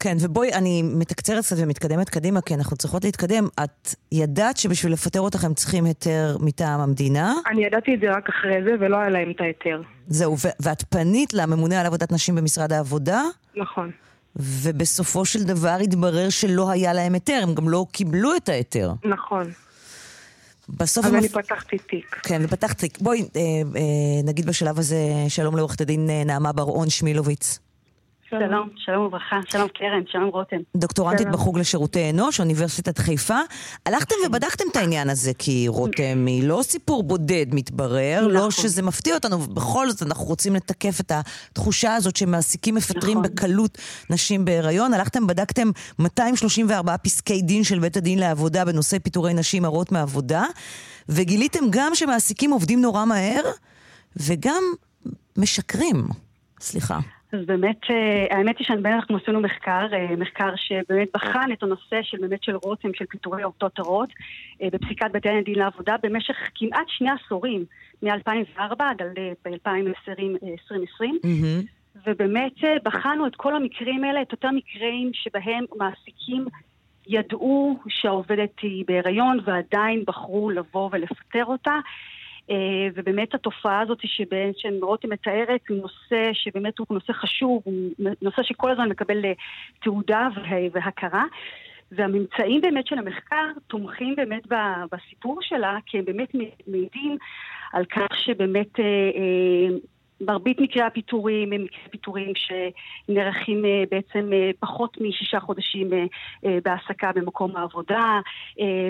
[0.00, 3.48] כן, ובואי, אני מתקצרת קצת ומתקדמת קדימה, כי אנחנו צריכות להתקדם.
[3.64, 7.34] את ידעת שבשביל לפטר אותך הם צריכים היתר מטעם המדינה?
[7.50, 9.82] אני ידעתי את זה רק אחרי זה, ולא היה להם את ההיתר.
[10.08, 13.22] זהו, ואת פנית לממונה על עבודת נשים במשרד העבודה?
[13.56, 13.90] נכון.
[14.36, 18.92] ובסופו של דבר התברר שלא היה להם היתר, הם גם לא קיבלו את ההיתר.
[19.04, 19.50] נכון.
[20.68, 21.06] בסוף...
[21.06, 22.20] אז אני פתחתי תיק.
[22.22, 22.98] כן, ופתחת תיק.
[23.00, 24.98] בואי אה, אה, נגיד בשלב הזה
[25.28, 27.58] שלום לעורכת הדין אה, נעמה בר-און שמילוביץ.
[28.30, 30.56] שלום, שלום וברכה, שלום קרן, שלום רותם.
[30.76, 31.32] דוקטורנטית שלום.
[31.32, 33.38] בחוג לשירותי אנוש, אוניברסיטת חיפה.
[33.86, 38.44] הלכתם ובדקתם את העניין הזה, כי רותם היא לא סיפור בודד, מתברר, לא נכון.
[38.44, 43.22] לא שזה מפתיע אותנו, בכל זאת אנחנו רוצים לתקף את התחושה הזאת שמעסיקים מפטרים נכון.
[43.22, 43.78] בקלות
[44.10, 44.94] נשים בהיריון.
[44.94, 50.44] הלכתם, בדקתם 234 פסקי דין של בית הדין לעבודה בנושא פיטורי נשים הרות מעבודה,
[51.08, 53.42] וגיליתם גם שמעסיקים עובדים נורא מהר,
[54.16, 54.62] וגם
[55.36, 56.08] משקרים.
[56.60, 56.98] סליחה.
[57.32, 62.18] אז באמת, אה, האמת היא שאנחנו עשינו מחקר, אה, מחקר שבאמת בחן את הנושא של
[62.20, 64.08] באמת של רותם, של פיטורי עובדות הרות
[64.62, 67.64] אה, בפסיקת בתי הדין לעבודה במשך כמעט שני עשורים,
[68.02, 69.02] מ-2004 עד
[69.46, 71.18] 2020.
[71.24, 71.66] Mm-hmm.
[72.06, 72.52] ובאמת
[72.84, 76.46] בחנו את כל המקרים האלה, את אותם מקרים שבהם מעסיקים
[77.06, 81.74] ידעו שהעובדת היא בהיריון ועדיין בחרו לבוא ולפטר אותה.
[82.50, 83.98] אה, ובאמת התופעה הזאת
[84.82, 87.90] רותם מתארת הוא נושא שבאמת הוא נושא חשוב, הוא
[88.22, 89.32] נושא שכל הזמן מקבל אה,
[89.82, 90.28] תעודה
[90.72, 91.24] והכרה.
[91.92, 94.42] והממצאים באמת של המחקר תומכים באמת
[94.92, 96.34] בסיפור שלה, כי הם באמת
[96.66, 97.16] מעידים
[97.72, 99.76] על כך שבאמת אה,
[100.20, 107.12] מרבית מקרי הפיטורים הם מקרי פיטורים שנערכים אה, בעצם אה, פחות משישה חודשים אה, בהעסקה
[107.14, 108.20] במקום העבודה,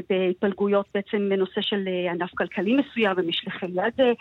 [0.08, 4.16] בהתפלגויות בעצם בנושא של ענף כלכלי מסוים ומשלחי יד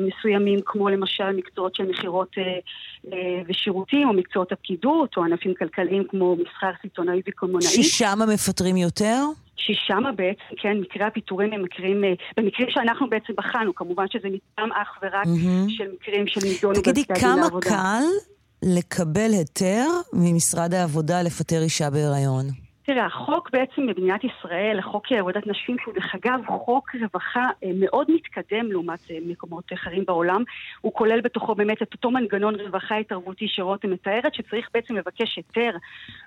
[0.00, 2.36] מסוימים, כמו למשל מקצועות של מכירות
[3.48, 7.66] ושירותים, או מקצועות הפקידות, או ענפים כלכליים כמו מסחר סיטונאי וקומונאי.
[7.66, 9.16] ששם מפטרים יותר?
[9.56, 14.68] ששם בעצם, כן, מקרי הפיטורים הם מקרים, אה, במקרים שאנחנו בעצם בחנו, כמובן שזה ניתן
[14.82, 15.70] אך ורק mm-hmm.
[15.70, 18.04] של מקרים של נידונו תגידי, כמה קל
[18.62, 22.63] לקבל היתר ממשרד העבודה לפטר אישה בהיריון?
[22.86, 28.10] תראה, החוק בעצם במדינת ישראל, החוק עבודת נשים, שהוא דרך אגב חוק רווחה אה, מאוד
[28.10, 30.42] מתקדם לעומת אה, מקומות אחרים בעולם,
[30.80, 35.70] הוא כולל בתוכו באמת את אותו מנגנון רווחה התערבותי שרותם מתארת, שצריך בעצם לבקש היתר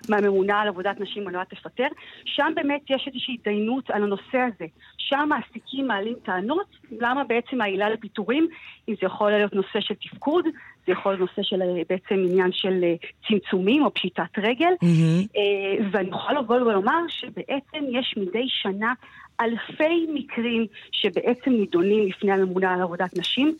[0.08, 1.88] מהממונה על עבודת נשים על מנת לפטר.
[2.24, 4.66] שם באמת יש איזושהי התדיינות על הנושא הזה.
[4.98, 8.48] שם מעסיקים מעלים טענות, למה בעצם העילה לפיטורים,
[8.88, 10.44] אם זה יכול להיות נושא של תפקוד,
[10.88, 12.94] זה יכול להיות נושא של אה, בעצם עניין של אה,
[13.28, 14.72] צמצומים או פשיטת רגל.
[14.84, 15.38] Mm-hmm.
[15.92, 18.92] ואני יכולה לבוא ולומר שבעצם יש מדי שנה
[19.40, 23.56] אלפי מקרים שבעצם נידונים לפני הממונה על עבודת נשים.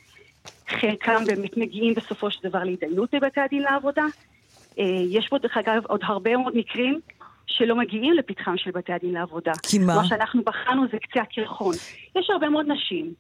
[0.69, 4.05] חלקם באמת מגיעים בסופו של דבר להתדיינות בבתי הדין לעבודה.
[5.11, 7.01] יש פה דרך אגב עוד הרבה מאוד מקרים
[7.47, 9.53] שלא מגיעים לפתחם של בתי הדין לעבודה.
[9.63, 9.97] כי מה?
[9.97, 11.75] מה שאנחנו בחנו זה קצה הקרחון.
[12.17, 13.15] יש הרבה מאוד נשים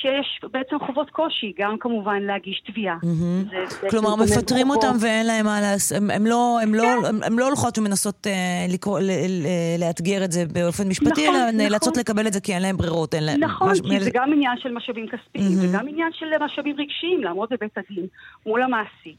[0.00, 2.96] שיש בעצם חובות קושי, גם כמובן להגיש תביעה.
[3.02, 3.90] Mm-hmm.
[3.90, 4.84] כלומר, מפטרים חובות...
[4.84, 7.06] אותם ואין להם מה לעשות, הם לא, הם, לא, כן.
[7.06, 9.46] הם, הם לא הולכות ומנסות uh, לקרוא, ל, ל,
[9.80, 11.56] לאתגר את זה באופן משפטי, נכון, אלא נכון.
[11.56, 13.14] נאלצות לקבל את זה כי אין להם ברירות.
[13.14, 13.80] אין להם, נכון, מש...
[13.80, 14.00] כי.
[14.00, 15.74] זה גם עניין של משאבים כספיים, mm-hmm.
[15.74, 18.06] וגם עניין של משאבים רגשיים, לעמוד בבית הדין
[18.46, 19.18] מול המעסיק.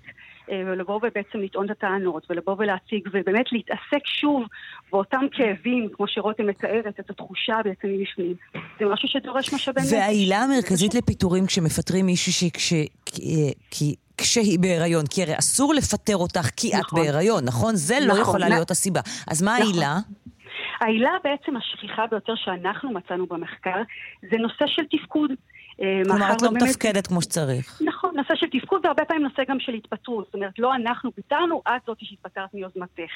[0.51, 4.43] אה, ולבוא ובעצם לטעון את הטענות, ולבוא ולהציג, ובאמת להתעסק שוב
[4.91, 8.35] באותם כאבים, כמו שרותם מתארת, את התחושה בעצם מבפנים.
[8.79, 9.93] זה משהו שדורש משאבי נפש.
[9.93, 12.73] והעילה המרכזית לפיטורים כשמפטרים מישהו שכש...
[13.71, 13.95] כי...
[14.17, 16.79] כשהיא בהיריון, כי הרי אסור לפטר אותך כי נכון.
[16.79, 17.75] את בהיריון, נכון?
[17.75, 19.01] זה לא נכון, לא יכולה להיות הסיבה.
[19.27, 19.71] אז מה נכון.
[19.71, 19.97] העילה?
[20.81, 23.81] העילה בעצם השכיחה ביותר שאנחנו מצאנו במחקר
[24.21, 25.31] זה נושא של תפקוד.
[25.81, 27.81] אה, כלומר, את לא מתפקדת כמו שצריך.
[27.85, 30.25] נכון, נושא של תפקוד והרבה פעמים נושא גם של התפטרות.
[30.25, 33.11] זאת אומרת, לא אנחנו פיטרנו, את זאת שהתפטרת מיוזמתך.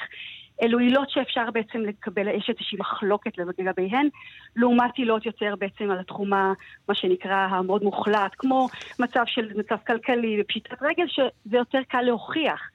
[0.62, 4.08] אלו עילות שאפשר בעצם לקבל, יש איזושהי מחלוקת לגביהן,
[4.56, 6.30] לעומת עילות יותר בעצם על התחום,
[6.88, 8.68] מה שנקרא, המאוד מוחלט, כמו
[8.98, 12.70] מצב של מצב כלכלי ופשיטת רגל, שזה יותר קל להוכיח.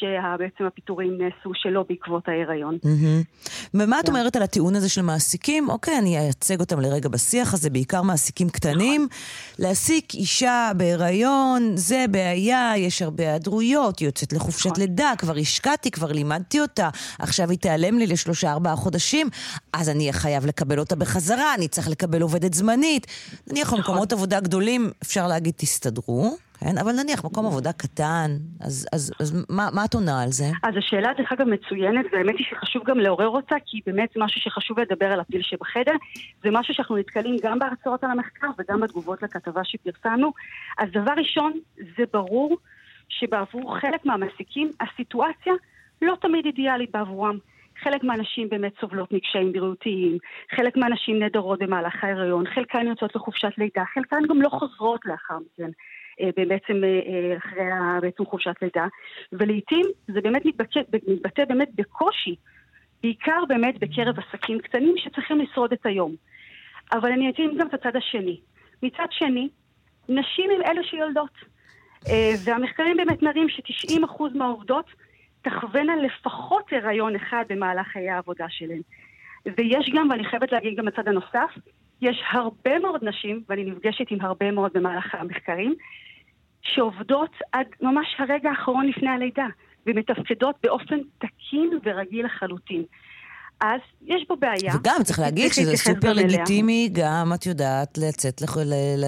[0.00, 2.78] שבעצם הפיטורים נעשו שלא בעקבות ההיריון.
[3.74, 5.68] ומה את אומרת על הטיעון הזה של מעסיקים?
[5.68, 9.08] אוקיי, אני אייצג אותם לרגע בשיח הזה, בעיקר מעסיקים קטנים.
[9.58, 14.80] להעסיק אישה בהיריון, זה בעיה, יש הרבה היעדרויות, היא יוצאת לחופשת נכון.
[14.80, 16.88] לידה, כבר השקעתי, כבר לימדתי אותה,
[17.18, 19.28] עכשיו היא תיעלם לי לשלושה ארבעה חודשים,
[19.72, 23.06] אז אני אהיה חייב לקבל אותה בחזרה, אני צריך לקבל עובדת זמנית.
[23.46, 24.18] נניח במקומות נכון.
[24.18, 26.47] עבודה גדולים, אפשר להגיד, תסתדרו.
[26.60, 26.78] כן?
[26.78, 28.30] אבל נניח מקום עבודה קטן,
[28.60, 30.44] אז, אז, אז מה, מה את עונה על זה?
[30.62, 34.40] אז השאלה דרך אגב מצוינת, והאמת היא שחשוב גם לעורר אותה, כי באמת זה משהו
[34.40, 35.92] שחשוב לדבר על הפיל שבחדר.
[36.42, 40.32] זה משהו שאנחנו נתקלים גם בהרצאות על המחקר וגם בתגובות לכתבה שפרסמנו.
[40.78, 42.56] אז דבר ראשון, זה ברור
[43.08, 45.52] שבעבור חלק מהמעסיקים הסיטואציה
[46.02, 47.38] לא תמיד אידיאלית בעבורם.
[47.82, 50.18] חלק מהנשים באמת סובלות מקשיים בריאותיים,
[50.56, 55.70] חלק מהנשים נהדרות במהלך ההיריון, חלקן יוצאות לחופשת לידה, חלקן גם לא חוזרות לאחר מכן.
[56.20, 57.64] אה, בעצם אה, אה, אחרי
[58.00, 58.86] בעצם חופשת לידה,
[59.32, 62.34] ולעיתים זה באמת מתבטא, מתבטא באמת בקושי,
[63.02, 66.14] בעיקר באמת בקרב עסקים קטנים שצריכים לשרוד את היום.
[66.92, 68.40] אבל אני אתאים גם את הצד השני.
[68.82, 69.48] מצד שני,
[70.08, 71.58] נשים הן אלה שיולדות.
[72.44, 74.86] והמחקרים באמת מראים ש-90% מהעובדות
[75.42, 78.80] תחווינה לפחות הריון אחד במהלך חיי העבודה שלהן.
[79.46, 81.50] ויש גם, ואני חייבת להגיד גם בצד הנוסף,
[82.02, 85.74] יש הרבה מאוד נשים, ואני נפגשת עם הרבה מאוד במהלך המחקרים,
[86.74, 89.46] שעובדות עד ממש הרגע האחרון לפני הלידה,
[89.86, 92.82] ומתפקדות באופן תקין ורגיל לחלוטין.
[93.60, 94.74] אז יש פה בעיה.
[94.76, 98.56] וגם, צריך להגיד שזה סופר לגיטימי, גם, את יודעת, לצאת, לח...
[98.56, 98.60] ל...
[98.96, 99.04] ל...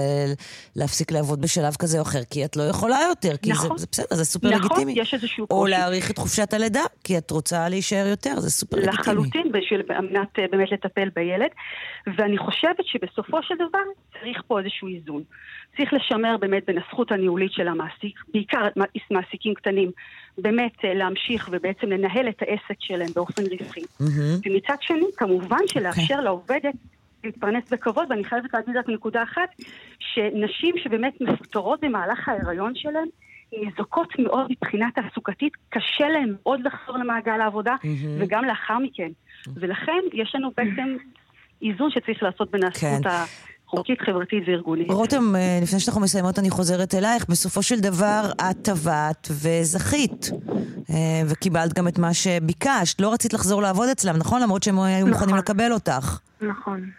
[0.76, 3.86] להפסיק לעבוד בשלב כזה או אחר, כי את לא יכולה יותר, כי נכון, זה, זה
[3.92, 4.92] בסדר, זה סופר נכון, לגיטימי.
[4.92, 5.60] נכון, יש איזשהו קושי.
[5.60, 8.98] או להאריך את חופשת הלידה, כי את רוצה להישאר יותר, זה סופר לגיטימי.
[8.98, 11.50] לחלוטין, בשביל מנת אה, באמת לטפל בילד.
[12.16, 13.78] ואני חושבת שבסופו של דבר
[14.12, 15.22] צריך פה איזשהו איזון.
[15.76, 18.68] צריך לשמר באמת בין הזכות הניהולית של המעסיק, בעיקר
[19.10, 19.90] מעסיקים קטנים,
[20.38, 23.80] באמת אה, להמשיך ובעצם לנהל את העסק שלהם באופן רווחי.
[23.80, 24.47] Mm-hmm.
[24.47, 26.02] ומצד שני, כמובן שלאפשר okay.
[26.02, 26.24] אוקיי.
[26.24, 26.74] לעובדת
[27.24, 29.48] להתפרנס בכבוד, ואני חייבת להגיד רק נקודה אחת,
[29.98, 33.09] שנשים שבאמת מפוטרות במהלך ההיריון שלהן,
[33.52, 38.06] ניזוקות מאוד מבחינה תעסוקתית, קשה להן מאוד לחזור למעגל העבודה, mm-hmm.
[38.18, 39.09] וגם לאחר מכן.
[39.09, 39.51] Mm-hmm.
[39.55, 40.97] ולכן יש לנו בעצם
[41.62, 43.10] איזון שצריך לעשות בין הזכות כן.
[43.70, 44.90] חוקית, חברתית וארגונית.
[44.90, 47.26] רותם, אה, לפני שאנחנו מסיימות אני חוזרת אלייך.
[47.28, 50.30] בסופו של דבר את טבעת וזכית.
[50.90, 53.01] אה, וקיבלת גם את מה שביקשת.
[53.01, 54.42] לא רצית לחזור לעבוד אצלם, נכון?
[54.42, 55.10] למרות שהם היו נכון.
[55.10, 56.18] מוכנים לקבל אותך.
[56.40, 56.90] נכון.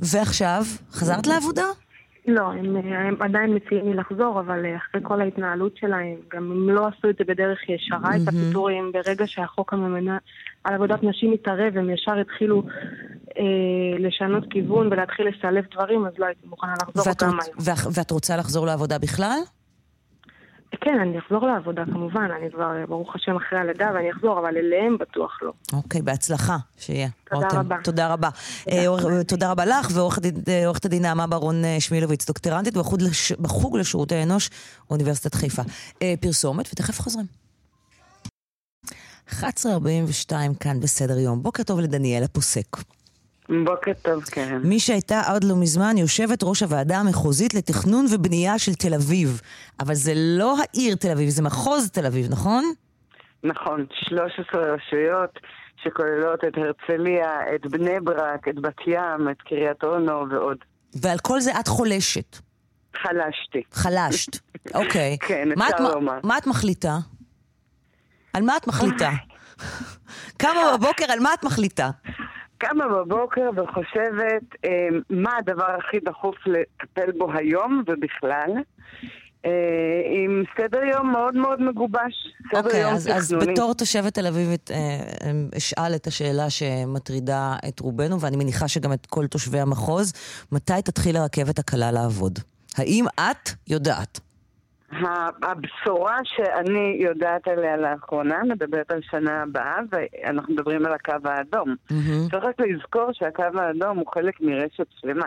[0.00, 1.64] ועכשיו, חזרת לעבודה?
[2.28, 6.70] לא, הם, הם עדיין מציעים לי לחזור, אבל אה, אחרי כל ההתנהלות שלהם, גם הם
[6.70, 8.22] לא עשו את זה בדרך ישרה, mm-hmm.
[8.22, 10.18] את הפיטורים, ברגע שהחוק הממנה
[10.64, 12.62] על עבודת נשים התערב, הם ישר התחילו
[13.38, 17.78] אה, לשנות כיוון ולהתחיל לסלף דברים, אז לא הייתי מוכנה לחזור גם היום.
[17.94, 19.38] ואת רוצה לחזור לעבודה בכלל?
[20.80, 24.98] כן, אני אחזור לעבודה כמובן, אני כבר, ברוך השם, אחרי הלידה ואני אחזור, אבל אליהם
[24.98, 25.52] בטוח לא.
[25.72, 27.08] אוקיי, בהצלחה, שיהיה.
[27.30, 27.58] תודה רותם.
[27.58, 27.76] רבה.
[27.84, 28.28] תודה רבה.
[28.70, 28.84] אה,
[29.28, 33.76] תודה רבה לך, ועורכת הדין- אה, הדין נעמה ברון אה, שמילוביץ, דוקטורנטית בחוג לש- בחוג
[33.76, 34.50] לשירותי אנוש,
[34.90, 35.62] אוניברסיטת חיפה.
[36.02, 37.26] אה, פרסומת, ותכף חוזרים.
[39.30, 41.42] 11.42 כאן בסדר יום.
[41.42, 42.76] בוקר טוב לדניאל הפוסק.
[43.64, 44.60] בוקר טוב, קרן.
[44.64, 49.40] מי שהייתה עד לא מזמן יושבת ראש הוועדה המחוזית לתכנון ובנייה של תל אביב.
[49.80, 52.64] אבל זה לא העיר תל אביב, זה מחוז תל אביב, נכון?
[53.44, 55.30] נכון, 13 רשויות
[55.82, 60.58] שכוללות את הרצליה, את בני ברק, את בת ים, את קריית אונו ועוד.
[61.02, 62.36] ועל כל זה את חולשת.
[62.96, 63.62] חלשתי.
[63.72, 64.38] חלשת,
[64.80, 65.16] אוקיי.
[65.20, 66.18] כן, אפשר לומר.
[66.24, 66.98] מה את מחליטה?
[68.32, 69.10] על מה את מחליטה?
[70.42, 71.90] קמה בבוקר, על מה את מחליטה?
[72.58, 78.50] קמה בבוקר וחושבת אה, מה הדבר הכי דחוף לטפל בו היום ובכלל.
[79.44, 79.50] אה,
[80.24, 82.14] עם סדר יום מאוד מאוד מגובש.
[82.50, 83.32] סדר אוקיי, יום אז, אז.
[83.32, 88.92] בתור תושבת תל אביבית, אה, אה, אשאל את השאלה שמטרידה את רובנו, ואני מניחה שגם
[88.92, 90.12] את כל תושבי המחוז,
[90.52, 92.38] מתי תתחיל הרכבת הקלה לעבוד?
[92.76, 94.20] האם את יודעת?
[95.42, 101.74] הבשורה שאני יודעת עליה לאחרונה מדברת על שנה הבאה, ואנחנו מדברים על הקו האדום.
[102.30, 105.26] צריך רק לזכור שהקו האדום הוא חלק מרשת שלמה.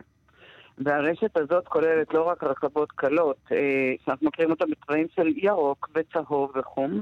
[0.77, 3.57] והרשת הזאת כוללת לא רק רכבות קלות, אה,
[4.05, 7.01] שאנחנו מכירים אותה בצבעים של ירוק וצהוב וחום,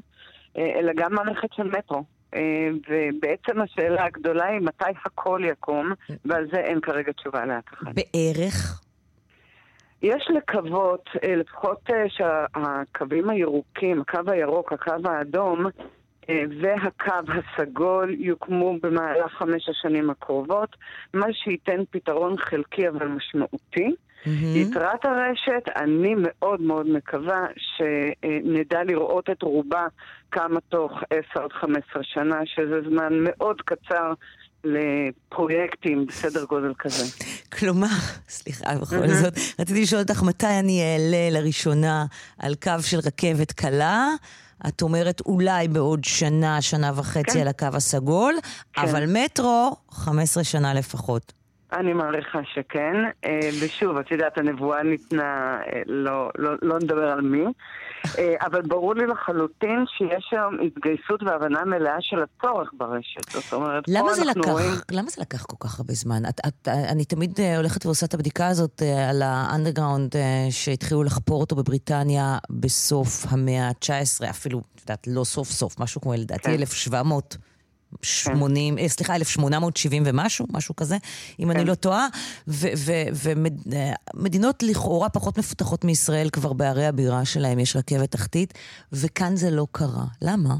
[0.58, 2.04] אה, אלא גם מערכת של מטרו.
[2.36, 5.92] אה, ובעצם השאלה הגדולה היא מתי הכל יקום,
[6.26, 7.92] ועל זה אין כרגע תשובה לאף אחד.
[7.96, 8.82] בערך?
[10.02, 15.66] יש לקוות, אה, לפחות אה, שהקווים הירוקים, הקו הירוק, הקו האדום
[16.30, 20.76] אה, והקו הסגול יוקמו במהלך חמש השנים הקרובות,
[21.14, 23.96] מה שייתן פתרון חלקי אבל משמעותי.
[24.56, 29.88] יתרת הרשת, אני מאוד מאוד מקווה שנדע לראות את רובה
[30.32, 34.14] כמה תוך 10 עד 15 שנה, שזה זמן מאוד קצר
[34.64, 37.04] לפרויקטים בסדר גודל כזה.
[37.60, 37.88] כלומר,
[38.30, 42.06] סליחה, בכל זאת, רציתי לשאול אותך מתי אני אעלה לראשונה
[42.40, 44.08] על קו של רכבת קלה.
[44.68, 47.40] את אומרת אולי בעוד שנה, שנה וחצי כן.
[47.40, 48.36] על הקו הסגול,
[48.74, 48.82] כן.
[48.82, 51.34] אבל מטרו, 15 שנה לפחות.
[51.74, 57.22] אני מעריכה שכן, אה, ושוב, את יודעת, הנבואה ניתנה, אה, לא, לא, לא נדבר על
[57.22, 57.46] מי,
[58.18, 63.30] אה, אבל ברור לי לחלוטין שיש היום התגייסות והבנה מלאה של הצורך ברשת.
[63.32, 64.52] זאת אומרת, פה למה זה אנחנו לקח?
[64.52, 64.72] רואים...
[64.92, 66.26] למה זה לקח כל כך הרבה זמן?
[66.30, 71.56] את, את, אני תמיד הולכת ועושה את הבדיקה הזאת על האנדרגראונד אה, שהתחילו לחפור אותו
[71.56, 77.38] בבריטניה בסוף המאה ה-19, אפילו, את יודעת, לא סוף סוף, משהו כמו לדעתי 1700.
[78.02, 80.96] 80, אה, סליחה, 1870 ומשהו, משהו כזה,
[81.40, 82.08] אם אני לא טועה,
[84.14, 88.54] ומדינות לכאורה פחות מפותחות מישראל כבר בערי הבירה שלהם יש רכבת תחתית,
[88.94, 90.06] וכאן זה לא קרה.
[90.22, 90.56] למה?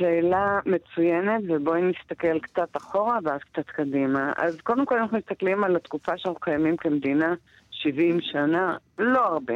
[0.00, 4.32] שאלה מצוינת, ובואי נסתכל קצת אחורה ואז קצת קדימה.
[4.36, 7.34] אז קודם כל אנחנו מסתכלים על התקופה שאנחנו קיימים כמדינה,
[7.82, 9.54] 70 שנה, לא הרבה.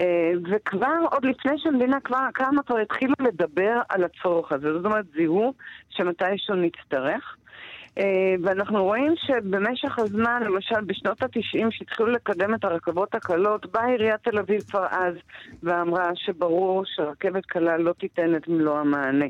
[0.00, 4.72] אה, וכבר, עוד לפני שהמדינה כבר קמה, כבר התחילו לדבר על הצורך הזה.
[4.72, 5.52] זאת אומרת, זיהו
[5.90, 7.36] שמתישהו נצטרך.
[7.98, 14.20] אה, ואנחנו רואים שבמשך הזמן, למשל בשנות ה-90, שהתחילו לקדם את הרכבות הקלות, באה עיריית
[14.22, 15.14] תל אביב כבר אז
[15.62, 19.26] ואמרה שברור שרכבת קלה לא תיתן את מלוא המענה.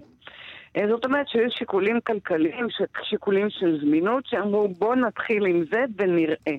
[0.77, 2.67] אה, זאת אומרת שהיו שיקולים כלכליים,
[3.03, 6.57] שיקולים של זמינות, שאמרו בואו נתחיל עם זה ונראה.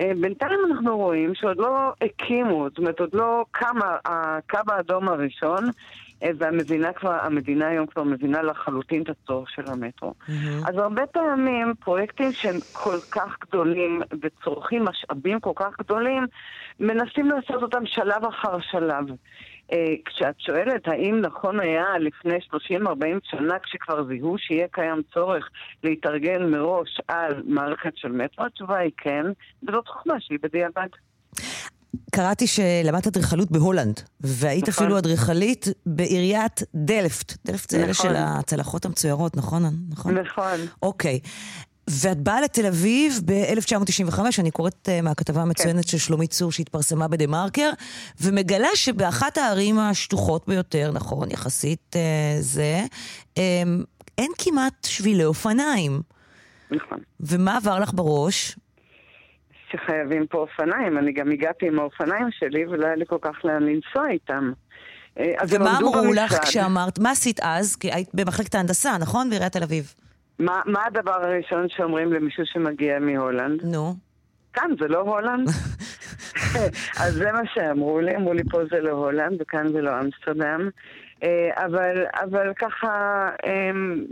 [0.00, 5.64] אה, בינתיים אנחנו רואים שעוד לא הקימו, זאת אומרת עוד לא קם הקו האדום הראשון,
[6.22, 10.14] אה, והמדינה כבר, המדינה היום כבר מבינה לחלוטין את הצורך של המטרו.
[10.66, 16.26] אז הרבה פעמים פרויקטים שהם כל כך גדולים וצורכים משאבים כל כך גדולים,
[16.80, 19.04] מנסים לעשות אותם שלב אחר שלב.
[19.72, 22.38] אה, כשאת שואלת האם נכון היה לפני
[22.86, 22.88] 30-40
[23.22, 25.48] שנה, כשכבר זיהו שיהיה קיים צורך
[25.84, 29.24] להתארגן מראש על מערכת של מטרו, התשובה היא כן,
[29.62, 30.88] וזאת חוכמה שהיא בדיעבד.
[32.10, 34.84] קראתי שלמדת אדריכלות בהולנד, והיית נכון.
[34.84, 37.32] אפילו אדריכלית בעיריית דלפט.
[37.46, 38.10] דלפט זה אלה נכון.
[38.10, 39.62] של הצלחות המצוירות, נכון?
[39.90, 40.18] נכון.
[40.18, 40.58] נכון.
[40.82, 41.20] אוקיי.
[41.90, 45.90] ואת באה לתל אביב ב-1995, אני קוראת uh, מהכתבה המצוינת כן.
[45.90, 47.70] של שלומית צור שהתפרסמה בדה מרקר,
[48.22, 51.98] ומגלה שבאחת הערים השטוחות ביותר, נכון, יחסית uh,
[52.40, 52.84] זה,
[53.34, 53.38] um,
[54.18, 56.00] אין כמעט שבילי אופניים.
[56.70, 56.98] נכון.
[57.20, 58.56] ומה עבר לך בראש?
[59.72, 60.98] שחייבים פה אופניים.
[60.98, 64.52] אני גם הגעתי עם האופניים שלי ולא היה לי כל כך לאן לנסוע איתם.
[65.18, 66.34] אה, ומה אמרו לך.
[66.42, 67.76] כשאמרת, מה עשית אז?
[67.76, 69.30] כי היית במחלקת ההנדסה, נכון?
[69.30, 69.94] בעיריית תל אביב.
[70.38, 73.64] מה, מה הדבר הראשון שאומרים למישהו שמגיע מהולנד?
[73.64, 73.94] נו.
[74.52, 75.48] כאן, זה לא הולנד?
[77.02, 80.68] אז זה מה שאמרו לי, אמרו לי פה זה לא הולנד וכאן זה לא אמסטרדם.
[81.22, 84.04] אה, אבל, אבל ככה, אמ,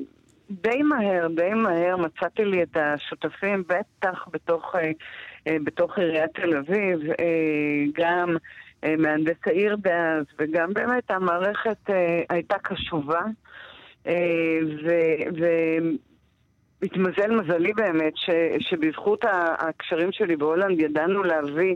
[0.51, 4.91] די מהר, די מהר מצאתי לי את השותפים, בטח בתוך, אה,
[5.47, 6.99] אה, בתוך עיריית תל אביב,
[7.95, 8.37] גם
[8.99, 11.91] מהנדס העיר דאז, וגם באמת המערכת
[12.29, 13.21] הייתה קשובה.
[16.83, 18.31] והתמזל מזלי באמת ש,
[18.61, 19.25] שבזכות
[19.59, 21.75] הקשרים שלי בהולנד ידענו להביא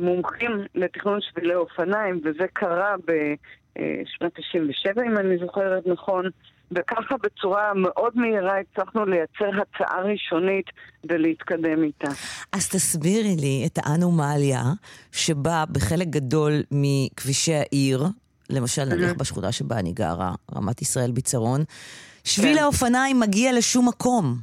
[0.00, 6.24] מומחים לתכנון שבילי אופניים, וזה קרה בשנת 97, אם אני זוכרת נכון,
[6.72, 10.66] וככה בצורה מאוד מהירה הצלחנו לייצר הצעה ראשונית
[11.08, 12.08] ולהתקדם איתה.
[12.52, 14.62] אז תסבירי לי את האנומליה
[15.12, 18.04] שבה בחלק גדול מכבישי העיר,
[18.50, 21.64] למשל נניח בשכונה שבה אני גרה, רמת ישראל ביצרון,
[22.24, 22.62] שביל כן.
[22.62, 24.38] האופניים מגיע לשום מקום.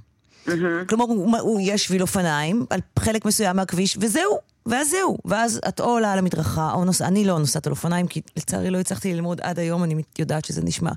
[0.47, 0.51] Mm-hmm.
[0.89, 4.50] כלומר, הוא, הוא, יש שביל אופניים על חלק מסוים מהכביש, וזהו.
[4.65, 8.07] ואז זהו, ואז את או עולה על המדרכה, או נוסעת, אני לא נוסעת על אופניים,
[8.07, 10.91] כי לצערי לא הצלחתי ללמוד עד היום, אני יודעת שזה נשמע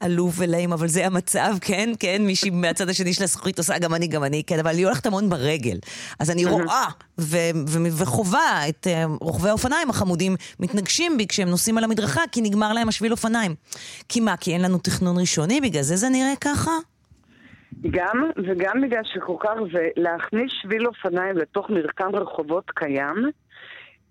[0.00, 4.06] עלוב ולאים, אבל זה המצב, כן, כן, מישהי מהצד השני של הזכוכית עושה, גם אני,
[4.06, 5.78] גם אני, כן, אבל אני הולכת המון ברגל.
[6.18, 6.86] אז אני רואה
[7.18, 12.40] ו- ו- וחווה את uh, רוכבי האופניים החמודים מתנגשים בי כשהם נוסעים על המדרכה, כי
[12.40, 13.54] נגמר להם השביל אופניים.
[14.08, 16.70] כי מה, כי אין לנו תכנון ראשוני, בגלל זה זה נראה ככה?
[17.90, 23.30] גם, וגם בגלל שכל כך זה להכניס שביל אופניים לתוך מרקם רחובות קיים,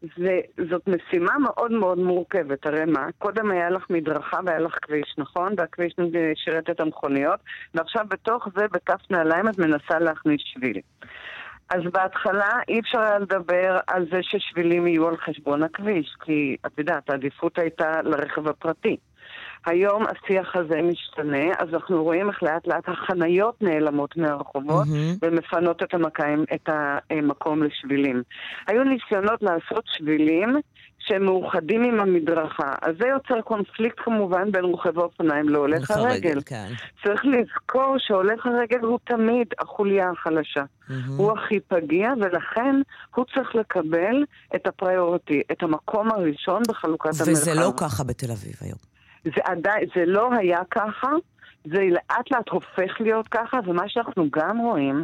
[0.04, 2.66] וזאת משימה מאוד מאוד מורכבת.
[2.66, 3.08] הרי מה?
[3.18, 5.54] קודם היה לך מדרכה והיה לך כביש, נכון?
[5.58, 5.94] והכביש
[6.36, 7.40] שירת את המכוניות,
[7.76, 10.80] ועכשיו בתוך זה, בכף נעליים, את מנסה להכניס שביל.
[11.70, 16.72] אז בהתחלה אי אפשר היה לדבר על זה ששבילים יהיו על חשבון הכביש, כי את
[16.78, 18.98] יודעת, העדיפות הייתה לרכב הפרטי.
[19.66, 25.18] היום השיח הזה משתנה, אז אנחנו רואים איך לאט לאט החניות נעלמות מהרחובות mm-hmm.
[25.22, 28.24] ומפנות את, המקיים, את המקום לשבילים.
[28.68, 30.58] היו ניסיונות לעשות שבילים
[31.00, 32.74] שהם מאוחדים עם המדרכה.
[32.82, 36.40] אז זה יוצר קונפליקט כמובן בין רוכב האופניים להולך הרגל.
[36.46, 36.68] כן.
[37.04, 40.64] צריך לזכור שהולך הרגל הוא תמיד החוליה החלשה.
[40.64, 40.94] Mm-hmm.
[41.18, 42.76] הוא הכי פגיע, ולכן
[43.16, 44.24] הוא צריך לקבל
[44.56, 47.42] את הפריוריטי, את המקום הראשון בחלוקת וזה המרחב.
[47.42, 48.95] וזה לא ככה בתל אביב היום.
[49.26, 51.10] זה עדיין, זה לא היה ככה,
[51.66, 55.04] זה לאט לאט הופך להיות ככה, ומה שאנחנו גם רואים,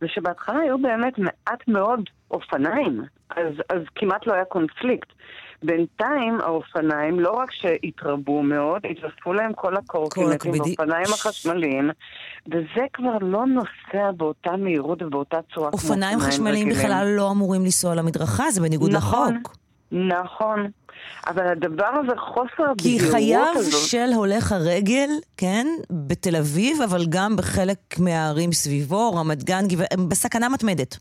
[0.00, 2.00] זה שבהתחלה היו באמת מעט מאוד
[2.30, 5.08] אופניים, אז, אז כמעט לא היה קונפליקט.
[5.62, 11.90] בינתיים האופניים לא רק שהתרבו מאוד, התווספו להם כל הקורקינטים והאופניים החשמליים,
[12.46, 17.94] וזה כבר לא נוסע באותה מהירות ובאותה צורה כמו אופניים חשמליים בכלל לא אמורים לנסוע
[17.94, 19.61] למדרכה, זה בניגוד נכון, לחוק.
[19.92, 20.70] נכון.
[21.26, 22.80] אבל הדבר הזה, חוסר הבהירות הזאת...
[22.80, 23.54] כי חייו
[23.86, 29.84] של הולך הרגל, כן, בתל אביב, אבל גם בחלק מהערים סביבו, רמת גן, גבע...
[29.90, 30.96] הם בסכנה מתמדת.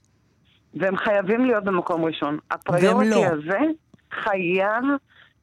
[0.73, 2.37] והם חייבים להיות במקום ראשון.
[2.51, 3.25] הפריוריטי לא.
[3.25, 3.59] הזה
[4.23, 4.83] חייב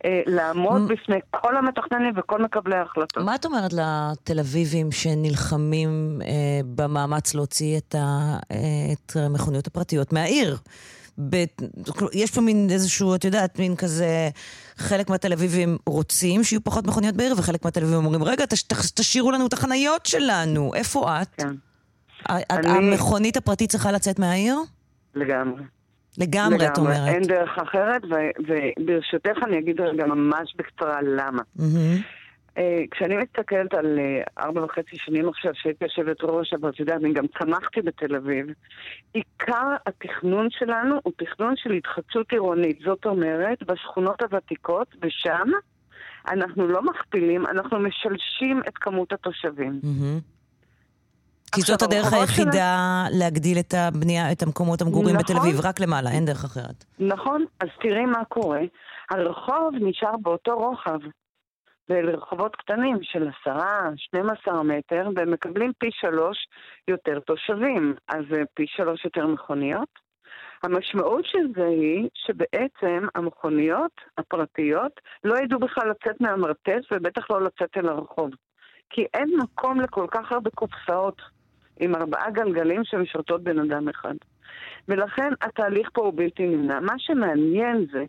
[0.05, 0.87] אה, לעמוד מ...
[0.89, 3.25] בפני כל המתכננים וכל מקבלי ההחלטות.
[3.25, 7.99] מה את אומרת לתל אביבים שנלחמים אה, במאמץ להוציא את, ה,
[8.53, 8.57] אה,
[8.93, 10.57] את המכוניות הפרטיות מהעיר?
[11.31, 11.45] ב...
[12.13, 14.29] יש פה מין איזשהו, את יודעת, מין כזה,
[14.77, 18.63] חלק מהתל אביבים רוצים שיהיו פחות מכוניות בעיר, וחלק מהתל אביבים אומרים, רגע, תש...
[18.95, 21.29] תשאירו לנו את החניות שלנו, איפה את?
[21.37, 21.55] כן.
[22.51, 22.69] אני...
[22.69, 24.57] המכונית הפרטית צריכה לצאת מהעיר?
[25.15, 25.63] לגמרי.
[26.19, 27.09] לגמרי, לגמרי, את אומרת.
[27.09, 28.03] אין דרך אחרת,
[28.49, 31.43] וברשותך אני אגיד רגע ממש בקצרה למה.
[31.59, 32.03] Mm-hmm.
[32.59, 37.01] אה, כשאני מסתכלת על אה, ארבע וחצי שנים עכשיו שהייתי יושבת ראש, אבל את יודעת,
[37.05, 38.47] אני גם צמחתי בתל אביב,
[39.13, 42.79] עיקר התכנון שלנו הוא תכנון של התחדשות עירונית.
[42.85, 45.49] זאת אומרת, בשכונות הוותיקות, ושם
[46.29, 49.81] אנחנו לא מכפילים, אנחנו משלשים את כמות התושבים.
[51.53, 55.67] כי זאת הדרך היחידה להגדיל את הבנייה, את המקומות המגורים בתל אביב, נכון.
[55.67, 56.85] רק למעלה, אין דרך אחרת.
[56.99, 58.61] נכון, אז תראי מה קורה.
[59.11, 60.99] הרחוב נשאר באותו רוחב.
[61.89, 66.49] ולרחובות קטנים של עשרה, 12 מטר, והם מקבלים פי שלוש
[66.89, 68.25] יותר תושבים, אז
[68.55, 70.09] פי שלוש יותר מכוניות.
[70.63, 74.93] המשמעות של זה היא שבעצם המכוניות הפרטיות
[75.25, 78.31] לא ידעו בכלל לצאת מהמרתף ובטח לא לצאת אל הרחוב.
[78.91, 81.23] כי אין מקום לכל כך הרבה קופסאות
[81.81, 84.15] עם ארבעה גלגלים שמשרתות בן אדם אחד.
[84.89, 86.81] ולכן התהליך פה הוא בלתי נמנע.
[86.81, 88.05] מה שמעניין זה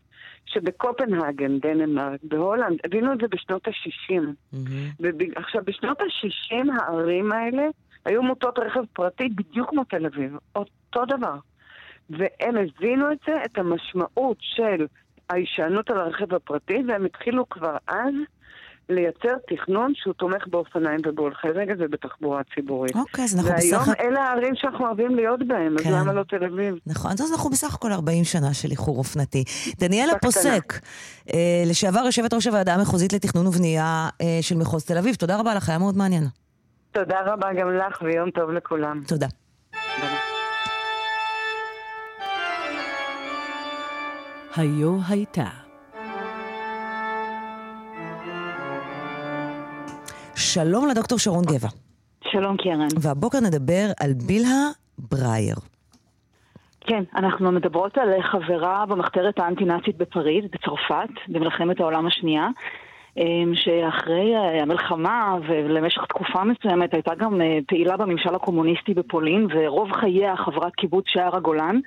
[0.46, 4.22] שבקופנהגן, דנמרק, בהולנד, הבינו את זה בשנות ה-60.
[4.54, 5.34] Mm-hmm.
[5.36, 7.64] עכשיו, בשנות ה-60 הערים האלה
[8.06, 11.36] היו מוטות רכב פרטי בדיוק כמו תל אביב, אותו דבר.
[12.10, 14.88] והם הבינו את זה, את המשמעות של
[15.30, 18.14] ההישענות על הרכב הפרטי, והם התחילו כבר אז
[18.90, 22.96] לייצר תכנון שהוא תומך באופניים ובהולכי רגל ובתחבורה ציבורית.
[22.96, 23.88] אוקיי, אז אנחנו בסך...
[23.88, 25.92] והיום אלה הערים שאנחנו אוהבים להיות בהם, אז כן.
[25.92, 26.76] למה לא תל אביב?
[26.88, 29.44] נכון, אז אנחנו בסך הכל 40 שנה של איחור אופנתי.
[29.80, 30.14] דניאלה.
[30.22, 30.74] פוסק,
[31.34, 35.56] אה, לשעבר יושבת ראש הוועדה המחוזית לתכנון ובנייה אה, של מחוז תל אביב, תודה רבה
[35.56, 36.24] לך, היה מאוד מעניין.
[36.92, 39.02] תודה רבה גם לך ויום טוב לכולם.
[39.08, 39.28] תודה.
[44.56, 45.69] היו הייתה.
[50.54, 51.68] שלום לדוקטור שרון גבע.
[52.32, 52.88] שלום קרן.
[53.02, 55.56] והבוקר נדבר על בילהה ברייר.
[56.82, 62.48] כן, אנחנו מדברות על חברה במחתרת האנטי-נאצית בפריז, בצרפת, במלחמת העולם השנייה,
[63.18, 69.92] אמ, שאחרי אה, המלחמה ולמשך תקופה מסוימת הייתה גם אה, פעילה בממשל הקומוניסטי בפולין, ורוב
[69.92, 71.80] חייה חברת קיבוץ שער הגולן.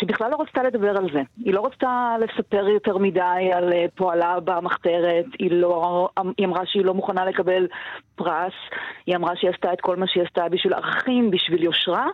[0.00, 1.20] שבכלל לא רצתה לדבר על זה.
[1.44, 6.08] היא לא רצתה לספר יותר מדי על אה, פועלה במחתרת, היא, לא,
[6.38, 7.66] היא אמרה שהיא לא מוכנה לקבל
[8.14, 8.52] פרס,
[9.06, 12.06] היא אמרה שהיא עשתה את כל מה שהיא עשתה בשביל ערכים, בשביל יושרה,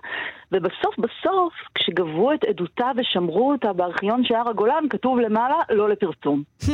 [0.53, 6.43] ובסוף בסוף, כשגבו את עדותה ושמרו אותה בארכיון שער הגולן, כתוב למעלה, לא לפרסום.
[6.63, 6.67] Hmm.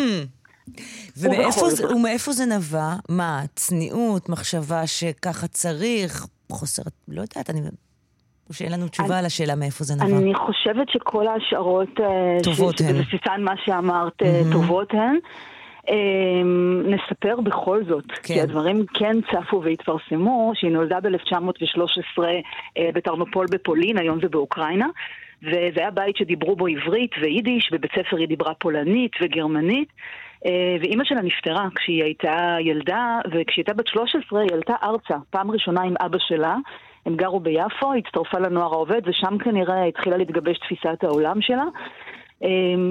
[1.17, 1.95] ומאיפה זה.
[1.95, 2.95] ומאיפה זה נבע?
[3.09, 7.61] מה, צניעות, מחשבה שככה צריך, חוסר, לא יודעת, אני...
[8.51, 10.19] או שאין לנו תשובה על השאלה מאיפה זה נבע.
[10.19, 12.89] אני חושבת שכל ההשערות אה, טובות ש- הן.
[12.89, 14.53] שבבסיסן מה שאמרת אה, מהמם.
[14.53, 15.17] טובות הן.
[15.89, 18.23] אמ, נספר בכל זאת, כן.
[18.23, 22.23] כי הדברים כן צפו והתפרסמו, שהיא נולדה ב-1913
[22.95, 24.87] בטרנופול בפולין, היום זה באוקראינה,
[25.43, 29.89] וזה היה בית שדיברו בו עברית ויידיש, בבית ספר היא דיברה פולנית וגרמנית.
[30.47, 35.51] אה, ואימא שלה נפטרה כשהיא הייתה ילדה, וכשהיא הייתה בת 13 היא עלתה ארצה, פעם
[35.51, 36.57] ראשונה עם אבא שלה.
[37.07, 41.65] הם גרו ביפו, הצטרפה לנוער העובד, ושם כנראה התחילה להתגבש תפיסת העולם שלה.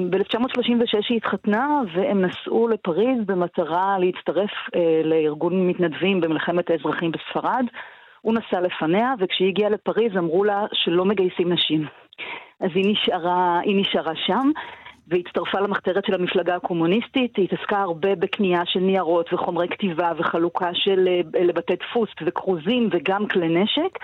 [0.09, 7.65] ב-1936 היא התחתנה והם נסעו לפריז במטרה להצטרף אה, לארגון מתנדבים במלחמת האזרחים בספרד.
[8.21, 11.85] הוא נסע לפניה, וכשהיא הגיעה לפריז אמרו לה שלא מגייסים נשים.
[12.59, 14.51] אז היא נשארה, היא נשארה שם.
[15.09, 21.07] והצטרפה למחתרת של המפלגה הקומוניסטית, היא התעסקה הרבה בקנייה של ניירות וחומרי כתיבה וחלוקה של
[21.07, 23.97] אה, לבתי דפוס וכרוזים וגם כלי נשק.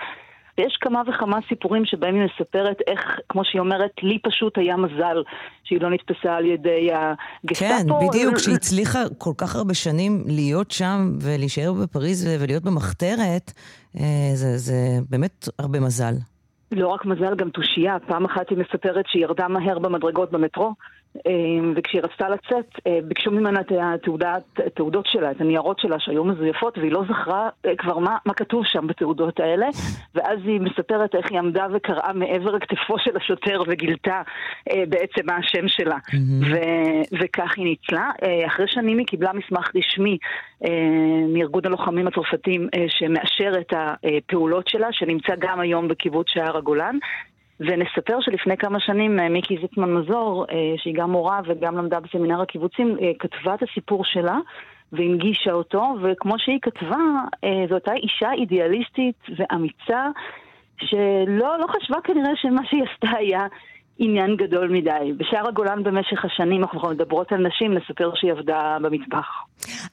[0.58, 5.22] ויש כמה וכמה סיפורים שבהם היא מספרת איך, כמו שהיא אומרת, לי פשוט היה מזל
[5.64, 8.00] שהיא לא נתפסה על ידי הגסטאפו.
[8.00, 13.52] כן, בדיוק, שהיא הצליחה כל כך הרבה שנים להיות שם ולהישאר בפריז ולהיות במחתרת,
[13.96, 16.14] אה, זה, זה באמת הרבה מזל.
[16.72, 17.96] לא רק מזל, גם תושייה.
[18.06, 20.74] פעם אחת היא מספרת שהיא ירדה מהר במדרגות במטרו,
[21.76, 26.78] וכשהיא רצתה לצאת, אה, ביקשו ממנה את התעודת, התעודות שלה, את הניירות שלה שהיו מזויפות,
[26.78, 29.66] והיא לא זכרה אה, כבר מה, מה כתוב שם בתעודות האלה,
[30.14, 34.22] ואז היא מספרת איך היא עמדה וקראה מעבר לכתפו של השוטר וגילתה
[34.70, 35.96] אה, בעצם מה השם שלה.
[36.50, 38.10] ו- וכך היא ניצלה.
[38.46, 40.18] אחרי שנים היא קיבלה מסמך רשמי
[41.34, 46.98] מארגון הלוחמים הצרפתים שמאשר את הפעולות שלה, שנמצא גם היום בקיבוץ שער הגולן.
[47.60, 52.40] ונספר שלפני כמה שנים אה, מיקי זיטמן מזור, אה, שהיא גם מורה וגם למדה בסמינר
[52.40, 54.38] הקיבוצים, אה, כתבה את הסיפור שלה
[54.92, 56.96] והנגישה אותו, וכמו שהיא כתבה,
[57.68, 60.06] זו הייתה אישה אידיאליסטית ואמיצה,
[60.80, 63.46] שלא לא חשבה כנראה שמה שהיא עשתה היה
[63.98, 65.12] עניין גדול מדי.
[65.16, 69.26] בשער הגולן במשך השנים, אנחנו מדברות על נשים, נספר שהיא עבדה במטבח.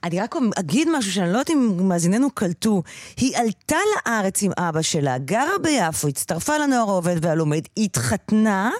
[0.03, 2.83] אני רק אגיד משהו שאני לא יודעת אם מאזיננו קלטו.
[3.17, 8.71] היא עלתה לארץ עם אבא שלה, גרה ביפו, הצטרפה לנוער העובד והלומד, התחתנה,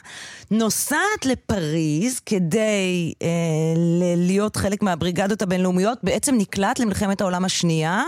[0.51, 3.27] נוסעת לפריז כדי אה,
[4.17, 8.03] להיות חלק מהבריגדות הבינלאומיות, בעצם נקלט למלחמת העולם השנייה,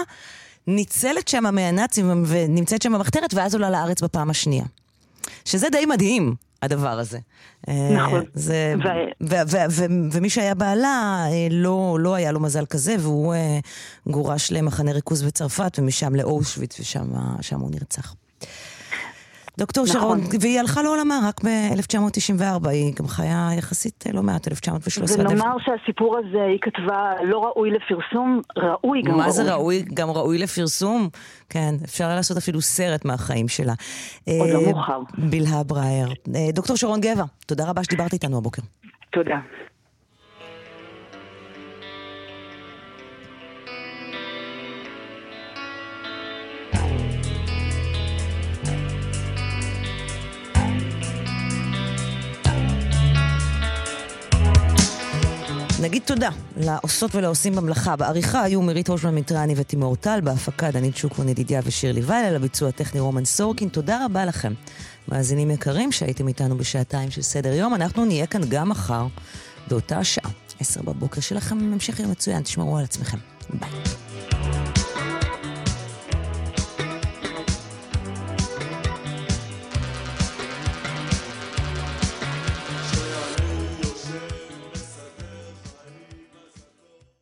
[0.67, 4.65] ניצלת שם מהנאצים ונמצאת שם במחתרת, ואז עולה לארץ בפעם השנייה.
[5.45, 6.44] שזה די מדהים.
[6.61, 7.19] הדבר הזה.
[7.67, 8.23] נכון.
[8.33, 12.95] זה, ו- ו- ו- ו- ומי שהיה בעלה, אה, לא, לא היה לו מזל כזה,
[12.99, 13.59] והוא אה,
[14.07, 18.15] גורש למחנה ריכוז בצרפת, ומשם לאושוויץ, ושם הוא נרצח.
[19.57, 20.01] דוקטור נכון.
[20.01, 25.25] שרון, והיא הלכה לעולמה רק ב-1994, היא גם חיה יחסית לא מעט, 1913.
[25.25, 29.31] ונאמר שהסיפור הזה, היא כתבה לא ראוי לפרסום, ראוי גם מה ראוי.
[29.33, 29.83] זה ראוי?
[29.93, 31.09] גם ראוי לפרסום?
[31.49, 33.73] כן, אפשר היה לעשות אפילו סרט מהחיים שלה.
[34.27, 34.99] עוד לא אה, מאוחר.
[35.17, 36.07] בלהה ברייר.
[36.35, 38.61] אה, דוקטור שרון גבע, תודה רבה שדיברת איתנו הבוקר.
[39.11, 39.37] תודה.
[55.85, 57.95] נגיד תודה לעושות ולעושים במלאכה.
[57.95, 62.99] בעריכה היו מירית הושמן מיטרני ותימור טל, בהפקה דנית שוקרון ידידיה ושירלי ויילה, לביצוע הטכני
[62.99, 63.69] רומן סורקין.
[63.69, 64.53] תודה רבה לכם,
[65.07, 67.75] מאזינים יקרים, שהייתם איתנו בשעתיים של סדר יום.
[67.75, 69.07] אנחנו נהיה כאן גם מחר,
[69.67, 71.57] באותה השעה, עשר בבוקר שלכם.
[71.73, 73.17] המשך יום מצוין, תשמרו על עצמכם.
[73.53, 74.14] ביי.